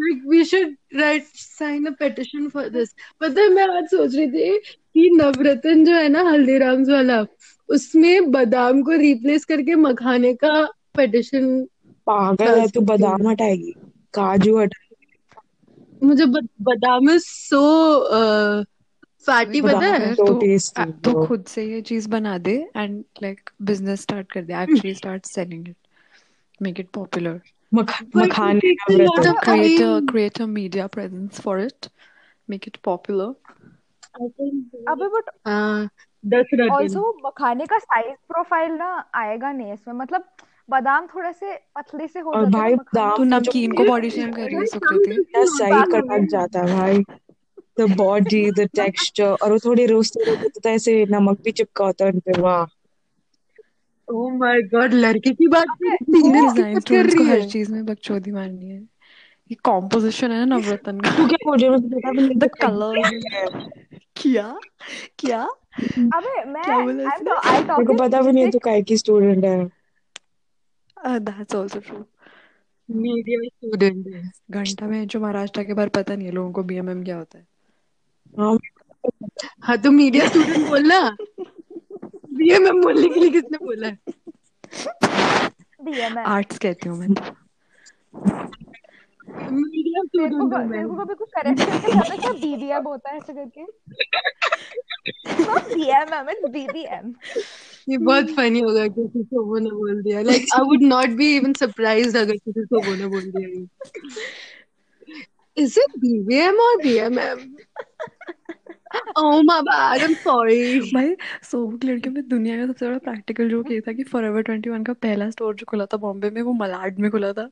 like 0.00 0.22
we 0.26 0.44
should 0.44 0.76
write 0.94 1.26
sign 1.34 1.86
a 1.86 1.92
petition 1.92 2.50
for 2.50 2.68
this. 2.70 2.94
पता 3.20 3.40
है 3.40 3.48
मैं 3.48 3.68
आज 3.76 3.84
सोच 3.84 4.14
रही 4.14 4.26
थी 4.26 4.58
कि 4.58 5.10
नवरत्न 5.10 5.84
जो 5.84 5.92
है 5.92 6.08
ना 6.08 6.22
हल्दीराम्स 6.22 6.88
वाला 6.88 7.24
उसमें 7.68 8.30
बादाम 8.30 8.82
को 8.82 8.90
रिप्लेस 8.90 9.44
करके 9.44 9.74
मखाने 9.74 10.34
का 10.34 10.64
पेटिशन 10.96 11.64
पागल 12.06 12.58
है 12.58 12.68
तू 12.68 12.80
बादाम 12.80 13.28
हटाएगी 13.28 13.72
काजू 14.14 14.58
हटा 14.58 14.86
मुझे 16.02 16.26
ब- 16.26 16.48
बादाम 16.62 17.10
इज़ 17.10 17.24
सो 17.26 17.60
फैटी 19.26 19.62
पता 19.62 19.86
है? 19.86 20.14
तो 20.14 20.26
tasty, 20.40 21.02
तो 21.04 21.26
खुद 21.26 21.44
से 21.44 21.64
ये 21.64 21.80
चीज़ 21.80 22.08
बना 22.08 22.38
दे 22.38 22.70
एंड 22.76 23.04
लाइक 23.22 23.50
बिज़नेस 23.62 24.00
स्टार्ट 24.00 24.32
कर 24.32 24.42
दे। 24.42 24.62
Actually 24.62 24.94
start 24.94 25.26
selling 25.26 25.68
it 25.68 25.76
make 26.62 26.80
it 26.80 26.88
popular 26.88 27.40
But 27.72 27.88
create 28.30 29.80
a 29.80 30.02
create 30.02 30.40
a 30.40 30.46
media 30.46 30.88
presence 30.88 31.40
for 31.40 31.58
it. 31.58 31.88
Make 32.48 32.66
it 32.66 32.82
popular. 32.82 33.34
अबे 34.90 35.06
रत्न 36.24 36.68
ऑल्सो 36.70 37.02
मखाने 37.26 37.66
का 37.66 37.78
साइज़ 37.78 38.16
प्रोफ़ाइल 38.28 38.72
ना 38.72 38.88
आएगा 39.14 39.52
नहीं 39.52 39.72
इसमें। 39.72 39.94
मतलब 39.94 40.24
बादाम 40.68 41.06
थोड़े 41.06 41.32
से 41.32 41.54
पतले 41.76 42.08
से 42.08 42.20
हो 42.20 42.32
और 42.32 42.44
भाई 42.50 42.74
बादाम 42.74 43.16
तू 43.16 43.24
नमकीन 43.24 43.72
को 43.72 43.84
बॉडी 43.84 44.10
शेम 44.10 44.32
कर 44.32 44.42
रही 44.42 44.56
है 44.56 44.66
सुकृति 44.66 45.22
क्या 45.22 45.44
सही 45.54 45.82
कटक 45.94 46.26
जाता 46.30 46.60
है 46.60 46.76
भाई? 46.76 47.02
द 47.78 47.88
बॉडी 47.96 48.50
द 48.50 48.68
टेक्सचर 48.76 49.32
और 49.32 49.52
वो 49.52 49.58
थोड़े 49.64 49.86
रोस्टेड 49.86 50.28
होते 50.28 50.48
तो 50.60 50.68
ऐसे 50.68 51.04
नमक 51.10 51.40
भी 51.44 51.52
चिपका 51.52 51.84
होता 51.84 52.04
है 52.04 52.12
उन 52.12 52.20
पे 52.20 52.40
वाह। 52.40 52.64
ओह 54.10 54.32
माय 54.34 54.62
गॉड 54.62 54.94
लड़के 54.94 55.30
की 55.30 55.48
बात 55.48 55.66
सीरियस 55.66 56.52
डिज़ाइन 56.52 56.80
स्टूडेंट्स 56.80 57.14
को 57.14 57.22
रही 57.22 57.30
हर 57.30 57.48
चीज़ 57.48 57.72
में 57.72 57.86
बकचोदी 57.86 58.30
मारनी 58.30 58.68
है। 58.68 58.80
ये 59.50 59.54
कॉम्पोजिशन 59.54 60.30
है 60.30 60.44
ना 60.46 60.56
नवरत्न 60.56 61.00
का। 61.00 61.10
तू 61.10 61.28
क्या 61.28 61.52
रही 61.54 61.64
है? 61.64 61.70
मुझे 61.70 61.88
पता 61.88 62.10
भी 62.10 62.18
नहीं 62.18 62.36
द 62.36 62.44
कलर 62.44 63.20
क्या? 64.16 64.58
क्या? 65.18 65.42
अबे 65.98 66.44
मैं 66.44 66.62
क्या 66.62 66.78
बोला 66.78 67.14
इसने? 67.14 67.30
ta- 67.30 67.44
I 67.44 67.78
मेरे 67.78 67.84
को 67.84 67.94
पता 67.94 68.22
भी 68.22 68.32
नहीं 68.32 68.50
तू 68.50 68.58
काय 68.58 68.82
की 68.82 68.96
स्टूडेंट 68.96 69.44
है। 69.44 69.70
That's 71.18 71.56
also 71.56 71.78
true 71.78 72.04
media 72.90 73.48
student 73.48 74.06
है। 74.06 74.30
घंटा 74.50 74.86
में 74.86 75.06
जो 75.06 75.20
महाराष्ट्र 75.20 75.64
के 75.64 75.74
बाहर 75.74 75.88
पता 75.88 76.16
नहीं 76.16 76.26
है 76.26 76.32
लोगों 76.32 76.52
को 76.52 76.62
बीएमएम 76.62 77.04
क्या 77.04 77.16
होता 77.16 77.38
है। 77.38 77.46
हाँ 78.38 78.58
हाँ। 79.60 79.78
तो 79.78 79.90
मीडिया 79.90 80.28
स्टूडेंट 80.28 80.68
बोलना। 80.68 81.16
बीएमएम 82.40 82.80
बोलने 82.82 83.08
के 83.08 83.20
लिए 83.20 83.30
किसने 83.30 83.58
बोला? 83.58 83.86
है 83.86 83.98
BMM 85.86 86.18
आर्ट्स 86.18 86.58
कहती 86.58 86.88
हूँ 86.88 86.98
मैं। 86.98 87.14
तो 87.14 87.22
मीडिया 89.50 90.02
तेरे 90.02 90.28
को 90.28 90.34
स्टूडेंट 90.34 90.34
हूँ 90.34 90.48
मैं। 90.68 90.84
कभी 91.04 91.14
कुछ 91.14 91.28
करेक्ट 91.36 91.60
करके 91.60 91.92
जाता 91.92 92.16
क्या? 92.16 92.30
BBM 92.32 92.86
होता 92.86 93.10
है 93.10 93.16
ऐसे 93.16 93.32
करके। 93.32 93.64
BMM 95.74 96.28
it's 96.32 96.44
BBM 96.54 97.12
ये 97.88 97.96
बहुत 97.98 98.30
फनी 98.36 98.60
होगा 98.60 98.86
कि 98.86 99.02
किसी 99.02 99.24
को 99.24 99.44
वो 99.44 99.58
ने 99.58 99.70
बोल 99.70 100.02
दिया। 100.02 100.20
Like 100.22 100.46
I 100.54 100.60
would 100.60 100.82
not 100.82 101.08
be 101.18 101.36
even 101.36 101.52
surprised 101.52 102.16
अगर 102.16 102.36
किसी 102.36 102.64
को 102.64 102.80
वो 102.86 102.94
ने 102.96 103.06
बोल 103.06 103.20
दिया 103.20 103.66
इज़ 105.56 105.78
इट 105.80 105.98
बीबीएम 105.98 106.58
और 106.60 106.76
BMM 106.82 107.38
oh 109.18 109.42
my 109.42 109.60
bad 109.62 109.74
I 109.74 109.98
am 109.98 110.14
sorry 110.14 110.80
भाई 110.80 111.16
सोबुक 111.42 111.84
लड़कियों 111.84 112.14
में 112.14 112.28
दुनिया 112.28 112.56
का 112.56 112.66
सबसे 112.66 112.86
बड़ा 112.86 112.98
प्रैक्टिकल 112.98 113.50
जोक 113.50 113.70
ये 113.70 113.80
था 113.80 113.92
कि 113.92 114.04
फॉरएवर 114.04 114.42
21 114.42 114.86
का 114.86 114.92
पहला 114.92 115.30
स्टोर 115.30 115.54
जो 115.54 115.66
खुला 115.68 115.86
था 115.86 115.96
बॉम्बे 115.96 116.30
में 116.30 116.42
वो 116.42 116.52
मलाड 116.52 116.98
में 116.98 117.10
खुला 117.10 117.32
था. 117.32 117.50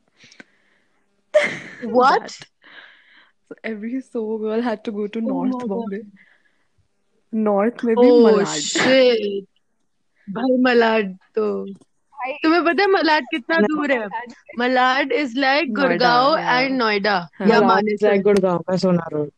What 1.84 2.30
So 3.51 3.55
every 3.64 4.01
so 4.01 4.39
girl 4.39 4.61
had 4.61 4.84
to 4.84 4.93
go 4.93 5.07
to 5.07 5.20
Oh 5.20 5.45
North 5.45 5.55
my 5.55 5.61
God. 5.61 5.68
Bombay. 5.68 6.01
North 7.34 7.84
में 7.84 7.95
भी 7.97 8.11
ओह 8.11 8.30
मलाड 8.30 8.47
शिट 8.47 9.47
भाई 10.30 10.57
मलाड 10.62 11.16
तो. 11.34 11.66
तुम्हें 12.43 12.64
पता 12.64 12.82
है 12.82 12.89
मलाड 12.89 13.24
कितना 13.30 13.59
दूर 13.61 13.93
है? 13.93 14.09
Malad 14.59 15.12
is 15.12 15.39
like 15.39 15.68
Noida, 15.68 15.82
Gurgaon 15.82 16.36
yeah. 16.36 16.49
And 16.49 16.76
Noida 16.78 17.28
हाँ. 17.34 17.49
या 17.49 17.61
मानेसर 17.61 18.07
लाइक 18.09 18.22
गुड़गांव 18.22 18.59
का 18.59 18.76
Sohna 18.76 19.09
road 19.12 19.30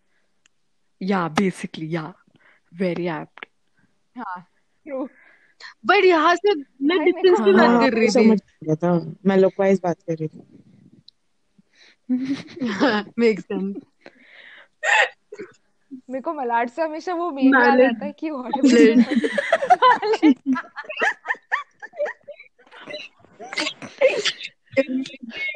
Yeah, 1.00 1.28
basically, 1.28 1.86
yeah. 1.86 2.12
Very 2.72 3.08
apt. 3.08 3.46
हाँ 4.16 4.40
true 4.86 5.06
बट 5.86 6.04
यहाँ 6.04 6.34
से 6.36 6.52
मैं 6.54 6.96
भाई, 6.98 7.04
डिस्टेंस 7.04 7.38
की 7.40 7.52
बात 7.52 7.68
हाँ 7.68 7.80
कर 7.80 7.94
रही 7.94 8.10
समझ 8.10 8.38
थी 8.40 8.66
गया 8.66 8.74
था 8.74 8.92
मैं 9.26 9.36
लोकवाइज 9.36 9.80
बात 9.82 9.98
कर 10.10 10.14
रही 10.14 10.28
थी 10.28 10.40
मेक 13.18 13.40
सेंस 13.40 13.74
मेरे 16.10 16.20
को 16.20 16.32
मलाड 16.34 16.70
से 16.70 16.82
हमेशा 16.82 17.14
वो 17.14 17.30
मीम 17.30 17.54
याद 17.56 17.78
Malad. 17.78 17.94
आता 17.94 18.04
है 18.06 18.12
कि 18.12 18.30
what 18.30 18.52
Malad. 18.64 20.34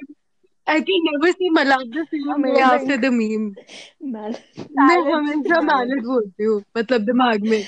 I 0.66 0.80
can 0.80 1.04
never 1.04 1.30
see 1.38 1.50
Malad 1.50 1.92
the 1.92 2.06
same 2.10 2.26
way 2.42 2.50
Amazing. 2.52 2.62
after 2.62 2.96
the 2.96 3.10
meme. 3.10 3.54
Mal- 4.14 4.36
मैं 4.78 4.96
हमेशा 5.12 5.60
मैलड 5.68 6.02
बोलती 6.06 6.44
हूँ 6.44 6.62
मतलब 6.76 7.00
दिमाग 7.10 7.46
में 7.52 7.62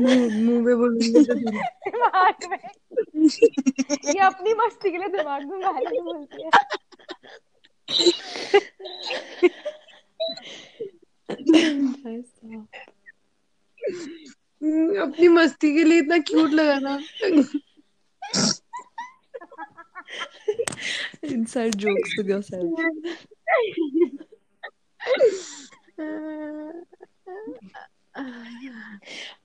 मुँह 0.00 0.62
में 0.62 0.76
बोलूँगी 0.76 1.24
तो। 1.24 1.34
दिमाग 1.34 2.48
में 2.50 2.58
ये 4.14 4.20
अपनी 4.26 4.54
मस्ती 4.62 4.90
के 4.90 4.98
लिए 4.98 5.08
दिमाग 5.18 5.44
में 5.50 5.56
मैलड 5.58 6.00
बोलती 6.10 6.42
है 6.44 6.50
अपनी 15.02 15.28
मस्ती 15.28 15.72
के 15.76 15.84
लिए 15.84 15.98
इतना 15.98 16.18
क्यूट 16.30 16.50
लगा 16.60 16.78
ना 16.86 16.96
inside 21.23 21.77
jokes 21.77 22.17
with 22.17 22.27
yourself 22.27 22.69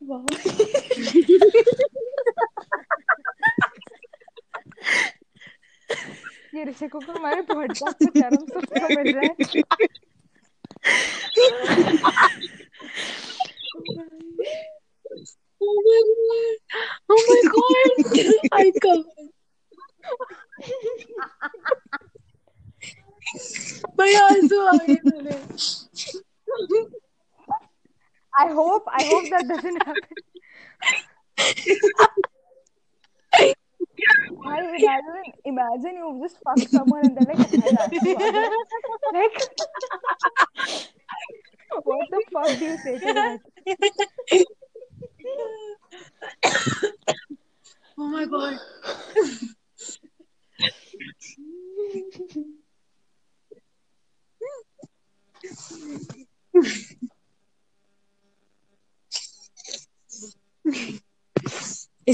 wow 0.00 0.24
ये 6.54 6.64
ऋषिको 6.64 6.98
को 6.98 7.12
हमारे 7.12 7.42
पॉडकास्ट 7.48 7.96
पे 8.02 8.20
चरम 8.20 8.44
सुख 8.46 8.64
तो 8.64 8.88
मिल 8.96 9.08
रहा 9.14 9.24
है 9.24 9.34
Oh 15.60 15.76
my 15.86 16.00
god! 16.26 16.56
Oh 17.08 17.22
my 17.28 17.42
god! 17.54 18.34
I 18.52 18.72
can't. 18.82 19.06
भाई 23.98 24.14
आंसू 24.14 24.60
आ 24.66 24.72
गए 24.86 24.96
मेरे 25.06 25.38
I 28.38 28.44
hope 28.56 28.88
I 28.96 29.02
hope 29.10 29.26
that 29.30 29.46
doesn't 29.50 29.82
happen. 29.88 30.18
I 34.46 34.58
imagine 34.60 35.24
imagine 35.52 35.96
you 36.00 36.10
just 36.22 36.36
fuck 36.48 36.58
someone 36.74 37.06
and 37.06 37.16
then 37.16 37.26
like 37.26 37.50
"Bhai, 37.52 37.70
आंसू 37.72 37.72
आ 37.72 37.86
गए." 37.86 39.22
like 39.22 39.36
what 41.84 42.06
the 42.10 42.20
fuck 42.32 42.50
do 42.58 42.64
you 42.64 42.76
say 42.84 42.98
to 42.98 43.14
that? 43.20 43.40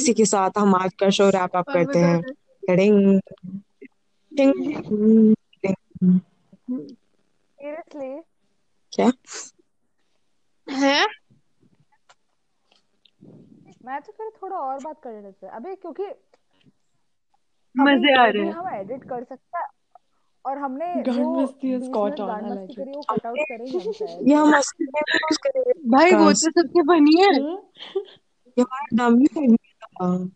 इसी 0.07 0.13
के 0.13 0.25
साथ 0.25 0.57
हम 0.57 0.75
आज 0.75 0.93
का 0.99 1.09
शो 1.09 1.27
रैप 1.29 1.55
अप 1.55 1.69
करते 1.69 1.99
हैं। 1.99 2.21
टिंग 2.63 3.19
टिंग। 4.31 4.53
Seriously? 7.59 8.11
क्या? 8.93 9.11
है? 10.67 11.05
मैं 13.85 13.99
तो 14.01 14.11
फिर 14.11 14.29
थोड़ा 14.41 14.57
और 14.57 14.79
बात 14.83 15.01
कर 15.03 15.11
रहे 15.11 15.31
थे 15.31 15.47
अबे 15.57 15.75
क्योंकि 15.75 16.07
मज़े 17.75 18.13
आ 18.15 18.23
अभी 18.23 18.37
रहे 18.37 18.45
हैं। 18.45 18.53
हम 18.53 18.67
एडिट 18.75 19.03
कर 19.09 19.23
सकते 19.23 19.57
हैं 19.57 19.67
और 20.45 20.57
हमने 20.57 20.93
गांड 20.95 21.11
जो 21.11 21.29
मस्ती 21.35 21.75
is 21.75 21.83
20 21.83 21.93
caught 21.95 22.19
मिनट 22.19 22.21
on, 22.21 22.27
गांड 22.27 22.45
I 22.45 22.51
मस्ती 22.51 22.65
like 22.65 22.77
करी 22.77 22.91
it. 22.91 22.95
वो 22.95 23.01
कट 23.11 23.25
आउट 23.25 23.37
करेंगे 23.49 23.77
हम 23.77 23.91
शायद। 23.91 24.27
ये 24.29 24.35
हम 24.35 24.51
भाई 25.97 26.11
वो 26.13 26.25
तो 26.25 26.33
सबसे 26.33 26.81
फनी 26.91 27.21
है। 27.21 27.31
ये 28.57 28.61
हमारा 28.61 29.09
डमी 29.09 29.27
है। 30.01 30.27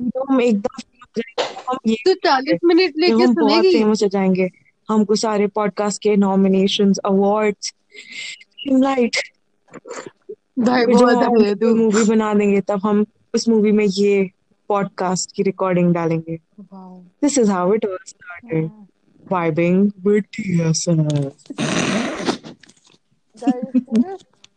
तो 0.00 0.48
एकदम 0.48 0.72
हम 1.70 1.78
ये 1.86 1.96
तू 2.04 2.14
चालीस 2.14 2.60
मिनट 2.64 2.92
लेके 2.98 3.22
हम 3.22 3.34
बहुत 3.34 3.64
फ़ेमस 3.64 4.02
हो 4.02 4.08
जाएँगे। 4.08 4.48
हमको 4.88 5.14
सारे 5.14 5.46
पॉडकास्ट 5.46 6.02
के 6.02 6.16
नॉमिनेशन 6.16 6.92
अवार्ड्स 7.04 7.74
लाइट 8.68 9.16
भाई 10.58 10.86
बहुत 10.86 11.16
हम 11.16 11.76
मूवी 11.78 12.04
बना 12.04 12.34
देंगे 12.34 12.60
तब 12.60 12.80
हम 12.84 13.06
उस 13.34 13.48
मूवी 13.48 13.72
में 13.72 13.84
ये 13.84 14.30
पॉडकास्ट 14.68 15.32
की 15.32 15.42
रिकॉर्डिंग 15.42 15.94
डालेंगे। 15.94 16.36
This 17.22 17.38
is 17.38 17.50
how 17.50 17.74
it 17.74 17.86
all 17.86 17.98
started 18.06 18.70
vibing 19.32 19.90
with 20.06 20.24
TSS 20.24 20.88
Guys, 23.38 23.82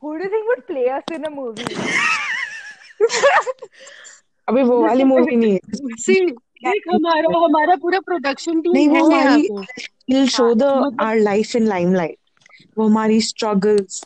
who 0.01 0.17
do 0.17 0.24
you 0.24 0.30
think 0.30 0.47
would 0.47 0.65
play 0.67 0.89
us 0.89 1.03
in 1.11 1.26
a 1.26 1.30
movie? 1.30 2.30
अबे 4.47 4.64
वो 4.64 4.82
वाली 4.84 5.04
मूवी 5.04 5.36
नहीं 5.36 5.54
है। 5.54 5.60
सी 5.97 6.20
देख 6.66 6.84
हमारा 6.89 7.30
हमारा 7.38 7.76
पूरा 7.82 7.99
प्रोडक्शन 7.99 8.62
नहीं 8.68 8.88
वो 8.89 9.06
हमारी 9.06 9.47
will 10.10 10.28
show 10.30 10.54
the 10.56 10.64
our 10.64 11.16
life 11.20 11.56
in 11.56 11.68
limelight 11.68 12.18
वो 12.78 12.88
हमारी 12.88 13.22
स्ट्रगल्स 13.22 14.04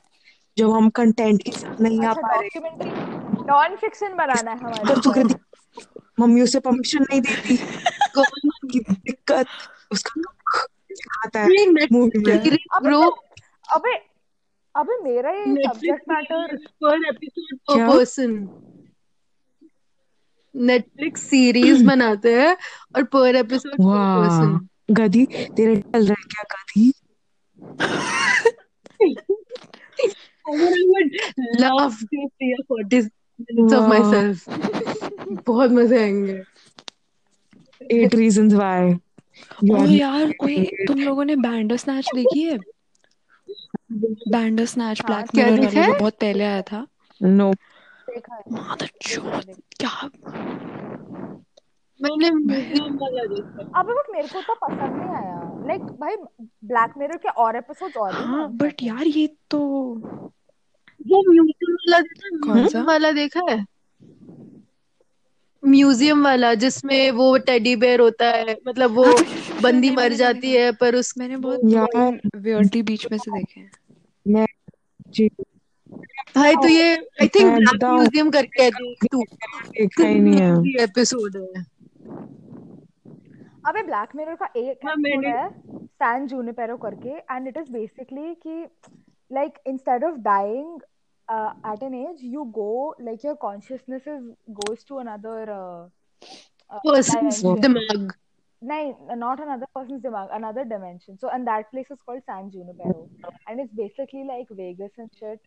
जब 0.57 0.71
हम 0.71 0.89
कंटेंट 0.99 1.41
के 1.43 1.51
साथ 1.51 1.81
नहीं 1.81 2.05
आ 2.05 2.13
अच्छा 2.13 2.21
पा 2.21 2.39
रहे। 2.39 2.49
नॉन 3.45 3.75
फिक्शन 3.75 4.15
बनाना 4.15 4.51
है 4.51 4.57
हमारे 4.59 4.85
तो 4.85 5.01
सुकृति 5.01 5.35
मम्मी 6.19 6.41
उसे 6.41 6.59
परमिशन 6.59 7.05
नहीं 7.11 7.21
देती। 7.21 7.57
की 8.71 8.79
दिक्कत 8.79 9.47
उसका 9.91 10.21
आता 11.23 11.39
है 11.39 11.49
मूवी 11.91 12.19
में। 12.19 12.57
ब्रो 12.83 13.01
अबे 13.75 13.93
अबे 14.75 14.97
मेरा 15.03 15.31
ये 15.31 15.55
सब्जेक्ट 15.57 16.09
मैटर 16.09 16.55
पर 16.83 17.07
एपिसोड 17.09 17.57
पर 17.69 17.87
पर्सन 17.87 18.35
नेटफ्लिक्स 20.55 21.21
सीरीज़ 21.29 21.83
बनाते 21.87 22.33
हैं 22.41 22.55
और 22.95 23.03
पर 23.03 23.35
एपिसोड 23.35 23.77
पर्सन 23.81 24.67
गधी 24.91 25.25
तेरे 25.25 25.75
चल 25.75 26.05
रहा 26.05 26.15
है 26.19 26.25
क्या 26.33 26.43
गधी? 26.53 26.91
Love 31.59 31.95
to 32.11 32.29
see 32.37 32.53
a 32.53 32.63
40 32.67 33.09
minutes 33.39 33.73
of 33.73 33.87
myself. 33.89 34.47
बहुत 35.45 35.71
मज़े 35.71 36.01
आएँगे। 36.01 36.41
एट 37.81 38.15
रीजंस 38.15 38.53
व्हाई 38.53 38.93
ओ 39.71 39.85
यार 39.85 40.31
कोई 40.39 40.63
तुम 40.87 40.99
लोगों 40.99 41.25
ने 41.25 41.35
बैंडर 41.35 41.77
स्नैच 41.77 42.09
देखी 42.15 42.41
है? 42.43 42.57
बैंडर 44.31 44.65
स्नैच 44.65 45.01
ब्लैक 45.05 45.35
मिरर 45.35 45.59
वाला? 45.59 45.69
जो 45.69 45.99
बहुत 45.99 46.13
पहले 46.21 46.43
आया 46.43 46.61
था। 46.61 46.85
नो 47.21 47.49
है 47.49 47.74
मादर 48.17 48.89
चोद 49.01 49.55
क्या? 49.79 50.09
मैंने 51.99 52.29
म्यूज़ियम 52.31 52.95
वाला 52.95 53.23
देखा। 53.25 53.79
अबे 53.79 53.93
बट 53.93 54.09
मेरे 54.11 54.27
को 54.27 54.41
तो 54.41 54.53
पसंद 54.53 54.95
नहीं 54.95 55.15
आया। 55.15 55.67
लाइक 55.67 55.81
भाई 55.81 56.15
ब्लैक 56.65 56.93
मिरर 56.97 57.17
के 57.17 57.29
और 57.29 57.55
एपिसोड्स 57.55 57.97
और 57.97 58.13
हाँ 58.13 58.47
बट 58.57 58.83
यार 58.83 59.07
ये 59.07 59.27
तो 59.51 59.59
वो 61.07 61.21
म्यूज़ियम 61.31 61.73
वाला 61.73 61.99
देखा 61.99 62.37
कौन 62.45 62.67
सा? 62.67 62.81
वाला 62.81 63.11
देखा 63.11 63.41
है? 63.49 63.65
म्यूज़ियम 65.63 66.23
वाला 66.23 66.53
जिसमें 66.53 67.11
वो 67.11 67.37
टेडी 67.37 67.75
बेयर 67.75 67.99
होता 67.99 68.25
है। 68.29 68.55
मतलब 68.67 68.91
वो 68.91 69.03
हाँ, 69.03 69.61
बंदी 69.61 69.89
मर 69.89 70.13
जाती 70.13 70.51
है 70.51 70.71
पर 70.71 70.95
उस 70.95 71.13
मैंने 71.17 71.37
बहुत 71.37 71.59
यार 71.65 72.19
वियर्डली 72.35 72.81
बीच 72.81 73.07
में 73.11 73.17
से 73.17 73.31
देखे 73.31 73.59
हैं। 73.59 73.71
मैं 74.25 74.45
जी। 75.09 75.29
भाई 76.37 76.55
तो 76.55 76.67
ये 76.67 76.95
आई 77.21 77.27
थिंक? 77.35 77.51
म्यूज़ियम 77.83 78.29
करके 78.31 78.63
है 78.63 78.69
तू 79.11 79.21
ही 80.03 80.19
नहीं 80.19 80.39
है 80.39 80.83
एपिसोड 80.83 81.37
है 81.37 81.63
अबे 83.67 83.83
ब्लैक 83.83 84.15
मिरर 84.15 84.35
का 84.35 84.49
एक 84.55 84.85
हाँ, 84.85 84.93
एपिसोड 84.93 85.25
है 85.25 85.85
सैन 85.85 86.27
जूनिपेरो 86.27 86.77
करके 86.77 87.09
एंड 87.09 87.47
इट 87.47 87.57
इज़ 87.57 87.71
बेसिकली 87.71 88.33
कि 88.47 88.65
like 89.31 89.59
instead 89.67 90.03
of 90.03 90.17
dying 90.27 90.81
at 91.29 91.83
an 91.85 91.93
age 91.97 92.19
you 92.21 92.41
go 92.55 92.95
like 93.05 93.23
your 93.23 93.35
consciousness 93.35 94.03
is 94.07 94.25
goes 94.57 94.83
to 94.83 94.99
another 94.99 95.37
uh, 95.51 95.85
uh, 96.71 96.79
persons. 96.85 97.41
दिमाग 97.61 98.11
No, 98.61 98.97
not 99.15 99.39
another 99.39 99.67
person's 99.75 100.01
dimag, 100.03 100.29
another 100.31 100.63
dimension. 100.65 101.17
So, 101.19 101.29
and 101.29 101.45
that 101.47 101.69
place 101.71 101.89
is 101.91 101.99
called 102.03 102.21
San 102.25 102.49
Junipero, 102.49 103.07
and 103.47 103.59
it's 103.59 103.71
basically 103.73 104.23
like 104.23 104.47
Vegas 104.49 104.91
and 104.97 105.09
shit. 105.19 105.39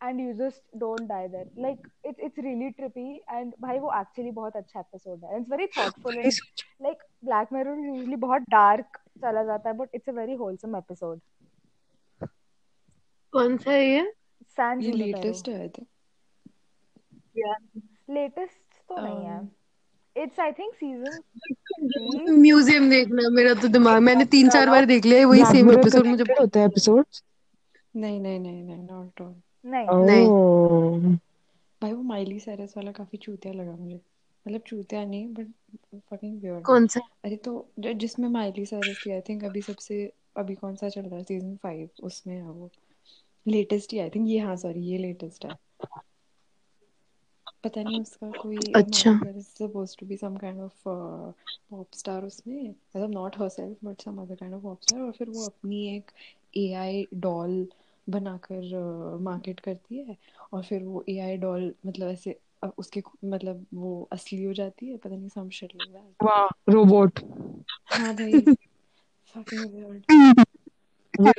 And 0.00 0.20
you 0.20 0.32
just 0.38 0.60
don't 0.80 1.06
die 1.08 1.26
there. 1.28 1.46
Like 1.56 1.84
it's 2.08 2.24
it's 2.26 2.40
really 2.46 2.66
trippy, 2.78 3.20
and 3.36 3.54
भाई 3.60 3.78
वो 3.78 3.90
actually 3.98 4.32
बहुत 4.38 4.56
अच्छा 4.56 4.80
episode 4.80 5.22
है. 5.24 5.30
And 5.30 5.40
it's 5.40 5.48
very 5.52 5.66
thoughtful. 5.76 6.18
And, 6.22 6.32
like 6.86 7.04
Black 7.28 7.52
Mirror 7.52 7.76
usually 7.84 8.18
बहुत 8.24 8.42
dark 8.54 8.98
चला 9.22 9.44
जाता 9.44 9.70
है, 9.70 9.76
but 9.78 9.88
it's 9.98 10.12
a 10.12 10.14
very 10.18 10.36
wholesome 10.42 10.74
episode. 10.80 11.20
कौन 13.32 13.56
सा 13.56 13.70
है 13.70 13.86
ये 13.86 14.02
San 14.58 14.82
ये. 14.82 14.92
लेटेस्ट 14.92 15.48
है 15.48 15.54
आई 15.60 15.68
थिंक 15.78 15.86
Latest 18.18 18.78
तो 18.88 19.00
नहीं 19.00 19.24
है. 19.24 19.40
It's 20.16 20.38
I 20.38 20.50
think 20.60 20.76
season 20.82 21.14
museum 22.42 22.90
देखना 22.90 23.28
मेरा 23.30 23.54
तो 23.62 23.68
दिमाग 23.68 24.02
मैंने 24.02 24.24
तीन 24.36 24.50
चार 24.50 24.70
बार 24.70 24.84
देख 24.92 25.04
लिया 25.04 25.18
है, 25.18 25.24
वही 25.24 25.44
सेम 25.44 25.72
एपिसोड 25.72 26.06
मुझे 26.06 26.24
होता 26.40 26.60
है 26.60 26.66
एपिसोड्स 26.66 27.22
नहीं 27.96 28.20
नहीं 28.20 28.38
नहीं 28.40 28.62
नहीं 28.62 28.82
नॉट 28.82 29.20
ऑल 29.22 29.34
नहीं. 29.66 29.94
नहीं। 30.02 30.32
भाई 31.82 31.92
वो 31.92 32.02
माइली 32.04 32.38
साइरस 32.40 32.76
वाला 32.76 32.92
काफ़ी 32.92 33.18
चूतिया 33.18 33.52
लगा 33.54 33.72
मुझे। 33.76 33.96
मतलब 34.46 34.60
चूतिया 34.62 35.04
नहीं 35.04 35.26
बट 35.34 35.52
फकिंग 36.06 36.40
वियर्ड 36.42 36.66
कौन 36.66 36.86
सा? 36.88 37.00
अरे 37.24 37.36
तो 37.40 37.54
जिसमें 37.96 38.28
माइली 38.30 38.64
साइरस 38.66 39.00
थी 39.00 39.10
आई 39.12 39.20
थिंक 39.22 39.44
अभी 39.44 39.62
सबसे 39.62 40.04
अभी 40.36 40.54
कौन 40.56 40.76
सा 40.76 40.88
चल 40.88 41.02
रहा 41.02 41.16
है 41.16 41.24
सीज़न 41.24 41.56
फाइव 41.58 41.88
उसमें 42.04 42.34
है 42.36 42.42
वो। 42.44 42.70
लेटेस्ट 43.46 43.92
ही 43.92 43.98
आई 43.98 44.10
थिंक 44.10 44.28
ये 44.28 44.38
हाँ 44.40 44.56
सॉरी 44.58 44.80
ये 44.82 44.98
लेटेस्ट 44.98 45.44
है। 45.46 45.56
पता 47.64 47.82
नहीं 47.82 47.98
उसका 47.98 48.30
कोई 48.38 48.60
अच्छा। 48.74 49.12
Suppose 49.40 49.96
to 49.98 50.06
be 50.06 50.16
some 50.16 50.36
kind 50.36 50.60
of 50.60 50.82
pop 51.70 51.94
star 51.94 52.24
उसमें। 52.24 52.68
मतलब 52.68 53.10
not 53.12 53.36
herself 53.38 53.84
but 53.84 54.02
some 54.02 54.20
other 54.22 54.34
kind 54.34 54.54
of 54.54 54.62
pop 54.62 54.80
star 54.82 55.00
और 55.00 55.12
फिर 55.12 55.30
वो 55.30 55.44
अपनी 55.44 55.86
एक 55.96 56.10
एआई 56.56 57.06
डॉल 57.20 57.66
बनाकर 58.08 59.18
मार्केट 59.20 59.60
करती 59.60 59.98
है 59.98 60.16
और 60.52 60.62
फिर 60.62 60.82
वो 60.84 61.04
एआई 61.08 61.36
डॉल 61.36 61.74
मतलब 61.86 62.08
ऐसे 62.08 62.40
अ, 62.62 62.66
उसके 62.78 63.02
मतलब 63.24 63.66
वो 63.74 64.08
असली 64.12 64.44
हो 64.44 64.52
जाती 64.52 64.90
है 64.90 64.96
पता 64.96 65.16
नहीं 65.16 65.28
सम 65.28 65.48
शिट 65.50 65.74
लाइक 65.76 65.92
दैट 65.92 66.22
वाह 66.22 66.72
रोबोट 66.72 67.20
हाँ 67.90 68.14
भाई 68.14 68.40
fucking 69.36 69.64
weird. 69.72 70.02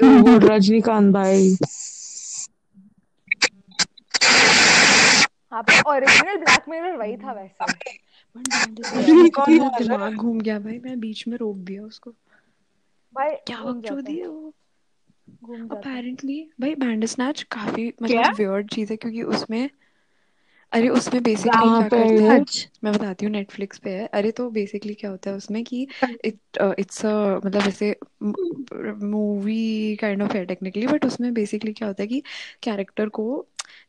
रोबोट 0.04 0.44
रजनीकांत 0.44 1.14
भाई. 1.14 1.56
हाँ 5.52 5.62
पर 5.64 5.80
ओरिजिनल 5.90 6.38
ब्लैक 6.38 6.70
मिरर 6.70 6.96
वही 6.96 7.18
था 7.18 7.34
वैसे। 7.34 7.66
मेरा 8.40 9.70
है? 9.70 9.78
दिमाग 9.78 10.16
घूम 10.16 10.40
गया 10.40 10.60
भाई 10.60 10.80
मैं 10.80 11.00
बीच 11.00 11.28
में 11.28 11.38
रोक 11.38 11.58
दिया 11.58 11.84
उसको। 11.84 12.12
भाई 13.14 13.32
क्या 13.48 13.62
वक्त 13.62 13.92
है 13.92 14.16
है 14.16 14.28
वो? 14.28 14.54
घूम 15.48 15.68
जाता 15.70 15.78
अपेरेंटली 15.78 16.40
भाई 16.62 16.76
बैंड 16.78 17.06
स्नैच 17.08 17.42
काफ़ी 17.52 17.92
मतलब 18.02 18.34
वियर्ड 18.34 18.70
चीज़ 18.70 18.92
है 18.92 18.98
क्योंकि 18.98 19.24
उसमें 19.32 19.70
अरे 20.72 20.90
उसमें 20.90 21.22
बेसिकली 21.24 21.70
क्या 21.72 21.88
करते? 21.90 22.24
हैं 22.24 22.40
मैं 22.84 22.94
बताती 22.94 23.26
हूँ 23.26 23.32
नेटफ्लिक्स 23.34 23.78
पे 23.80 23.90
है। 23.92 24.06
अरे 24.10 24.32
तो 24.32 24.50
बेसिकली 24.52 24.94
क्या 24.94 25.10
होता 25.12 25.30
है 25.30 25.36
उसमें 25.38 25.64
कि 25.64 25.88
इट 26.26 26.58
इट्स 26.80 27.02
मतलब 27.06 27.68
ऐसे 27.68 27.96
मूवी 29.04 29.96
काइंड 29.96 30.22
ऑफ़ 30.24 30.34
है 30.34 30.46
टेक्निकली 30.46 30.88
बट 30.88 31.06
उसमें 31.06 31.34
बेसिकली 31.34 31.74
क्या 31.74 31.88
होता 31.88 32.04
है 32.04 32.08
कि 32.08 32.22
कैरेक्टर 32.64 33.10
को 33.12 33.26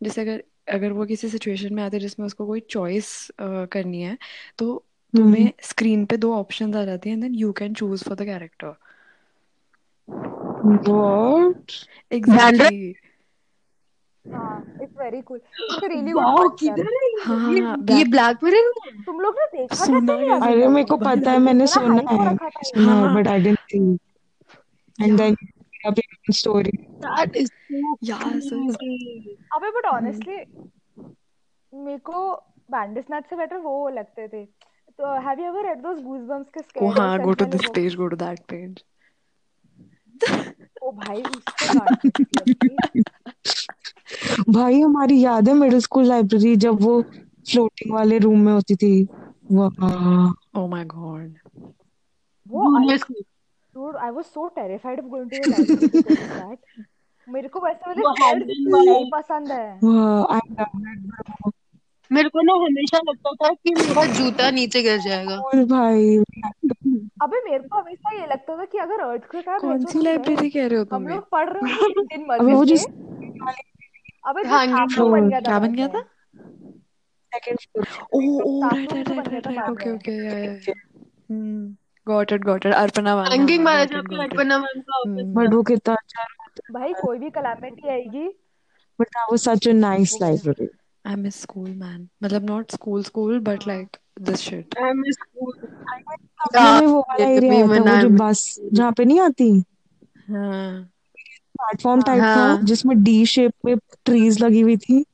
जैसे 0.02 0.20
अगर 0.20 0.42
अगर 0.68 0.92
वो 0.92 1.04
किसी 1.06 1.28
सिचुएशन 1.28 1.74
में 1.74 1.82
आते 1.82 1.96
हैं 1.96 2.02
जिसमें 2.02 2.26
उसको 2.26 2.46
कोई 2.46 2.60
चॉइस 2.70 3.12
करनी 3.72 4.02
है 4.02 4.16
तो 4.58 4.84
तुम्हें 5.14 5.52
स्क्रीन 5.62 6.04
पे 6.06 6.16
दो 6.16 6.34
ऑप्शंस 6.34 6.76
आ 6.76 6.84
जाती 6.84 7.10
हैं 7.10 7.16
and 7.16 7.24
then 7.24 7.34
you 7.34 7.52
can 7.52 7.74
choose 7.74 8.04
for 8.04 8.16
the 8.16 8.24
character 8.24 8.74
है 10.58 10.68
हाँ, 12.28 12.50
ये? 16.78 16.84
हाँ, 17.24 17.76
ये 17.90 18.04
ब्लैक 18.04 18.38
मिरर 18.44 18.72
तुम 19.06 19.20
लोग 19.20 19.34
ने 19.38 19.46
देखा 19.52 19.84
सुना 19.84 20.12
है 20.12 20.40
अरे 20.40 20.66
मेरे 20.68 20.84
को 20.84 20.96
पता 20.96 21.30
है 21.30 21.38
मैंने 21.38 21.66
सुना 21.66 22.02
है। 22.12 22.18
है 22.18 22.36
हाँ। 22.86 23.14
But 23.14 23.28
I 23.28 23.40
didn't 23.40 23.58
see 23.72 23.98
and 24.98 25.16
then 25.18 25.36
अपनी 25.86 26.32
story 26.32 26.70
That 27.02 27.36
is 27.36 27.50
so 27.50 27.96
Yeah, 28.02 28.18
crazy. 28.22 29.36
अबे 29.54 29.70
बट 29.70 29.84
ऑनेस्टली 29.86 30.36
मेरे 31.72 31.98
को 31.98 32.34
बैंडिसनैच 32.70 33.24
से 33.30 33.36
बेटर 33.36 33.56
वो 33.56 33.88
लगते 33.88 34.28
थे। 34.28 34.44
तो 34.98 35.14
have 35.26 35.40
you 35.40 35.46
ever 35.46 35.66
read 35.66 35.78
those 35.82 35.98
goosebumps 36.02 36.50
के 36.50 36.60
ओ 36.60 36.62
स्कैर 36.62 36.98
हाँ 36.98 37.18
go 37.20 37.32
to 37.32 37.44
this 37.46 37.66
page 37.74 37.94
go 37.96 38.06
to 38.08 38.16
that 38.16 38.40
page 38.48 38.82
oh 40.82 40.90
भाई 40.90 41.22
भाई 44.48 44.80
हमारी 44.80 45.20
याद 45.20 45.48
है 45.48 45.54
मिडिल 45.54 45.80
स्कूल 45.80 46.04
लाइब्रेरी 46.04 46.56
जब 46.56 46.82
वो 46.82 47.02
फ्लोटिंग 47.50 47.94
वाले 47.94 48.18
रूम 48.18 48.40
में 48.40 48.52
होती 48.52 48.76
थी। 48.76 49.08
वाह। 49.52 50.60
ओ 50.60 50.66
माय 50.66 50.84
गॉड 50.84 51.34
वो 52.48 52.92
dude 53.76 53.96
I 53.96 54.10
was 54.10 54.24
so 54.36 54.44
terrified 54.58 54.98
of 54.98 55.10
going 55.10 55.28
to 55.28 55.36
the 55.36 55.48
library 55.48 55.90
because 55.90 56.20
of 56.20 56.30
that. 56.36 56.56
मेरे 57.28 57.48
को 57.48 57.60
वैसे 57.60 57.90
वाले 57.90 59.10
पसंद 59.10 59.52
है। 59.52 59.72
आई 60.24 60.40
लव 60.50 60.82
इट 61.48 61.54
मेरे 62.10 62.28
को 62.28 62.40
ना 62.42 62.52
हमेशा 62.64 62.98
लगता 63.08 63.32
था 63.34 63.52
कि 63.54 63.74
मेरा 63.74 64.04
जूता 64.14 64.50
नीचे 64.50 64.82
गिर 64.82 64.98
जाएगा। 65.00 65.36
ब्रो 65.42 65.64
भाई 65.66 66.18
अबे 67.22 67.40
मेरे 67.44 67.62
को 67.64 67.78
हमेशा 67.78 68.14
ये 68.14 68.26
लगता 68.26 68.56
था 68.56 68.64
कि 68.64 68.78
अगर 68.78 69.00
अर्थक्वेक 69.02 69.48
आया 69.48 69.58
कौन 69.60 69.84
सी 69.84 69.98
तो 69.98 70.04
लाइब्रेरी 70.04 70.50
कह 70.50 70.66
रहे 70.66 70.78
हो 70.78 70.84
तुम 70.86 71.02
ये? 71.02 71.14
लोग 71.14 71.28
पढ़ 71.30 71.48
रहे 71.50 71.62
होंगे 71.62 72.02
दिन 72.10 72.26
अबे 72.34 72.44
वो 72.44 72.54
मस्जिद 72.54 72.66
जो 72.66 72.76
में 73.40 73.52
अबे 74.24 74.44
जो 74.44 74.58
बन 75.10 75.28
गया 75.28 75.40
था 75.40 75.40
क्या 75.40 75.58
बन 75.58 75.74
गया 75.74 75.88
था 75.88 76.02
second 77.32 77.58
floor 77.60 77.86
oh 78.14 78.20
oh 78.42 78.52
right 78.68 78.92
right 78.92 79.08
right 79.08 79.28
right 79.28 79.46
था 79.46 79.50
राइट 79.50 79.60
बाद 79.60 79.72
ओके 79.72 79.90
ओके 79.94 80.12
या 80.22 80.74
हम्म 81.30 81.76
got 82.06 82.32
it 82.32 82.42
got 82.42 82.66
it 82.66 82.74
Arpana 82.74 83.14
one 83.14 83.32
hanging 83.32 83.64
मारा 83.64 83.78
गॉट 83.78 83.94
इट 83.94 83.94
जाता 83.94 84.14
है 84.14 84.18
गॉट 84.18 84.34
इट 84.34 84.40
अर्पणा 84.40 84.58
मैम 84.58 84.80
का 84.80 85.00
ऑफ़िस 85.00 85.26
बट 85.36 85.54
वो 85.54 85.62
कितना 85.62 85.94
अच्छा 85.94 86.26
भाई 86.72 86.94
कोई 86.94 87.18
भी 87.18 87.30
कलामिटी 87.30 87.88
आएगी। 87.88 88.28
But 88.98 89.16
was 89.20 89.38
such 89.40 89.68
a 89.68 89.72
nice 89.72 90.16
library 90.22 90.68
I 91.08 91.14
miss 91.14 91.40
school 91.40 91.70
man 91.70 92.08
मतलब 92.22 92.44
नॉट 92.44 92.70
स्कूल 92.70 93.02
स्कूल 93.02 93.40
बट 93.40 93.68
हाँ। 93.68 93.74
Like 93.74 93.96
this 94.20 94.36
shit 94.36 94.74
I 94.82 94.92
miss 94.92 95.14
school 95.14 95.52
अपने 96.40 96.80
में 96.80 96.86
वो 96.86 97.00
वाला 97.00 97.26
एरिया 97.26 97.66
था 97.66 97.92
वो 97.92 98.00
जो 98.00 98.08
बस 98.08 98.60
जहाँ 98.72 98.92
पे 98.92 99.04
नहीं 99.04 99.20
आती? 99.20 99.64
हाँ। 100.30 100.82
प्लेटफॉर्म 101.54 102.02
टाइप 102.02 102.22
था 102.22 102.34
हाँ। 102.34 102.62
जिसमें 102.62 103.02
डी 103.02 103.26
शेप 103.26 103.52
में 103.64 103.76
ट्रीज 104.04 104.44
लगी 104.44 104.60
हुई 104.60 104.76
थी। 104.76 105.04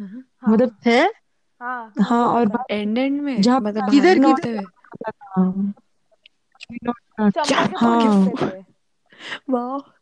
हाँ। 0.00 0.24
मतलब 0.48 0.76
है? 0.86 1.12
हाँ। 1.60 1.92
हाँ 2.00 2.26
और 2.26 2.64
एंड 2.70 2.98
एंड 2.98 3.20
में? 3.20 3.42
जहाँ 3.42 3.60
मतलब 3.60 3.90
किधर- 3.90 4.36
किधर? 4.36 4.64
हाँ। 7.76 8.26
थे। 8.26 8.60
वाह। 9.50 9.95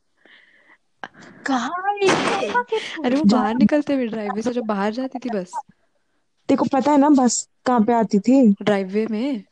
कहाँ 1.47 1.71
है? 2.03 2.53
अरे 3.05 3.17
वो 3.17 3.25
बाहर 3.25 3.55
निकलते 3.55 3.95
हुए 3.95 4.07
ड्राइववे 4.07 4.43
से 4.43 4.53
जो 4.53 4.63
बाहर 4.65 4.93
जाती 4.93 5.19
थी 5.19 5.31
बस। 5.31 5.53
को 6.49 6.65
पता 6.65 6.91
है 6.91 6.99
ना 6.99 7.09
बस 7.11 7.49
कहाँ 7.67 7.81
पे 7.85 7.93
आती 7.93 8.19
थी? 8.19 8.41
ड्राइववे 8.63 9.07
में? 9.11 9.45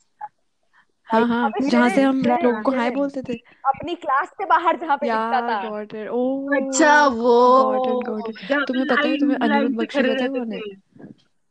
हाँ 1.09 1.27
हाँ 1.29 1.51
जहाँ 1.61 1.89
से 1.89 2.03
हम 2.03 2.23
लोगों 2.23 2.63
को 2.63 2.71
हाय 2.73 2.91
बोलते 2.91 3.23
थे। 3.23 3.39
अपनी 3.65 3.95
क्लास 3.95 4.29
से 4.29 4.45
बाहर 4.45 4.77
जहाँ 4.77 4.97
पे 4.97 5.07
दिखता 5.07 5.41
था। 5.41 5.61
गॉट 5.63 5.95
इट 5.95 6.09
ओ 6.09 6.23
अच्छा 6.57 7.07
वो 7.07 7.35
गॉट 7.63 7.87
इट 7.87 8.07
गॉट 8.07 8.29
इट 8.29 8.67
तुम्हें 8.69 8.87
पता 8.87 9.09
है 9.09 9.17
तुम्हें 9.17 9.37
अनिरुद्ध 9.39 9.75
बख्शी 9.77 10.03
पता 10.03 10.25
है 10.25 10.29
कौन 10.31 10.53
है? 10.53 10.61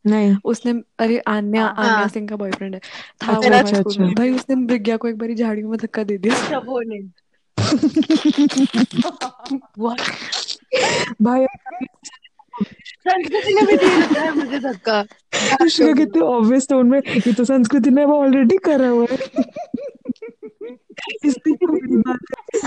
नहीं। 0.06 0.36
उसने 0.44 0.72
अरे 1.00 1.18
आन्या 1.28 1.64
हाँ। 1.64 1.74
आन्या 1.78 1.94
हाँ। 1.94 2.08
सिंह 2.08 2.28
का 2.28 2.36
बॉयफ्रेंड 2.36 2.74
है। 2.76 2.80
था 3.24 3.32
अच्छा, 3.32 3.50
वो 3.50 3.58
अच्छा, 3.60 3.76
स्कूल 3.76 3.98
में। 4.00 4.08
अच्छा। 4.08 4.14
भाई 4.14 4.32
उसने 4.32 4.56
प्रज्ञा 4.68 4.98
को 4.98 5.08
एक 5.08 5.18
बारी 5.18 5.36
झाड़ियों 5.36 5.70
में 5.70 5.78
धक्का 5.80 6.04
दे 6.04 6.18
दिया। 6.18 6.36
अच्छा 6.36 6.58
वो 6.60 6.80
नहीं। 6.82 7.10
What? 9.78 10.02
भाई 11.22 11.46
संस्कृति 13.08 13.54
ने 13.54 13.62
भी 13.62 13.76
दे 13.78 13.88
रखा 14.02 14.22
है 14.22 14.32
मुझे 14.36 14.60
धक्का 14.60 15.02
कितने 15.94 16.22
ऑब्वियस 16.22 16.68
टोन 16.70 16.88
में 16.88 17.00
ये 17.00 17.34
तो 17.34 17.44
संस्कृति 17.46 17.90
ने 17.90 18.06
वो 18.06 18.18
ऑलरेडी 18.22 18.58
करा 18.58 18.88
हुआ 18.88 19.06
है। 19.12 19.18
इसलिए 21.26 21.56
कोई 21.66 21.98
बात 22.08 22.20
है। 22.56 22.60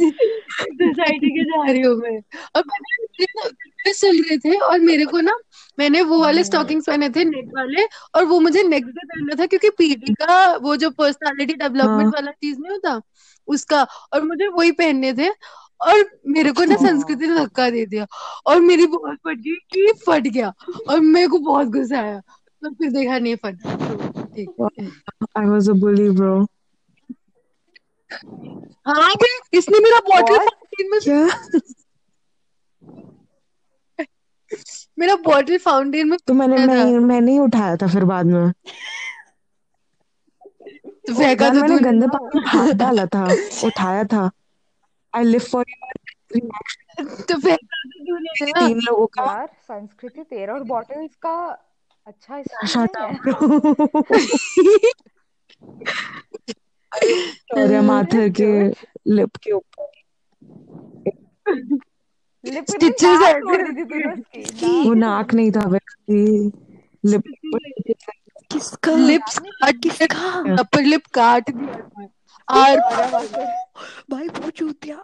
सोसाइटी 0.00 1.28
के 1.28 1.44
जा 1.44 1.70
रही 1.70 1.80
हूँ 1.80 1.96
मैं 1.96 2.16
और 2.56 2.62
पता 2.62 2.88
है, 3.20 3.92
चल 3.92 4.22
रहे 4.22 4.38
थे 4.38 4.58
और 4.58 4.78
मेरे 4.78 5.04
को 5.04 5.20
ना 5.20 5.36
मैंने 5.78 6.02
वो 6.02 6.20
वाले 6.20 6.44
स्टॉकिंग्स 6.44 6.86
पहने 6.86 7.08
थे 7.08 7.24
नेट 7.24 7.48
वाले 7.56 7.84
और 8.14 8.24
वो 8.24 8.40
मुझे 8.40 8.62
नेक्स्ट 8.62 8.92
डे 8.92 9.06
पहनना 9.06 9.34
था 9.42 9.46
क्योंकि 9.46 9.70
पीटी 9.70 10.14
का 10.14 10.56
वो 10.56 10.76
जो 10.76 10.90
पर्सनालिटी 10.90 11.54
डेवलपमेंट 11.54 12.02
हाँ। 12.02 12.10
वाला 12.10 12.30
चीज़ 12.30 12.58
नहीं 12.58 12.70
होता 12.70 13.00
उसका 13.48 13.82
और 14.12 14.22
मुझे 14.22 14.48
वही 14.48 14.70
पहनने 14.72 15.12
थे 15.12 15.28
और 15.80 16.04
मेरे 16.28 16.52
को 16.52 16.64
ना 16.64 16.74
हाँ। 16.74 16.86
संस्कृति 16.88 17.26
ने 17.26 17.34
धक्का 17.36 17.68
दे 17.70 17.84
दिया 17.86 18.06
और 18.46 18.60
मेरी 18.60 18.86
बहुत 18.86 19.16
फट 19.26 19.38
गई 19.38 19.54
कि 19.72 19.92
फट 20.06 20.26
गया 20.28 20.52
और 20.90 21.00
मेरे 21.00 21.28
को 21.28 21.38
बहुत 21.38 21.66
गुस्सा 21.68 22.00
आया 22.00 22.20
तो 22.62 22.70
फिर 22.70 22.90
देखा 22.90 23.18
नहीं 23.18 23.36
फट 23.36 23.66
I 25.36 25.46
was 25.46 25.70
a 25.70 25.72
bully 25.80 26.08
bro 26.10 26.36
हाँ 28.86 29.12
बे, 29.14 29.26
इसने 29.58 29.78
मेरा 29.78 29.98
बॉटल 30.00 30.36
फाउंटेन 30.38 30.90
में 30.90 31.00
क्या? 31.00 31.26
मेरा 34.98 35.14
बॉटल 35.16 35.58
फाउंटेन 35.58 36.08
में 36.08 36.18
तो 36.26 36.34
मैंने 36.34 36.56
मैं 36.66 36.84
मैं 36.98 37.20
नहीं 37.20 37.38
उठाया 37.40 37.76
था 37.76 37.86
फिर 37.86 38.04
बाद 38.04 38.26
में। 38.26 38.52
तो 41.08 41.14
फेंका 41.14 41.48
तो 41.48 41.60
मैंने 41.60 41.68
तूने 41.68 41.82
गंदे 41.84 42.06
पानी 42.06 42.40
में 42.40 42.46
हाथ 42.46 42.72
डाला 42.72 43.06
था 43.06 43.24
उठाया 43.64 44.04
था। 44.04 44.30
आई 45.14 45.24
लिव 45.24 45.40
फॉर 45.40 45.64
तो 47.28 47.38
फेंका 47.40 47.82
तो 47.84 48.00
तूने 48.04 48.50
ना। 48.50 48.60
तीन 48.60 48.80
लोगों 48.80 49.06
का 49.06 49.22
यार 49.22 49.46
संस्कृति 49.46 50.22
तेरा 50.22 50.54
और 50.54 50.62
बॉटल्स 50.64 51.14
का 51.16 51.36
अच्छा 52.06 52.42
शट 52.66 52.96
है। 52.98 53.14
अप 57.52 57.58
और 57.58 57.80
माथे 57.80 58.30
के 58.40 58.68
लिप 59.14 59.36
के 59.36 59.52
ऊपर। 59.52 59.90
है। 63.24 63.40
उसकी 64.42 64.84
वो 64.84 64.94
नाक 64.94 65.34
नाक 65.34 65.34
नहीं 65.34 65.50
था 65.52 65.68
वैसे 65.68 66.22
लिप 67.04 67.22
किसका? 68.50 68.96
लिप्स 68.96 69.38
काट 69.38 69.82
किसका? 69.82 70.30
अपर 70.58 70.82
लिप 70.82 71.06
काट 71.14 71.50
दिया 71.50 73.06
मास्टर 73.10 73.46
भाई 74.10 74.28
वो 74.40 74.50
चूतिया। 74.50 75.02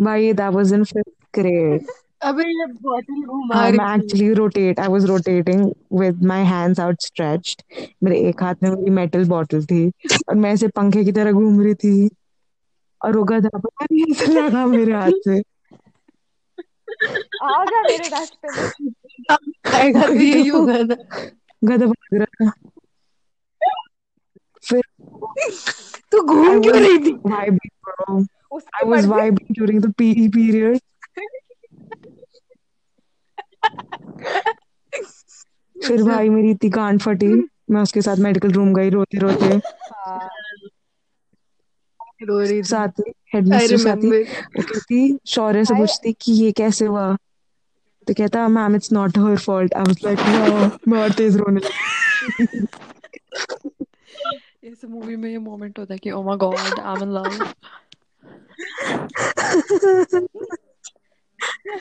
भाई 0.00 0.32
that 0.40 0.52
was 0.54 0.72
in 0.72 0.84
fifth 0.84 1.14
grade. 1.38 1.86
अबे 2.28 2.44
ये 2.44 2.66
बॉटल 2.82 3.22
घुमा 3.26 3.60
I'm 3.60 3.80
actually 3.80 4.28
rotate. 4.34 4.78
I 4.78 4.88
was 4.88 5.08
rotating 5.10 5.62
with 6.00 6.22
my 6.22 6.38
hands 6.50 6.78
outstretched. 6.86 7.64
मेरे 8.04 8.20
एक 8.28 8.42
हाथ 8.42 8.62
में 8.62 8.70
मेरी 8.70 8.90
मेटल 9.00 9.24
बॉटल 9.28 9.64
थी 9.66 9.88
और 10.28 10.34
मैं 10.44 10.52
ऐसे 10.52 10.68
पंखे 10.80 11.04
की 11.04 11.12
तरह 11.12 11.32
घूम 11.32 11.60
रही 11.62 11.74
थी। 11.84 12.08
और 13.00 13.16
वो 13.16 13.22
गधा 13.24 13.58
पता 13.58 13.84
नहीं 13.84 14.04
ऐसे 14.10 14.32
लगा 14.32 14.64
मेरे 14.66 14.92
हाथ 14.92 15.12
से। 15.24 15.40
आ 17.42 17.64
गया 17.64 17.82
मेरे 17.82 18.08
रास्ते 18.08 18.62
में 18.62 18.70
आएगा 19.74 20.06
तो 20.06 20.12
यही 20.12 20.48
होगा 20.48 20.72
ना। 20.72 20.94
गधा 21.64 21.86
भाग 21.86 22.14
रहा 22.14 22.24
था। 22.24 22.52
फिर 24.64 24.82
तू 26.12 26.22
घूम 26.22 26.60
क्यों 26.60 26.76
रही 26.76 26.98
थी? 26.98 27.12
उसके 28.52 28.86
was 28.86 29.06
पड़ 29.06 29.20
गए 29.20 29.30
vibing 29.30 29.60
during 29.60 29.80
the 29.80 29.94
PE 29.94 30.28
period. 30.30 30.80
फिर 35.86 36.02
भाई 36.10 36.28
मेरी 36.28 36.50
इतनी 36.50 36.70
कान 36.70 36.98
फटी। 36.98 37.48
मैं 37.70 37.80
उसके 37.82 38.02
साथ 38.02 38.16
मेडिकल 38.16 38.50
रूम 38.50 38.74
गई 38.74 38.90
रोते 38.90 39.18
रोते 39.18 39.46
हाँ। 39.46 40.30
साथ 42.22 43.00
आई 43.00 43.12
हेडमिस्ट्रेस 43.34 43.86
आती 43.86 44.10
रिमेम्बर 44.10 44.56
वो 44.56 44.62
कहती 44.62 45.18
शौर्य 45.26 45.64
से 45.64 45.74
पूछती 45.74 46.12
कि 46.20 46.32
ये 46.32 46.52
कैसे 46.52 46.86
हुआ? 46.86 47.16
तो 48.06 48.14
कहता 48.14 48.46
ma'am 48.48 48.74
it's 48.76 48.92
not 48.92 49.18
her 49.18 49.36
fault 49.38 49.74
I 49.74 49.82
was 49.82 49.96
like 50.04 50.18
मैं 50.88 50.98
और 51.02 51.10
तेज 51.12 51.36
रोने 51.36 51.60
लगी. 51.60 52.66
इस 54.64 54.84
मूवी 54.84 55.16
में 55.16 55.30
ये 55.30 55.38
मोमेंट 55.38 55.78
होता 55.78 55.94
है 55.94 55.98
कि 55.98 56.10
ओ 56.10 56.22
my 56.22 56.36
god 56.36 56.56
I 56.56 56.94
am 56.94 57.02
in 57.02 57.10
love 57.12 57.24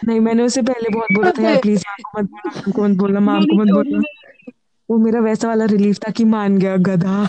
नहीं 0.05 0.19
मैंने 0.19 0.43
उसे 0.43 0.61
पहले 0.61 0.89
बहुत 0.89 1.11
बोला 1.13 1.31
था 1.31 1.43
यार 1.43 1.61
प्लीज़ 1.61 1.83
मैम 1.87 2.03
को 2.03 2.21
मत 2.21 2.29
बोलना 2.29 2.51
मैम 2.51 2.71
को 2.71 2.81
मत 2.83 2.97
बोलना 2.97 3.19
मैम 3.19 3.45
को 3.45 3.55
मत 3.55 3.71
बोलना. 3.73 4.01
वो 4.89 4.97
मेरा 4.97 5.19
वैसा 5.19 5.47
वाला 5.47 5.65
रिलीफ 5.65 5.97
था 5.97 6.11
कि 6.11 6.23
मान 6.23 6.57
गया 6.57 6.75
गधा। 6.77 7.27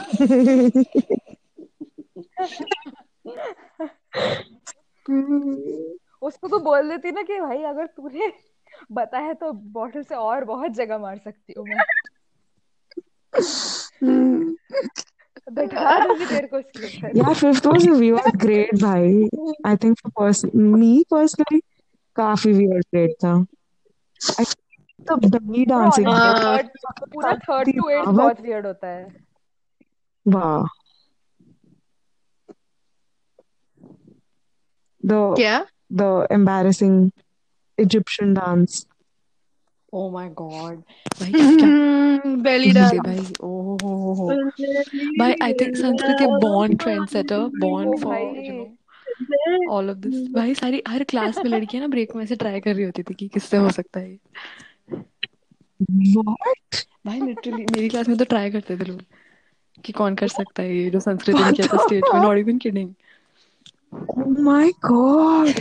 उसको 6.22 6.48
तो 6.48 6.58
बोल 6.58 6.88
देती 6.88 7.12
ना 7.12 7.22
कि 7.22 7.40
भाई 7.40 7.62
अगर 7.62 7.86
तूने 7.86 8.32
बताया 8.92 9.32
तो 9.32 9.52
बॉटल 9.52 10.02
से 10.02 10.14
और 10.14 10.44
बहुत 10.44 10.70
जगह 10.70 10.98
मार 10.98 11.18
सकती 11.18 11.54
हूँ 11.58 11.66
मैं 11.68 11.80
Yeah, 17.14 17.34
fifth 17.34 17.66
was 17.66 17.86
a 17.86 17.92
weird 17.92 18.38
grade, 18.38 18.80
भाई. 18.80 19.28
I 19.64 19.76
think 19.76 19.98
for 20.00 20.10
person 20.10 20.50
me 20.54 21.04
personally, 21.12 21.60
काफ़ी 22.16 22.54
weird 22.54 22.84
grade 22.94 23.14
था. 23.24 23.46
I 24.38 24.44
honestly, 25.72 26.04
हाँ 26.06 26.34
third 26.34 26.68
पूरा 27.12 27.34
थर्ड 27.34 27.68
टू 27.76 27.88
एट. 27.88 28.08
बहुत 28.08 28.40
वियर्ड 28.40 28.66
होता 28.66 28.86
है 28.86 29.30
Wow. 30.28 30.66
The 35.04 35.34
क्या 35.36 35.66
the 35.90 36.26
embarrassing 36.30 37.12
Egyptian 37.78 38.34
dance. 38.34 38.86
Oh 39.92 40.10
my 40.10 40.28
god 40.38 40.76
भाई 41.20 41.32
बेली 42.42 42.70
डांस 42.72 42.92
भाई 43.06 43.18
ओ 43.42 43.76
भाई 45.18 45.34
I 45.42 45.52
think 45.52 45.76
Sanskriti 45.76 46.26
born 46.44 46.76
trend 46.76 47.06
setter 47.08 47.46
born 47.60 47.96
for 47.96 48.20
you 48.38 48.52
know 48.52 49.72
all 49.72 49.90
of 49.90 49.96
this 49.96 50.28
भाई 50.32 50.54
सारी 50.54 50.82
हर 50.88 51.04
क्लास 51.04 51.38
में 51.38 51.50
लड़कियाँ 51.50 51.82
ना 51.82 51.88
ब्रेक 51.88 52.14
में 52.16 52.24
से 52.26 52.36
ट्राई 52.36 52.60
कर 52.60 52.74
रही 52.74 52.84
होती 52.84 53.02
थी 53.02 53.14
कि 53.14 53.28
किससे 53.28 53.56
हो 53.56 53.70
सकता 53.70 54.00
है 54.00 54.10
ये। 54.10 54.18
भाई 57.06 57.20
लिटरली 57.20 57.64
मेरी 57.64 57.88
क्लास 57.88 58.08
में 58.08 58.16
तो 58.18 58.24
ट्राई 58.24 58.50
करते 58.50 58.76
थे 58.76 58.84
लोग 58.84 59.02
कि 59.84 59.92
कौन 59.92 60.14
कर 60.14 60.28
सकता 60.28 60.62
है 60.62 60.76
ये 60.76 60.90
जो 60.90 61.00
संस्कृति 61.00 61.42
ने 61.42 61.52
किया 61.52 61.66
था 61.66 61.84
स्टेज 61.84 62.02
में 62.14 62.20
not 62.20 62.38
even 62.38 62.58
kidding 62.58 62.92
Oh 63.92 64.26
my 64.46 64.70
god. 64.88 65.60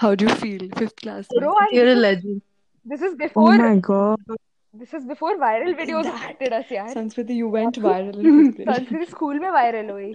How 0.00 0.14
do 0.14 0.26
you 0.26 0.34
feel 0.34 0.70
fifth 0.78 0.94
class 0.98 1.28
में 1.32 1.40
bro 1.40 1.54
you're 1.74 1.92
a 1.92 1.98
legend. 2.00 2.40
This 2.86 3.02
is 3.02 3.14
Oh 3.36 3.50
my 3.60 3.76
god. 3.90 4.36
This 4.74 4.94
is 4.94 5.06
before 5.08 5.36
viral 5.38 5.74
videos 5.74 6.06
that 6.06 6.14
affected 6.14 6.52
us 6.54 6.72
यार 6.72 6.88
Sanskriti 6.88 7.40
you 7.40 7.50
went 7.50 7.78
viral 7.78 8.26
in 8.26 8.50
fifth 8.52 8.60
grade 8.60 8.88
Sanskrit 8.88 9.40
में 9.42 9.50
viral 9.50 9.90
हुई 9.90 10.14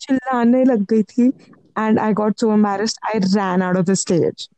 चिल्लाने 0.00 0.64
लग 0.64 0.84
गई 0.92 1.02
थी 1.12 1.26
and 1.78 1.98
I 1.98 2.14
got 2.20 2.40
so 2.40 2.54
embarrassed 2.54 2.98
I 3.10 3.18
ran 3.34 3.62
out 3.66 3.76
of 3.80 3.84
the 3.90 3.96
stage. 4.04 4.48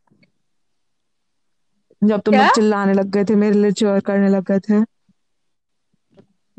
जब 2.03 2.21
तुम 2.27 2.35
लोग 2.35 2.55
चिल्लाने 2.55 2.93
लग 2.95 3.11
गए 3.17 3.25
थे 3.31 3.35
मेरे 3.35 3.59
लिए 3.61 3.73
चीयर 3.81 4.01
करने 4.07 4.29
लग 4.29 4.45
गए 4.51 4.61
थे। 4.69 4.81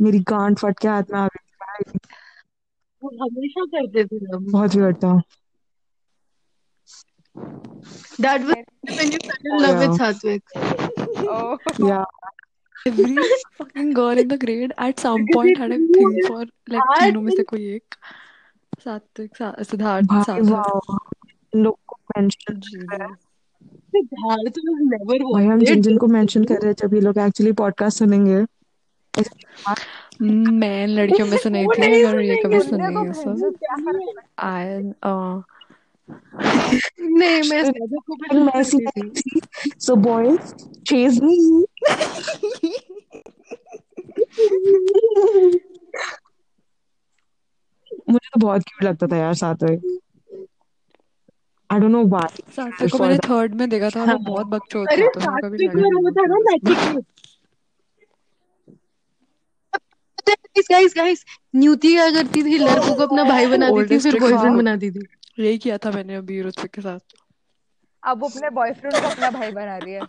मेरी 0.02 0.20
गांड 0.30 0.58
फट 0.60 0.80
के 0.80 0.88
हाथ 0.88 1.12
में 1.14 1.20
आ 1.20 1.26
गई 1.28 1.46
थी 1.46 1.56
भाई 1.66 2.00
वो 3.04 3.10
हमेशा 3.24 3.66
करते 3.76 4.04
थे 4.06 4.26
हम 4.34 4.52
बहुत 4.52 4.76
weird 4.76 5.04
था 5.04 5.22
that 8.20 8.44
was 8.48 8.58
when 8.98 9.12
you 9.12 9.20
fell 9.28 9.46
in 9.46 9.54
oh 9.54 9.62
love 9.62 9.78
with 9.82 9.94
Satvik 10.00 10.42
oh 11.36 11.70
yeah 11.88 12.04
every 12.90 13.16
fucking 13.60 13.94
girl 13.94 14.22
in 14.24 14.28
the 14.28 14.38
grade 14.38 14.74
at 14.88 15.00
some 15.00 15.26
point 15.34 15.58
had 15.58 15.72
a 15.72 15.80
thing 15.96 16.18
for 16.28 16.42
like 16.76 16.94
तीनों 17.00 17.22
में 17.22 17.32
से 17.32 17.44
कोई 17.54 17.68
एक 17.76 17.96
सात्विक 18.84 19.44
सिद्धार्थ 19.72 20.30
वाह 20.52 20.98
लोग 21.56 21.78
को 21.88 22.00
मेंशन 22.18 22.62
Siddharth 23.94 24.58
was 24.66 24.82
never 24.90 25.18
भाई 25.24 25.46
हम 25.46 25.60
जिन 25.60 25.68
wanted 25.68 25.84
जिन 25.84 25.98
को 25.98 26.08
मेंशन 26.08 26.44
कर 26.44 26.56
रहे 26.56 26.68
हैं 26.68 26.76
जब 26.80 26.94
ये 26.94 27.02
लोग 27.02 27.18
एक्चुअली 27.18 27.52
पॉडकास्ट 27.62 28.00
सुनेंगे 28.00 28.44
मैं 30.22 30.88
लड़कियों 30.88 31.28
में 31.28 31.38
से 31.38 31.50
नहीं 31.50 31.68
थी 31.68 31.82
नहीं 31.82 32.04
अगर 32.06 32.22
ये 32.22 32.36
कभी 32.46 32.60
सुनी 32.60 32.94
दो 32.94 33.04
है? 33.04 33.14
सब 33.14 33.56
आई 34.40 34.82
नहीं 37.00 37.50
मैं 37.50 37.64
Messi 38.46 38.80
थी 38.98 39.42
so 39.80 39.96
boys 39.96 40.54
chase 40.84 41.20
me. 41.22 41.38
मुझे 48.10 48.30
तो 48.34 48.40
बहुत 48.40 48.64
क्यूट 48.64 48.84
लगता 48.84 49.08
था 49.08 49.18
यार 49.18 49.34
सात्विक 49.34 50.00
आई 51.70 51.80
डोंट 51.80 51.92
नो 51.92 52.04
व्हाई 52.04 52.44
सात्विक 52.56 52.92
को 52.92 52.98
मैंने 52.98 53.18
थर्ड 53.18 53.54
में 53.56 53.70
देखा 53.70 53.90
था 53.90 54.02
और 54.02 54.08
वो 54.08 54.12
हाँ। 54.12 54.24
बहुत 54.24 54.48
बकचोद 54.48 54.88
था 54.88 54.96
तो 54.96 55.02
मेरे 55.02 55.08
को 55.08 55.20
भी 55.20 55.26
सात्विक 55.26 55.76
लगा 55.76 55.90
और 55.90 55.96
कि 55.96 56.04
वो 56.04 56.12
था 56.12 56.26
ना 56.26 56.38
नचिकेत 56.38 57.06
गाइस 60.72 60.94
गाइस 60.98 61.26
न्यूति 61.56 61.94
क्या 61.94 62.12
करती 62.12 62.44
थी 62.44 62.58
लड़कों 62.58 62.96
को 62.96 63.04
अपना 63.04 63.24
भाई 63.24 63.46
बनाती 63.46 63.86
थी 63.90 64.00
फिर 64.00 64.20
बॉयफ्रेंड 64.20 64.46
हाँ। 64.46 64.58
बनाती 64.58 64.92
थी। 64.92 65.06
यही 65.40 65.58
किया 65.58 65.78
था 65.78 65.92
मैंने 65.92 66.16
अभी 66.16 66.42
ऋत्विक 66.42 66.72
के 66.72 66.82
साथ। 66.82 67.00
अब 68.04 68.24
अपने 68.26 68.50
बॉयफ्रेंड 68.50 68.96
को 68.96 69.08
अपना 69.10 69.32
भाई 69.32 69.52
बना 69.52 69.78
रही 69.78 69.94
है। 69.94 70.02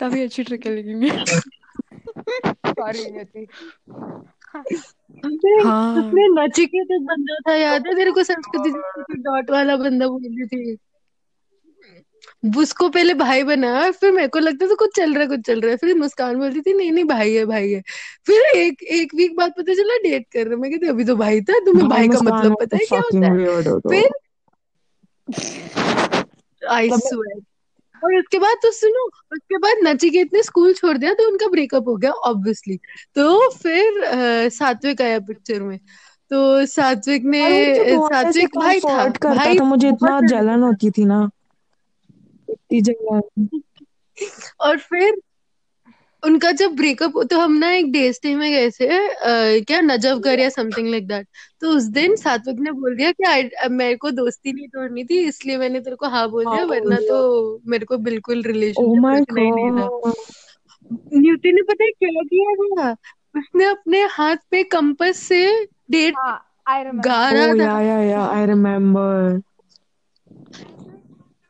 काफ़ी 0.00 0.22
अच्छी 0.22 0.42
ट्रिक 0.42 0.66
है 0.66 0.74
लेकिन। 0.74 1.24
सॉरी 2.66 3.10
नियति 3.10 3.46
हाँ। 5.64 6.10
नचिकेत 6.14 6.88
एक 6.92 7.02
बंदा 7.02 7.36
था 7.48 7.54
याद 7.54 7.86
है? 7.86 7.94
तेरे 7.94 8.10
को 8.10 8.22
संस्कृति 8.22 8.70
डॉट 9.18 9.50
वाला 9.50 9.76
बंदा 9.76 10.06
बोलती 10.06 10.46
थी। 10.46 10.78
उसको 12.44 12.88
पहले 12.88 13.14
भाई 13.14 13.42
बनाया 13.44 13.90
फिर 13.92 14.12
मेरे 14.12 14.28
को 14.28 14.38
लगता 14.38 14.66
था 14.66 14.74
कुछ 14.74 14.90
चल 14.96 15.12
रहा 15.14 15.22
है 15.22 15.28
कुछ 15.28 15.40
चल 15.40 15.60
रहा 15.60 15.70
है। 15.70 15.76
फिर 15.76 15.94
मुस्कान 15.98 16.36
बोलती 16.38 16.60
थी 16.60 16.72
नहीं 16.74 16.90
नहीं 16.92 17.04
भाई 17.04 17.32
है 17.34 17.44
भाई 17.46 17.70
है। 17.70 17.80
फिर 18.26 18.42
एक 18.56 18.82
एक 18.82 19.14
वीक 19.14 19.36
बाद 19.36 19.52
पता 19.58 19.74
चला 19.74 19.96
डेट 20.02 20.26
कर 20.32 20.46
रहे 20.46 20.56
मैं 20.56 20.70
कहती 20.70 20.88
अभी 20.88 21.04
तो 21.04 21.16
भाई 21.16 21.40
था 21.40 21.58
तुम्हें 21.66 21.88
भाई 21.88 22.08
भाई 22.08 22.08
का 22.08 22.20
मतलब 22.24 22.56
पता 22.60 22.76
है 22.76 22.86
क्या 22.86 23.00
होता 23.00 23.26
है? 23.26 23.62
तो। 23.62 23.90
फिर 23.90 24.08
आई 26.62 26.90
स्वेर 26.90 27.40
और 28.02 28.14
उसके 28.14 28.38
बाद 28.38 28.56
तो 28.62 28.70
सुनो 28.72 29.04
उसके 29.32 29.58
बाद 29.58 29.76
नचिकेत 29.84 30.32
ने 30.34 30.42
स्कूल 30.42 30.72
छोड़ 30.74 30.96
दिया 30.96 31.12
तो 31.14 31.28
उनका 31.28 31.46
ब्रेकअप 31.48 31.88
हो 31.88 31.96
गया 31.96 32.10
ऑब्वियसली 32.30 32.76
तो 33.16 33.50
फिर 33.52 34.48
सात्विक 34.50 35.02
आया 35.02 35.18
पिक्चर 35.20 35.62
में। 35.62 35.78
तो 36.30 36.66
सात्विक 36.66 37.24
ने 37.26 37.42
सात्विक 37.88 38.56
भाई 38.56 38.80
था 38.80 39.06
भाई 39.24 39.58
था 39.58 39.64
मुझे 39.64 39.88
इतना 39.88 40.20
जलन 40.28 40.62
होती 40.62 40.90
थी 40.90 41.04
ना। 41.04 41.28
इतनी 42.78 42.80
जलन 42.80 43.48
और 44.60 44.78
फिर 44.78 45.14
उनका 46.22 46.50
जब 46.50 46.74
ब्रेकअप 46.76 47.12
तो 47.30 47.38
हम 47.40 47.52
ना 47.52 47.70
एक 47.72 47.92
डे 47.92 48.12
स्टे 48.12 48.34
में 48.34 48.52
गए 48.52 48.70
थे 48.70 48.86
अ, 49.08 49.64
क्या 49.64 49.80
नजफगढ़ 49.80 50.40
या 50.40 50.48
समथिंग 50.48 50.88
लाइक 50.88 51.06
दैट 51.08 51.26
तो 51.60 51.68
उस 51.70 51.82
दिन 51.82 52.16
सात्विक 52.16 52.56
ने 52.60 52.72
बोल 52.72 52.96
दिया 52.96 53.12
कि 53.12 53.68
मेरे 53.68 53.96
को 53.96 54.10
दोस्ती 54.10 54.52
नहीं 54.52 54.68
तोड़नी 54.68 55.04
थी 55.04 55.18
इसलिए 55.18 55.56
मैंने 55.56 55.80
तेरे 55.80 55.96
को 55.96 56.08
हाँ 56.08 56.30
बोल 56.30 56.44
हाँ 56.44 56.54
दिया। 56.54 56.64
वरना 56.64 56.96
तो 57.00 57.60
मेरे 57.66 57.86
को 57.86 57.98
बिल्कुल 57.98 58.42
रिलेशन 58.42 58.98
माय 59.00 59.20
नहीं 59.20 59.70
था। 59.70 59.88
गॉड 59.88 60.14
न्यूटन 61.14 61.54
ने 61.54 61.62
पता 61.62 61.84
है 61.84 61.90
क्या 61.90 62.22
किया 62.22 62.54
था? 62.54 62.96
उसने 63.38 63.64
अपने 63.64 64.02
हाथ 64.02 64.36
पे 64.50 64.62
कंपास 64.64 65.16
से 65.16 65.66
डेट 65.90 66.14
हाँ 66.16 66.50
आई 66.68 66.82
रिमेम्बर 66.84 67.08
गा 67.08 67.30
Oh 67.30 67.34
रहा 67.34 67.46
था 67.46 67.54
yeah, 67.54 67.80
yeah, 67.80 68.02
yeah. 68.02 68.28
I 68.28 68.44
remember. 68.44 69.42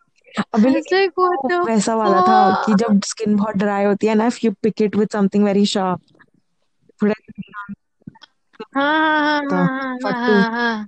अबे 0.07 0.24
I 0.24 0.24
was 0.39 0.64
लेकिन 0.64 0.99
like, 0.99 1.18
वो 1.18 1.49
the 1.49 1.64
वैसा 1.66 1.95
वाला 1.95 2.20
था 2.28 2.39
कि? 2.64 2.74
जब 2.74 3.01
स्किन 3.07 3.37
बहुत 3.37 3.57
ड्राई 3.57 3.85
होती 3.85 4.07
है 4.07 4.14
ना 4.14 4.26
if 4.28 4.43
you 4.45 4.53
pick 4.66 4.80
it 4.87 4.97
with 5.01 5.12
something 5.12 5.45
very 5.45 5.64
sharp 5.64 6.01
थोड़ा 7.03 7.14
हाँ 8.74 8.85
हाँ 9.20 9.43
हाँ 9.51 9.66
हाँ 10.03 10.12
हाँ 10.12 10.51
हाँ 10.53 10.87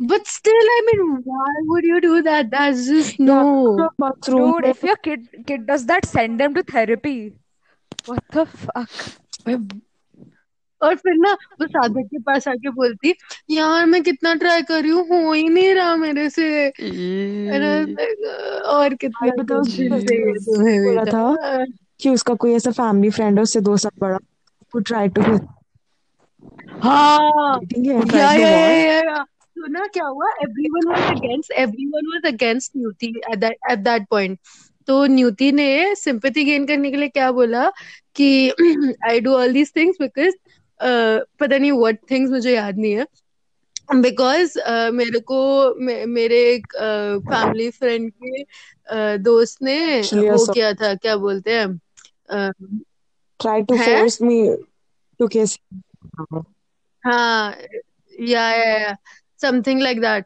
But 0.00 0.26
still, 0.26 0.52
I 0.76 0.82
mean, 0.86 1.22
why 1.24 1.50
would 1.66 1.84
you 1.84 2.00
do 2.00 2.20
that? 2.22 2.50
That's 2.50 2.86
just 2.86 3.20
no. 3.20 3.36
Bathroom 4.00 4.52
dude 4.52 4.66
if 4.70 4.82
your 4.82 4.96
kid 4.96 5.28
kid 5.46 5.66
does 5.66 5.86
that 5.86 6.06
send 6.06 6.40
them 6.40 6.54
to 6.54 6.62
therapy 6.62 7.32
what 8.06 8.22
the 8.36 8.44
fuck 8.46 8.90
और 10.84 10.94
फिर 10.94 11.14
ना 11.14 11.32
वो 11.32 11.66
साधक 11.66 11.98
के 11.98 12.18
पास 12.18 12.48
आके 12.48 12.70
बोलती 12.70 13.14
यार 13.50 13.86
मैं 13.86 14.02
कितना 14.02 14.34
ट्राई 14.34 14.62
कर 14.62 14.82
रही 14.82 14.90
हूँ 14.90 15.08
हो 15.08 15.32
ही 15.32 15.48
नहीं 15.48 15.74
रहा 15.74 15.96
मेरे 15.96 16.30
से. 16.30 16.72
And 17.44 17.52
I 17.52 17.58
was 17.58 17.88
E 17.88 17.94
like, 17.94 18.28
"अ, 18.28 18.62
और 18.66 18.94
कितना 18.94 21.04
था 21.04 21.64
कि 22.00 22.10
उसका 22.10 22.34
कोई 22.34 22.52
ऐसा 22.52 22.70
फैमिली 22.70 23.10
फ्रेंड 23.10 23.36
है 23.36 23.42
उससे 23.42 23.60
दो 23.60 23.76
साल 23.76 24.00
बड़ा 24.00 24.18
who 24.74 24.92
tried 24.92 25.18
to 25.18 25.40
हाँ। 26.82 27.58
है 27.58 28.18
या 28.18 28.32
या 28.32 29.02
या। 29.02 29.22
तो 29.22 29.66
ना 29.66 29.86
क्या 29.86 30.04
हुआ 30.04 30.30
everyone 30.42 30.90
was 30.90 31.02
against 31.02 31.52
everyone 31.52 32.06
was 32.06 32.34
against 32.34 32.72
Nutty 32.76 33.06
at 33.06 33.38
that 33.38 33.56
at 33.70 33.78
that 33.78 34.06
point 34.10 34.38
तो 34.86 35.06
न्यूटी 35.06 35.52
ने 35.52 35.94
सिंपैथी 35.94 36.44
गेन 36.44 36.66
करने 36.66 36.90
के 36.90 36.96
लिए 36.96 37.08
क्या 37.08 37.32
बोला 37.32 37.72
कि 38.16 38.50
I 39.08 39.20
do 39.20 39.32
all 39.32 39.52
these 39.52 39.72
things 39.76 39.96
because 40.00 40.34
पता 41.40 41.58
नहीं 41.58 41.72
व्हाट 41.72 41.98
थिंग्स 42.10 42.30
मुझे 42.30 42.54
याद 42.54 42.78
नहीं 42.78 42.92
है। 42.92 43.06
बिकॉज़ 43.94 44.58
uh, 44.58 44.90
मेरे 44.90 45.20
को 45.20 45.74
मे, 45.74 46.06
मेरे 46.06 46.54
एक 46.54 46.66
फैमिली 47.30 47.70
फ्रेंड 47.70 48.12
के 48.24 48.42
uh, 48.42 49.24
दोस्त 49.24 49.62
ने 49.62 50.02
actually 50.02 50.30
वो 50.30 50.52
किया 50.52 50.72
था 50.72 50.94
क्या 50.94 51.16
बोलते 51.16 51.58
हैं? 51.58 51.80
uh, 52.32 52.52
to 53.64 53.76
है? 53.76 53.96
force 53.96 54.20
me 54.20 54.56
to 55.20 55.28
kiss 55.28 55.58
हाँ 57.06 57.56
या 58.20 58.50
या 58.50 58.96
समथिंग 59.42 59.82
लाइक 59.82 60.00
दैट 60.00 60.24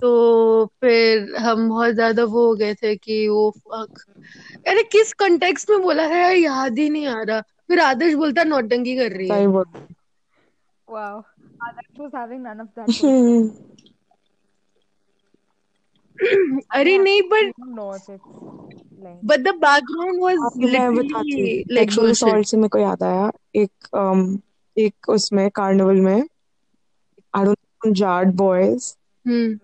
तो 0.00 0.66
फिर 0.66 1.36
हम 1.36 1.68
बहुत 1.68 1.94
ज़्यादा 1.94 2.24
वो 2.24 2.46
हो 2.46 2.54
गए 2.54 2.74
थे 2.74 2.96
कि 2.96 3.28
वो 3.28 3.50
फक 3.50 4.04
अरे 4.68 4.82
किस 4.82 5.12
कॉन्टेक्स्ट 5.12 5.70
में 5.70 5.82
बोला 5.82 6.02
है? 6.02 6.22
यार 6.22 6.36
याद 6.36 6.78
ही 6.78 6.90
नहीं 6.90 7.06
आ 7.06 7.22
रहा। 7.22 7.40
फिर 7.40 7.80
आदर्श 7.80 8.14
बोलता 8.14 8.44
नौटंकी 8.44 8.96
कर 8.96 9.12
रही 9.12 9.28
है। 9.28 9.46
Wow 10.88 11.24
Adarsh 11.66 11.98
was 11.98 12.12
having 12.12 12.42
none 12.42 12.60
of 12.60 12.68
that 12.74 12.88
अरे 16.74 16.96
नहीं 16.98 17.22
but 17.32 17.52
lying 19.02 19.20
but 19.24 19.40
the 19.40 19.54
background 19.64 20.22
was 20.22 20.72
मैं 20.72 20.94
बताती 20.94 21.64
लाइक 21.70 21.90
सेक्सुअल 21.92 22.42
से 22.42 22.56
मेरे 22.56 22.68
को 22.68 22.78
याद 22.78 23.02
आया 23.02 23.30
एक 23.56 23.88
um, 23.96 24.38
एक 24.76 25.08
उसमें 25.08 25.48
कार्निवल 25.50 26.00
में 26.00 26.22
I 27.34 27.44
don't 27.44 27.94
Jat 27.96 28.34
boys 28.42 28.94
hmm 29.24 29.58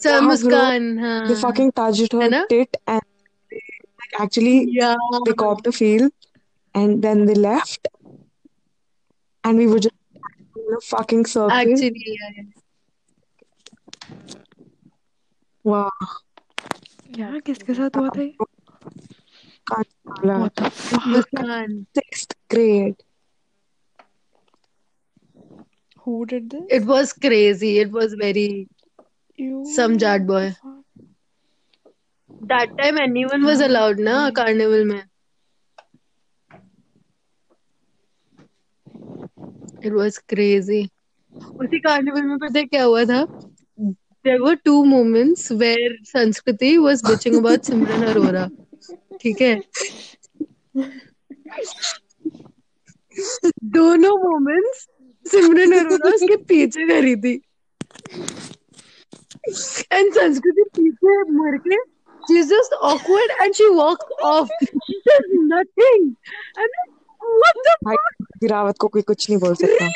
sir 0.00 0.10
yeah 0.10 0.20
Muskan 0.20 0.98
they 1.28 1.34
हाँ 1.34 1.40
fucking 1.42 1.70
touched 1.80 2.14
है 2.22 2.30
her 2.30 2.46
tit 2.48 2.76
and 2.94 3.02
like 4.00 4.20
actually 4.24 4.56
या 4.78 4.94
they 5.26 5.34
copped 5.44 5.66
a 5.66 5.72
feel 5.72 6.08
and 6.74 7.02
then 7.02 7.24
they 7.26 7.36
left 7.44 7.88
and 9.43 9.57
we 9.57 9.67
were 9.67 9.79
just 9.79 9.95
in 10.61 10.73
a 10.77 10.81
fucking 10.87 11.25
circle 11.25 11.57
actually 11.59 12.15
wow 15.65 15.89
यार 17.19 17.39
किसके 17.49 17.73
साथ 17.73 17.97
हुआ 17.97 18.09
था 18.15 18.21
ये 18.21 18.33
Kanchana. 19.69 20.35
What 20.41 20.55
the 20.59 20.69
fuck? 20.75 21.05
Muskaan 21.07 21.85
sixth 21.97 22.35
grade 22.53 23.03
Who 26.05 26.25
did 26.25 26.49
this? 26.51 26.63
it 26.77 26.85
was 26.91 27.13
crazy 27.13 27.71
it 27.79 27.91
was 27.91 28.13
very 28.25 28.49
You. 29.39 29.63
some 29.75 29.97
jat 30.03 30.25
boy 30.29 30.45
fuck? 30.61 30.75
that 32.53 32.73
time 32.79 32.97
anyone 33.03 33.43
was 33.49 33.61
allowed 33.67 33.99
ना 34.09 34.15
carnival 34.39 34.83
में 34.91 35.01
It 39.84 39.92
was 39.92 40.18
crazy 40.32 40.82
उसी 41.60 41.78
carnival 41.86 42.22
में 42.22 42.38
पता 42.38 42.58
है 42.58 42.64
क्या 42.64 42.82
हुआ 42.84 43.04
था 43.04 43.20
there 44.24 44.40
were 44.42 44.56
two 44.66 44.84
moments 44.90 45.50
where 45.62 45.90
संस्कृति 46.10 46.70
was 46.84 47.02
bitching 47.08 47.38
about 47.40 47.66
सिमरन 47.70 48.04
अरोरा 48.12 48.48
ठीक 49.22 49.40
है 49.40 49.54
दोनों 53.76 54.14
moments 54.24 54.86
सिमरन 55.26 55.78
अरोरा 55.78 56.12
उसके 56.14 56.36
पीछे 56.52 56.86
करी 56.88 57.16
थी 57.26 57.34
and 59.98 60.14
संस्कृति 60.20 60.64
पीछे 60.78 61.22
मुड़ 61.32 61.56
के 61.66 61.82
she's 62.28 62.48
just 62.48 62.74
awkward 62.80 63.32
and 63.42 63.54
she 63.56 63.70
walks 63.78 64.06
off 64.22 64.48
she 64.60 65.00
says 65.08 65.26
nothing 65.48 66.06
and 66.56 66.78
what 67.42 67.64
the 67.66 67.74
भाई 67.84 67.96
कि 68.44 68.48
रावत 68.48 68.74
को 68.80 68.88
कोई 68.88 69.02
कुछ 69.02 69.30
नहीं 69.30 69.40
बोल 69.40 69.54
सकता। 69.54 69.86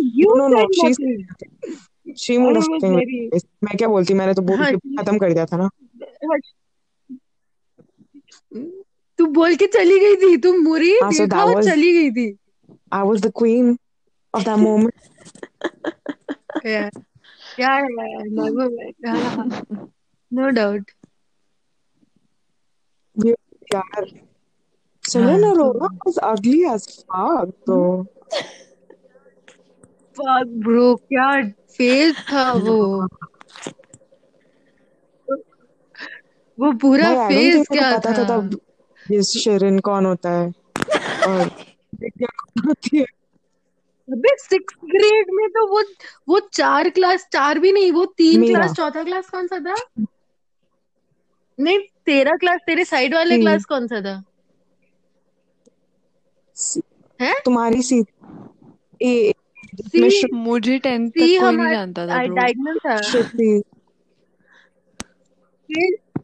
यू 0.00 0.34
मैं 3.64 3.76
क्या 3.76 3.88
बोलती 3.88 4.14
मैंने 4.14 4.34
तो 4.34 4.42
बोल 4.42 4.76
खत्म 4.76 5.18
कर 5.18 5.32
दिया 5.32 5.46
था 5.46 5.56
ना। 5.56 5.68
तू 9.18 9.26
बोल 9.26 9.54
के 9.54 9.66
चली 9.66 9.98
गई 9.98 10.16
थी? 10.16 10.36
तुम 10.36 10.56
मुरी? 10.56 10.92
हाँ, 10.92 11.62
चली 11.62 11.92
गई 11.92 12.10
थी? 12.10 12.38
I 12.92 13.02
was 13.02 13.22
the 13.22 13.32
queen 13.38 13.78
of 14.34 14.42
that 14.44 14.58
moment 14.58 14.92
no 20.32 20.48
doubt 20.48 20.90
Simran 25.12 25.42
Arora 25.50 25.88
was 26.04 26.18
ugly 26.22 26.64
as 26.64 26.86
fuck 26.86 27.48
though 27.66 28.06
fuck 30.16 30.46
bro 30.64 30.96
क्या 30.96 31.30
फेस 31.76 32.16
था 32.32 32.52
वो? 32.64 33.06
वो 36.58 36.72
पूरा 36.72 37.28
फेस 37.28 37.66
क्या 37.72 37.98
पता 37.98 38.12
था 38.12 38.24
था? 38.24 38.38
तब 38.38 38.58
ये 39.10 39.22
शिरिन 39.22 39.78
कौन 39.78 40.06
होता 40.06 40.30
है। 40.30 40.46
और 41.28 41.48
क्या 41.48 42.26
कौन 42.26 42.68
होती 42.68 42.98
है? 42.98 43.04
अबे 44.12 44.36
सिक्स 44.38 44.74
ग्रेड 44.84 45.26
में 45.30 45.48
तो 45.48 45.66
वो 45.68 45.82
वो 46.28 46.40
चार 46.52 46.88
क्लास 46.90 47.26
चार 47.32 47.58
भी 47.58 47.72
नहीं 47.72 47.92
वो 47.92 48.04
तीन 48.04 48.46
क्लास 48.46 48.72
चौथा 48.72 49.04
क्लास 49.04 49.30
कौन 49.30 49.46
सा 49.46 49.58
था? 49.58 49.74
नहीं 51.60 51.78
तेरा 52.06 52.36
क्लास 52.36 52.60
तेरे 52.66 52.84
साइड 52.84 53.14
वाले। 53.14 53.38
क्लास 53.38 53.64
कौन 53.64 53.86
सा 53.86 54.00
था? 54.00 54.22
हैं? 57.20 57.34
तुम्हारी 57.44 57.82
सी 57.82 58.02
ए 59.00 59.32
सी 59.86 60.04
मुझे 60.34 60.78
टेंथ 60.80 61.10
तक 61.12 61.34
कोई 61.38 61.56
नहीं 61.56 61.68
जानता 61.68 62.06
था 62.08 62.18
डायगोनल 62.30 62.78
था। 62.86 62.98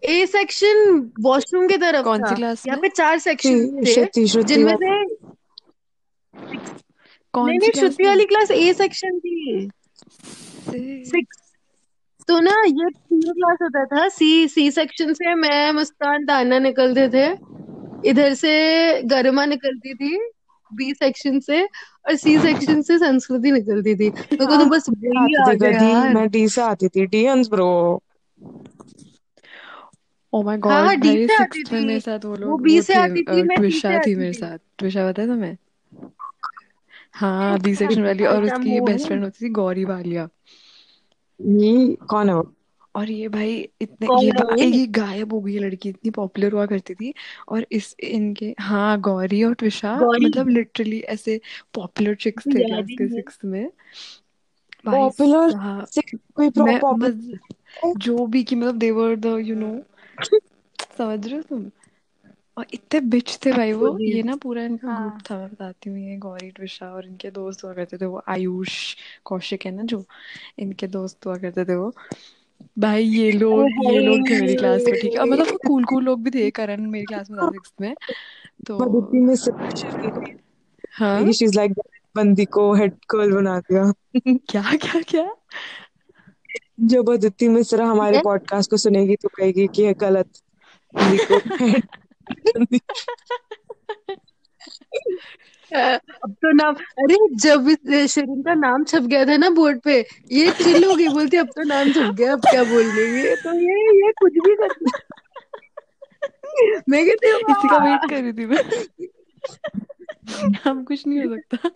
ए 0.07 0.25
सेक्शन 0.29 0.79
वॉशरूम 1.21 1.67
की 1.69 1.77
तरफ़ 1.79 2.05
कौन 2.05 2.25
सी 2.25 2.35
क्लास 2.35 2.67
यहाँ 2.67 2.79
पे 2.81 2.89
चार 2.91 3.19
सेक्शन 3.21 3.67
थे 3.79 3.97
जिनमें 4.45 4.75
से 4.77 4.93
कौन 7.35 7.59
नहीं 7.59 7.59
सी 7.61 7.71
क्लास 7.71 7.79
श्रुति 7.79 8.05
वाली 8.05 8.25
क्लास 8.27 8.51
ए 8.53 8.73
सेक्शन 8.75 9.19
थी। 9.21 9.69
सिक्स 11.07 11.43
तो 12.29 12.39
ना 12.41 12.53
ये 12.67 12.89
तीन 12.91 13.33
क्लास 13.33 13.59
होता 13.63 13.85
था। 13.87 14.09
सी 14.11 14.49
सी 14.49 14.71
सेक्शन 14.73 15.13
से 15.15 15.35
मैं 15.37 15.73
मुस्कान 15.75 16.25
ताना 16.27 16.59
निकलते 16.61 17.09
थे। 17.11 17.27
इधर 18.05 18.35
से 18.37 18.51
गरिमा 19.05 19.45
निकलती 19.47 19.95
थी 19.95 20.17
बी 20.73 20.93
सेक्शन 20.95 21.39
से 21.41 21.63
और 21.65 22.17
सी 22.17 22.39
सेक्शन 22.41 22.83
से 22.83 22.99
संस्कृति 22.99 23.51
निकलती 23.53 23.95
थी। 23.97 24.09
मेरे 24.09 24.47
को 24.47 24.57
तो 24.57 24.67
बस 24.67 24.87
है 25.41 25.57
गधी 25.57 25.95
यार। 25.95 26.09
मैं 26.09 26.29
डी 26.31 26.49
से 26.49 26.63
आती 26.63 26.89
थी 26.89 27.01
डी 27.01 27.07
डीएंस 27.09 27.49
ब्रो 27.49 27.69
ओ 30.33 30.43
माय 30.43 30.57
हाँ 30.63 30.83
हाँ 30.83 30.95
डी 30.97 31.17
से 31.19 31.35
आती 31.35 31.63
थी 31.65 31.81
मेरे 31.81 32.01
साथ 32.01 32.25
वो 32.25 32.35
लोग 32.37 32.57
वो 32.57 32.57
बी 32.61 32.81
से 32.83 32.95
आती 32.95 33.23
थी 33.25 33.43
मैं 33.45 33.59
ट्विशा 33.61 33.99
थी 34.01 34.15
मेरे 34.15 34.33
साथ। 34.35 34.59
ट्विशा 34.79 35.11
पता 35.11 35.23
है 35.23 35.29
तुम्हें? 35.29 35.57
हाँ 37.15 37.59
बी 37.61 37.75
सेक्शन 37.77 38.03
वाली 38.03 38.25
और 38.27 38.45
उसकी 38.45 38.81
बेस्ट 38.83 39.07
फ्रेंड 39.07 39.25
होती 39.25 39.45
थी 39.45 39.51
गौरी 39.55 39.85
वालिया 39.87 40.29
ये 41.41 41.95
कौन 42.07 42.29
है 42.29 42.35
वो? 42.37 42.43
और 42.99 43.11
ये 43.11 43.29
भाई 43.29 43.57
इतने 43.81 44.07
कौन 44.07 44.23
ये 44.23 44.31
है 44.31 44.45
बा- 44.45 44.59
ये 44.59 44.67
ये 44.67 44.87
गायब 44.87 45.33
हो 45.33 45.41
गई 45.41 45.55
है 45.55 45.61
लड़की 45.61 45.89
इतनी 45.89 46.11
पॉपुलर 46.11 46.53
हुआ 46.53 46.67
करती 46.67 46.95
थी 46.95 47.13
और 47.49 47.67
इस 47.73 47.95
इनके 48.01 48.55
हाँ 48.61 49.01
गौरी 49.01 49.43
और 49.45 49.55
ट्विशा 49.55 49.97
गौरी। 49.99 50.27
मतलब 50.27 50.49
लिटरली 50.49 51.01
ऐसे 51.01 51.41
पॉपुलर 51.75 52.15
चिक्स 52.15 52.47
मुझे 52.47 52.59
थे 52.59 52.63
याद 52.63 52.71
क्लास 52.71 52.87
ही 52.91 52.97
के 52.97 53.05
नहीं 53.05 53.15
है। 53.15 53.21
सिक्स 53.21 53.39
में। 53.45 53.71
भाई 54.87 54.99
पॉपुलर 55.01 55.51
साहब 55.51 55.87
से 55.87 56.01
कोई 56.35 56.51
मैं 56.59 56.79
पॉपुलर 56.81 57.13
मज 57.85 57.95
जो 57.97 58.27
भी 58.27 58.43
कि 58.45 58.57
मतलब 58.57 58.79
देवर 58.79 59.17
द 59.17 59.39
यू 59.41 59.55
नो 59.55 59.77
समझ 60.99 61.27
रहे 61.27 61.37
हो 61.37 61.43
तुम? 61.43 61.71
और 62.57 62.67
इतने 62.75 63.01
बिच 63.01 63.39
थे 63.47 63.53
भाई 63.53 63.73
वो 63.73 63.99
ये 63.99 64.23
ना 64.23 64.35
पूरा 64.37 64.63
इनका 64.63 64.95
ग्रुप 64.97 65.13
हाँ। 65.13 65.21
था 65.31 65.39
मैं 65.39 65.49
बताती 65.49 65.91
हूँ 65.91 65.99
ये 65.99 66.17
गौरी 66.17 66.51
ट्विशा 66.51 66.87
और 66.93 67.07
इनके 67.07 67.31
दोस्त 67.31 67.65
हुआ 67.65 67.73
करते 67.73 67.99
थे 67.99 68.07
वो 68.07 68.23
आयुष 68.29 68.95
कौशिक 69.25 69.67
है 69.67 69.73
ना 69.73 69.83
जो 69.83 70.05
इनके 70.59 70.87
दोस्त 70.87 71.27
हुआ 71.27 71.37
करते 71.37 71.65
थे 71.65 71.75
वो। 71.75 71.93
भाई 72.79 73.05
ये 73.05 73.33
लोग 73.33 73.69
ये 73.93 73.99
लोग 73.99 74.31
थे 74.31 74.41
मेरी 74.41 74.55
क्लास 74.55 74.83
में 74.87 75.01
ठीक 75.01 75.13
है। 75.13 75.19
और 75.19 75.27
मतलब 75.27 75.59
कूल 75.67 75.85
कूल 75.85 76.05
लोग 76.05 76.23
भी 76.23 76.31
थे 76.31 76.51
करण 76.51 76.91
मेरी 76.91 77.05
क्लास 77.05 77.31
में 77.31 77.41
था 77.41 77.51
सिक्स 77.51 77.73
में 77.81 77.95
तो 78.67 78.79
अदिति 78.79 79.21
में 79.21 79.37
को 79.39 79.53
हाँ? 80.93 81.33
शी 81.33 81.45
इज़ 81.45 81.57
लाइक 81.57 81.73
बंदी 82.17 82.45
को 82.45 82.75
हेड 82.75 82.93
गर्ल 82.93 83.33
बना 83.33 83.61
दिया। 83.61 83.93
क्या 84.51 84.77
क्या 84.77 85.01
क्या? 85.01 85.35
जब 86.81 87.11
अदिति 87.11 87.49
मिश्रा 87.49 87.87
हमारे 87.87 88.21
पॉडकास्ट 88.25 88.71
को 88.71 88.77
सुनेगी 88.77 89.17
तो 89.17 89.29
कहेगी 89.29 89.67
कि 89.67 89.83
ये 89.83 89.95
गलत 89.95 90.31
बंदी 90.95 91.19
को 91.19 91.39
बंदी 92.59 92.79
अब 95.73 96.33
तो 96.33 96.53
नाम 96.53 96.75
अरे 96.99 97.37
जब 97.37 97.77
शरीर 98.07 98.43
का 98.43 98.55
नाम 98.55 98.85
छप 98.85 99.03
गया 99.03 99.27
था 99.27 99.37
ना 99.37 99.51
बोर्ड 99.51 99.81
पे 99.81 100.07
ये 100.33 100.53
चिल्ल 100.53 100.85
हो 100.85 100.95
गई 100.95 101.09
बोलती 101.09 101.37
अब 101.37 101.47
तो 101.47 101.65
नाम 101.65 101.93
छप 101.93 102.15
गया 102.15 102.33
अब 102.33 102.41
क्या 102.41 102.65
बोल 102.65 102.93
देंगे 102.93 103.37
तो 103.37 103.55
ये 103.55 103.97
ये 103.97 104.13
कुछ 104.13 104.33
भी 104.33 104.57
कर 104.57 104.79
मैं 106.89 107.07
कहती 107.07 107.29
हूँ 107.29 107.41
इसी 107.41 107.69
का 107.69 107.79
वेट 107.79 108.11
कर 108.11 108.23
रही 108.23 108.33
थी 108.33 108.47
मैं। 108.47 108.63
हम 110.65 110.85
कुछ 110.85 111.07
नहीं 111.07 111.21
हो 111.21 111.37
सकता। 111.37 111.69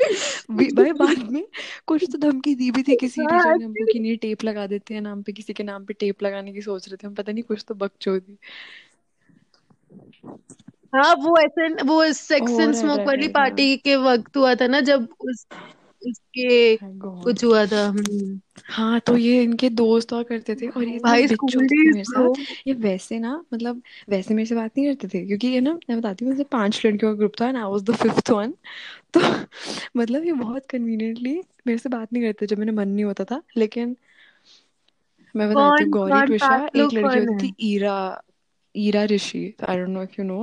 भाई 0.77 0.93
बाद 0.93 1.33
में 1.33 1.47
कुछ 1.87 2.05
तो 2.13 2.19
धमकी 2.19 2.55
दी 2.55 2.71
भी 2.71 2.83
थी 2.83 2.97
किसी 2.97 3.21
हाँ 3.21 3.27
टीचर 3.27 3.55
ने 3.55 3.65
हमको 3.65 3.93
कि 3.93 3.99
नहीं 3.99 4.17
टेप 4.17 4.45
लगा 4.45 4.67
देते 4.67 4.95
हैं 4.95 5.01
नाम 5.01 5.23
पे 5.23 5.33
किसी 5.33 5.53
के 5.53 5.63
नाम 5.63 5.85
पे 5.85 5.95
टेप 5.95 6.23
लगाने 6.23 6.53
की 6.53 6.63
सोच 6.63 6.89
रहे 6.89 6.97
थे 6.97 7.07
हम 7.07 7.15
पता 7.15 7.33
नहीं 7.33 7.43
कुछ 7.43 7.65
तो 7.69 7.75
बकचोदी। 7.75 8.39
हाँ 10.93 11.15
वो 11.17 11.37
ऐसे 11.39 11.69
वो 11.85 12.13
सेक्स 12.15 12.59
एंड 12.61 12.75
स्मोक 12.75 13.07
वाली 13.07 13.29
पार्टी 13.31 13.77
के 13.79 13.95
वक्त 13.99 14.37
हुआ 14.37 14.55
था 14.57 14.67
ना 14.69 14.81
जब 14.83 15.09
उस 15.23 15.47
उसके 16.03 16.77
कुछ 17.25 17.45
हुआ 17.45 17.65
था 17.67 17.87
हम्म। 17.89 18.41
हाँ 18.67 19.01
तो 19.01 19.17
ये 19.17 19.43
इनके 19.43 19.69
दोस्त 19.71 20.13
हुआ 20.13 20.23
करते 20.25 20.55
थे 20.57 20.69
और 20.71 20.85
ये 20.85 20.99
भाई 21.01 21.27
स्कूल 21.29 21.67
थे 21.67 21.77
मेरे 21.85 22.05
साथ। 22.05 22.39
ये 22.69 22.75
वैसे 22.77 23.19
ना 23.19 23.37
मतलब 23.55 23.83
वैसे 24.09 24.35
मेरे 24.35 24.47
से 24.47 24.55
बात 24.55 24.73
नहीं 24.79 24.87
करते 24.89 25.09
थे 25.09 25.25
क्योंकि 25.27 25.49
ये 25.49 25.61
ना 25.61 25.73
मैं 25.91 25.99
बताती 26.01 26.25
हूँ 26.25 26.45
पाँच 26.53 26.81
लड़कियों 26.87 27.13
का 27.13 27.19
ग्रुप 27.19 27.33
था 27.41 27.49
and 27.49 27.57
I 27.57 27.63
was 27.65 27.83
the 27.83 27.97
fifth 27.97 28.31
one 28.31 28.53
तो 29.15 29.21
मतलब 29.97 30.25
ये 30.25 30.33
बहुत 30.35 30.67
कन्वीनियंटली 30.67 31.35
मेरे 31.67 31.79
से 31.79 31.89
बात 31.89 32.13
नहीं 32.13 32.23
करते 32.25 32.47
जब 32.47 32.59
मेरा 32.59 32.73
मन 32.73 32.89
नहीं 32.89 33.05
होता 33.05 33.25
था 33.25 33.43
लेकिन 33.57 33.97
मैं 35.35 35.49
बताती 35.51 35.85
हूँ 35.85 35.91
गौरी 35.91 36.23
पाँच 36.23 36.71
एक 36.77 36.93
लड़की 36.93 37.19
होती 37.19 37.35
थी 37.37 37.55
Ira. 37.65 37.95
Ira 38.75 39.05
Rishi 39.05 39.45
I 39.69 39.77
don't 39.77 39.89
know 39.89 40.03
if 40.03 40.15
you 40.19 40.25
know 40.25 40.41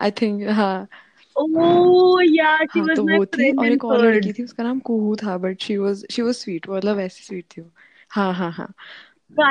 I 0.00 0.10
think 0.22 0.48
हाँ 0.50 0.88
Oh 1.36 2.18
yeah, 2.20 2.58
she 2.72 2.80
हाँ 2.80 2.82
was 2.82 2.98
तो 2.98 3.04
वो 3.06 3.24
थी 3.26 3.50
और 3.52 3.66
एक 3.66 3.84
और 3.84 3.98
लड़की 3.98 4.32
थी 4.32 4.44
उसका 4.44 4.62
नाम 4.62 4.80
कुहू 4.80 5.14
था 5.16 5.36
but 5.38 5.60
she 5.62 5.76
was 5.76 6.04
she 6.10 6.22
was 6.22 6.34
sweet 6.34 6.68
मतलब 6.70 6.96
वैसे 6.96 7.24
स्वीट 7.24 7.46
थी 7.56 7.60
वो। 7.60 7.70
हाँ 8.10 8.32
हाँ 8.34 8.50
हाँ। 8.52 8.72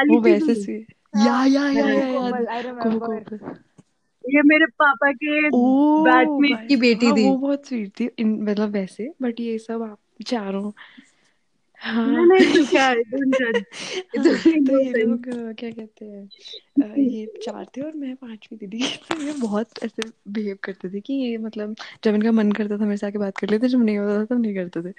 वो 0.08 0.20
वैसे 0.22 0.56
स्वीट 0.56 0.94
या 1.18 1.44
या 1.46 1.70
या 1.70 1.92
या 1.92 2.06
कोमल 2.14 2.48
ये 4.24 4.42
मेरे 4.42 4.66
पापा 4.82 5.12
के 5.14 5.50
ओ 5.54 5.60
बैचमेट 6.04 6.60
की 6.68 6.76
बेटी 6.78 7.12
थी। 7.14 7.24
वो 7.24 7.38
बहुत 7.38 7.66
स्वीट 7.68 7.92
थी 8.00 8.24
मतलब 8.24 8.70
वैसे 8.70 9.10
बट 9.22 9.40
ये 9.40 9.58
सब 9.60 9.82
आप 9.84 10.00
चारों 10.28 10.72
नहीं 11.86 12.16
हाँ। 12.16 12.26
नहीं 12.26 12.54
तो 12.54 12.66
क्या 12.70 12.88
है 12.88 13.04
तो 14.60 14.80
ये 14.80 15.04
लोग 15.04 15.24
क्या 15.54 15.72
कहते 15.72 16.06
हैं 16.06 16.30
ये 16.98 17.26
चार 17.44 17.66
थे 17.78 17.82
और 17.82 17.94
मैं 17.94 18.16
पांचवी 18.16 18.58
दीदी 18.58 18.82
तो 19.12 19.22
ये 19.22 19.34
बहुत 19.34 19.70
ऐसे 19.84 20.02
बिहेव 20.28 20.58
करते 20.64 20.90
थे 20.90 21.00
कि 21.00 21.14
ये 21.14 21.38
मतलब 21.38 21.76
जब 22.04 22.16
इनका 22.16 22.32
मन 22.32 22.52
करता 22.52 22.78
था 22.78 22.84
मेरे 22.86 22.98
से 22.98 23.08
आके 23.08 23.18
बात 23.18 23.38
कर 23.38 23.50
लेते 23.50 23.68
जब 23.68 23.84
नहीं 23.84 23.98
होता 23.98 24.20
था 24.20 24.26
तब 24.26 24.42
नहीं 24.42 24.56
करते 24.56 24.82
थे। 24.82 24.92